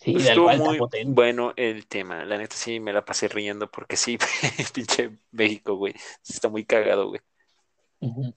Sí, 0.00 0.12
Pues 0.12 0.26
estuvo 0.26 0.50
muy 0.56 0.78
potente. 0.78 1.12
bueno 1.12 1.52
el 1.56 1.86
tema. 1.86 2.24
La 2.24 2.38
neta 2.38 2.56
sí 2.56 2.80
me 2.80 2.92
la 2.92 3.04
pasé 3.04 3.28
riendo 3.28 3.70
porque 3.70 3.96
sí, 3.96 4.18
pinche 4.74 5.16
México, 5.30 5.76
güey. 5.76 5.94
Está 6.26 6.48
muy 6.48 6.64
cagado, 6.64 7.08
güey. 7.08 7.20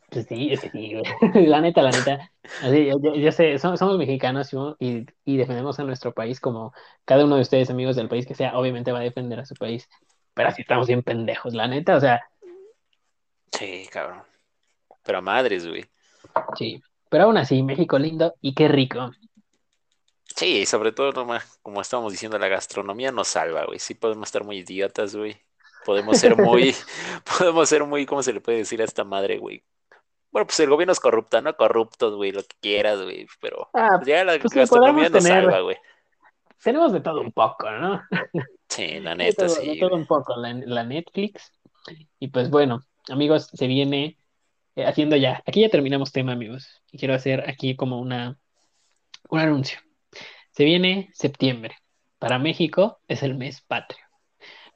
Pues 0.09 0.25
sí, 0.27 0.51
es 0.51 0.59
que 0.61 0.69
sí, 0.69 0.93
güey. 0.93 1.03
La 1.47 1.61
neta, 1.61 1.81
la 1.81 1.91
neta. 1.91 2.31
Así, 2.61 2.85
yo, 2.85 2.99
yo- 3.01 3.15
yo 3.15 3.31
sé, 3.31 3.57
somos, 3.59 3.79
somos 3.79 3.97
mexicanos 3.97 4.51
y, 4.79 5.05
y 5.25 5.37
defendemos 5.37 5.79
a 5.79 5.83
nuestro 5.83 6.13
país 6.13 6.39
como 6.39 6.73
cada 7.05 7.23
uno 7.25 7.35
de 7.35 7.41
ustedes, 7.41 7.69
amigos 7.69 7.95
del 7.95 8.09
país 8.09 8.25
que 8.25 8.35
sea, 8.35 8.57
obviamente 8.57 8.91
va 8.91 8.99
a 8.99 9.03
defender 9.03 9.39
a 9.39 9.45
su 9.45 9.55
país. 9.55 9.89
Pero 10.33 10.49
así 10.49 10.61
estamos 10.63 10.87
bien 10.87 11.03
pendejos, 11.03 11.53
la 11.53 11.67
neta, 11.67 11.95
o 11.95 11.99
sea, 12.01 12.21
Sí, 13.57 13.87
cabrón. 13.91 14.23
Pero 15.03 15.19
a 15.19 15.21
madres, 15.21 15.67
güey. 15.67 15.85
sí. 16.57 16.81
Pero 17.09 17.25
aún 17.25 17.37
así, 17.37 17.61
México 17.61 17.99
lindo 17.99 18.33
y 18.41 18.55
qué 18.55 18.67
rico. 18.67 19.11
Sí, 20.35 20.65
sobre 20.65 20.91
todo, 20.91 21.13
como 21.61 21.81
estábamos 21.81 22.11
diciendo, 22.11 22.37
la 22.39 22.47
gastronomía 22.47 23.11
nos 23.11 23.27
salva, 23.29 23.65
güey. 23.65 23.79
Sí 23.79 23.93
podemos 23.93 24.27
estar 24.27 24.43
muy 24.43 24.57
idiotas, 24.59 25.15
güey. 25.15 25.37
Podemos 25.85 26.17
ser 26.17 26.37
muy, 26.37 26.75
podemos 27.37 27.69
ser 27.69 27.83
muy, 27.85 28.05
¿cómo 28.05 28.23
se 28.23 28.33
le 28.33 28.41
puede 28.41 28.59
decir 28.59 28.81
a 28.81 28.85
esta 28.85 29.03
madre, 29.03 29.37
güey? 29.37 29.63
Bueno, 30.31 30.47
pues 30.47 30.59
el 30.61 30.69
gobierno 30.69 30.91
es 30.93 30.99
corrupto, 30.99 31.41
¿no? 31.41 31.55
Corruptos, 31.55 32.15
güey, 32.15 32.31
lo 32.31 32.41
que 32.41 32.55
quieras, 32.59 33.01
güey. 33.01 33.27
Pero 33.39 33.69
Ah, 33.73 33.89
pues 33.97 34.07
ya 34.07 34.23
la 34.23 34.39
pues 34.39 34.53
gastronomía 34.53 35.09
nos 35.09 35.23
tener- 35.23 35.43
salva, 35.43 35.59
güey. 35.61 35.77
tenemos 36.63 36.91
de 36.93 37.01
todo 37.01 37.21
un 37.21 37.31
poco, 37.31 37.69
¿no? 37.71 38.01
Sí, 38.69 38.99
la 38.99 39.11
De 39.11 39.17
neta, 39.17 39.45
todo, 39.45 39.55
sí. 39.55 39.67
de 39.75 39.79
todo 39.79 39.95
un 39.95 40.07
poco 40.07 40.35
la, 40.35 40.51
la 40.53 40.83
Netflix. 40.83 41.51
Y 42.19 42.29
pues 42.29 42.49
bueno, 42.49 42.81
amigos, 43.09 43.49
se 43.53 43.67
viene 43.67 44.17
eh, 44.75 44.85
haciendo 44.85 45.15
ya. 45.15 45.43
Aquí 45.45 45.61
ya 45.61 45.69
terminamos 45.69 46.11
tema, 46.11 46.31
amigos. 46.31 46.81
Y 46.91 46.97
quiero 46.97 47.13
hacer 47.13 47.47
aquí 47.47 47.75
como 47.75 47.99
una 47.99 48.39
un 49.29 49.39
anuncio. 49.39 49.79
Se 50.51 50.63
viene 50.63 51.11
septiembre. 51.13 51.75
Para 52.17 52.39
México 52.39 52.99
es 53.07 53.21
el 53.21 53.35
mes 53.35 53.61
patrio. 53.61 54.02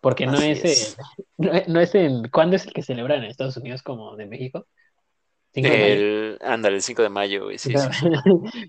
Porque 0.01 0.25
no 0.25 0.39
es, 0.39 0.63
es. 0.63 0.97
el- 0.97 1.05
no, 1.37 1.51
no 1.67 1.79
es 1.79 1.95
en. 1.95 2.29
¿Cuándo 2.29 2.55
es 2.55 2.65
el 2.65 2.73
que 2.73 2.83
celebran 2.83 3.23
en 3.23 3.29
Estados 3.29 3.57
Unidos 3.57 3.83
como 3.83 4.15
de 4.15 4.25
México? 4.25 4.67
¿5 5.53 5.71
de 5.71 5.77
mayo? 5.77 5.93
El, 5.93 6.37
ándale, 6.41 6.75
el 6.75 6.81
5 6.81 7.01
de 7.01 7.09
mayo, 7.09 7.45
güey. 7.45 7.57
Sí, 7.57 7.73
sí. 7.75 8.09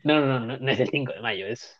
No, 0.04 0.20
no, 0.20 0.26
no, 0.26 0.40
no, 0.40 0.58
no 0.58 0.70
es 0.70 0.80
el 0.80 0.88
5 0.88 1.12
de 1.12 1.20
mayo, 1.20 1.46
es, 1.46 1.76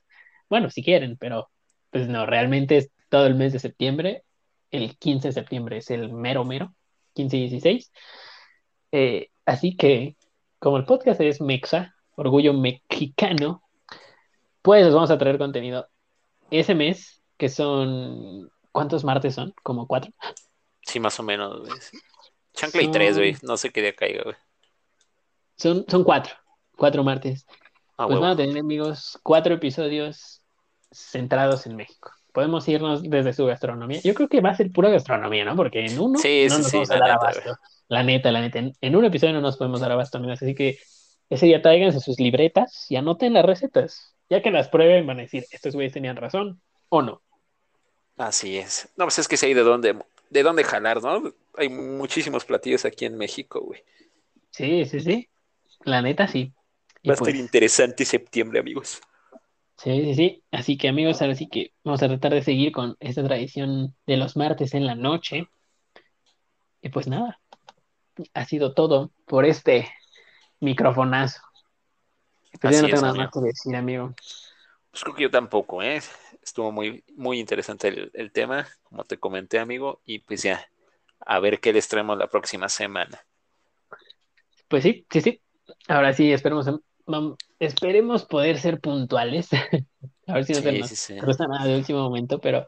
bueno, 0.51 0.70
si 0.70 0.82
quieren, 0.82 1.16
pero 1.18 1.49
pues 1.90 2.09
no, 2.09 2.26
realmente 2.26 2.76
es 2.76 2.90
todo 3.09 3.26
el 3.26 3.34
mes 3.34 3.53
de 3.53 3.59
septiembre, 3.59 4.24
el 4.70 4.99
15 4.99 5.28
de 5.28 5.32
septiembre 5.32 5.78
es 5.78 5.90
el 5.90 6.12
mero 6.12 6.44
mero, 6.44 6.74
15 7.14 7.36
y 7.36 7.40
16. 7.49 7.90
Eh, 8.92 9.28
así 9.46 9.76
que, 9.76 10.16
como 10.59 10.76
el 10.76 10.84
podcast 10.84 11.20
es 11.20 11.40
Mexa, 11.40 11.94
Orgullo 12.16 12.53
Mexicano, 12.53 13.62
pues 14.62 14.84
les 14.84 14.94
vamos 14.94 15.11
a 15.11 15.18
traer 15.18 15.38
contenido 15.38 15.88
ese 16.51 16.74
mes, 16.74 17.22
que 17.38 17.49
son, 17.49 18.51
¿cuántos 18.73 19.05
martes 19.05 19.35
son? 19.35 19.55
¿Como 19.62 19.87
cuatro? 19.87 20.12
Sí, 20.83 21.01
más 21.01 21.19
o 21.21 21.23
menos, 21.23 21.61
güey. 21.61 21.73
Chancla 22.55 22.83
y 22.83 22.91
tres, 22.91 23.16
güey. 23.19 23.37
No 23.43 23.57
sé 23.57 23.71
qué 23.71 23.83
día 23.83 23.95
caiga, 23.95 24.23
güey. 24.25 24.37
Son, 25.57 25.85
son 25.89 26.05
cuatro, 26.05 26.35
cuatro 26.77 27.03
martes. 27.05 27.47
Ah, 27.97 28.07
Pues 28.07 28.21
van 28.21 28.31
a 28.33 28.37
tener, 28.37 28.59
amigos, 28.59 29.19
cuatro 29.23 29.55
episodios 29.55 30.43
centrados 30.91 31.66
en 31.66 31.77
México. 31.77 32.11
Podemos 32.33 32.69
irnos 32.69 33.03
desde 33.03 33.33
su 33.33 33.47
gastronomía. 33.47 34.01
Yo 34.05 34.14
creo 34.14 34.29
que 34.29 34.41
va 34.41 34.51
a 34.51 34.55
ser 34.57 34.71
pura 34.71 34.91
gastronomía, 34.91 35.45
¿no? 35.45 35.57
Porque 35.57 35.85
en 35.85 35.99
uno 35.99 36.19
Sí, 36.19 36.47
no 36.49 36.57
sí, 36.57 36.62
nos 36.62 36.71
sí, 36.71 36.77
vamos 36.77 36.91
a 36.91 36.97
la 36.97 36.99
dar 36.99 37.11
neta, 37.11 37.16
abasto. 37.16 37.57
La 37.89 38.03
neta, 38.03 38.31
la 38.31 38.41
neta. 38.41 38.59
En, 38.61 38.73
en 38.81 38.97
un 38.97 39.05
episodio 39.05 39.33
no 39.35 39.41
nos 39.41 39.57
podemos 39.57 39.81
dar 39.81 39.91
abasto, 39.93 40.19
amigos. 40.19 40.41
Así 40.43 40.55
que 40.55 40.79
ese 41.29 41.47
día 41.47 41.61
tráiganse 41.62 42.01
sus 42.01 42.21
libretas 42.21 42.87
y 42.89 42.97
anoten 42.97 43.33
las 43.33 43.45
recetas. 43.45 44.14
Ya 44.31 44.43
que 44.43 44.51
las 44.51 44.69
prueben, 44.69 45.07
van 45.07 45.19
a 45.19 45.23
decir, 45.23 45.45
estos 45.51 45.75
güeyes 45.75 45.93
tenían 45.93 46.16
razón 46.16 46.62
o 46.89 47.03
no. 47.03 47.23
Así 48.19 48.59
es. 48.59 48.89
No, 48.97 49.05
pues 49.07 49.19
es 49.19 49.29
que 49.29 49.37
sé 49.37 49.55
de 49.55 49.62
dónde, 49.62 49.97
de 50.31 50.43
dónde 50.43 50.64
jalar, 50.64 51.03
¿no? 51.03 51.33
Hay 51.57 51.69
muchísimos 51.69 52.45
platillos 52.45 52.85
aquí 52.85 53.05
en 53.07 53.16
México, 53.16 53.61
güey. 53.61 53.83
Sí, 54.51 54.85
sí, 54.87 55.01
sí. 55.01 55.29
La 55.85 56.03
neta, 56.03 56.29
sí. 56.29 56.53
Y 57.03 57.11
Va 57.11 57.14
a 57.14 57.16
estar 57.16 57.33
pues, 57.33 57.35
interesante 57.35 58.05
septiembre, 58.05 58.61
amigos. 58.61 59.01
Sí, 59.79 60.03
sí, 60.05 60.14
sí. 60.14 60.45
Así 60.51 60.77
que 60.77 60.89
amigos, 60.89 61.23
ahora 61.23 61.35
sí 61.35 61.49
que 61.49 61.73
vamos 61.85 62.03
a 62.03 62.09
tratar 62.09 62.35
de 62.35 62.43
seguir 62.43 62.73
con 62.73 62.97
esta 63.01 63.23
tradición 63.25 63.97
de 64.07 64.16
los 64.16 64.37
martes 64.37 64.75
en 64.75 64.87
la 64.87 64.95
noche. 64.95 65.49
Y 66.83 66.89
pues 66.91 67.07
nada, 67.09 67.41
ha 68.35 68.45
sido 68.45 68.75
todo 68.75 69.12
por 69.27 69.45
este 69.45 69.89
microfonazo. 70.61 71.41
Pues 72.61 72.73
yo 72.73 72.81
Así 72.81 72.83
no 72.83 72.89
tengo 72.91 73.01
es, 73.01 73.03
nada 73.03 73.14
amigo. 73.14 73.25
más 73.25 73.31
que 73.33 73.41
decir, 73.41 73.75
amigo. 73.77 74.14
Pues 74.91 75.03
creo 75.03 75.14
que 75.14 75.23
yo 75.23 75.31
tampoco, 75.31 75.83
¿eh? 75.83 76.01
Estuvo 76.49 76.72
muy, 76.72 77.05
muy 77.14 77.38
interesante 77.40 77.88
el, 77.88 78.11
el 78.14 78.32
tema, 78.32 78.66
como 78.82 79.05
te 79.05 79.18
comenté, 79.18 79.59
amigo. 79.59 80.01
Y 80.07 80.20
pues 80.20 80.42
ya, 80.42 80.66
a 81.20 81.40
ver 81.40 81.61
qué 81.61 81.72
les 81.74 81.88
traemos 81.88 82.16
la 82.16 82.28
próxima 82.28 82.68
semana. 82.68 83.26
Pues 84.68 84.82
sí, 84.82 85.07
sí, 85.11 85.20
sí. 85.20 85.42
Ahora 85.88 86.14
sí, 86.14 86.32
esperemos, 86.32 86.66
esperemos 87.59 88.24
poder 88.24 88.59
ser 88.59 88.80
puntuales. 88.80 89.49
A 90.26 90.34
ver 90.34 90.44
si 90.44 90.53
no 90.55 90.61
se 90.61 90.72
Sí, 90.72 91.14
nos 91.14 91.36
sí, 91.36 91.44
nada 91.49 91.66
de 91.66 91.76
último 91.76 92.01
momento, 92.01 92.40
pero 92.40 92.66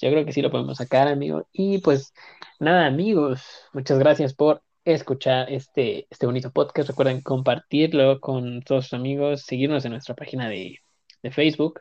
yo 0.00 0.10
creo 0.10 0.24
que 0.24 0.32
sí 0.32 0.42
lo 0.42 0.50
podemos 0.50 0.78
sacar, 0.78 1.08
amigo. 1.08 1.48
Y 1.52 1.78
pues 1.78 2.12
nada, 2.58 2.86
amigos, 2.86 3.42
muchas 3.72 3.98
gracias 3.98 4.34
por 4.34 4.62
escuchar 4.84 5.50
este, 5.52 6.06
este 6.10 6.26
bonito 6.26 6.50
podcast. 6.52 6.88
Recuerden 6.90 7.22
compartirlo 7.22 8.20
con 8.20 8.60
todos 8.62 8.84
sus 8.84 8.92
amigos, 8.94 9.42
seguirnos 9.42 9.84
en 9.84 9.92
nuestra 9.92 10.14
página 10.14 10.48
de, 10.48 10.80
de 11.22 11.30
Facebook. 11.30 11.80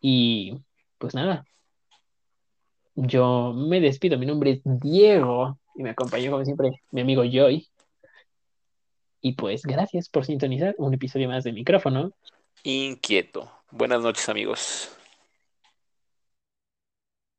Y 0.00 0.58
pues 0.98 1.14
nada, 1.14 1.44
yo 2.94 3.52
me 3.54 3.80
despido. 3.80 4.18
Mi 4.18 4.26
nombre 4.26 4.50
es 4.52 4.60
Diego 4.64 5.58
y 5.74 5.82
me 5.82 5.90
acompañó 5.90 6.30
como 6.30 6.44
siempre 6.44 6.82
mi 6.90 7.00
amigo 7.00 7.22
Joy. 7.24 7.68
Y 9.22 9.32
pues 9.32 9.62
gracias 9.62 10.08
por 10.08 10.24
sintonizar 10.24 10.74
un 10.78 10.94
episodio 10.94 11.28
más 11.28 11.44
de 11.44 11.52
micrófono. 11.52 12.12
Inquieto. 12.62 13.50
Buenas 13.70 14.02
noches, 14.02 14.28
amigos. 14.28 14.96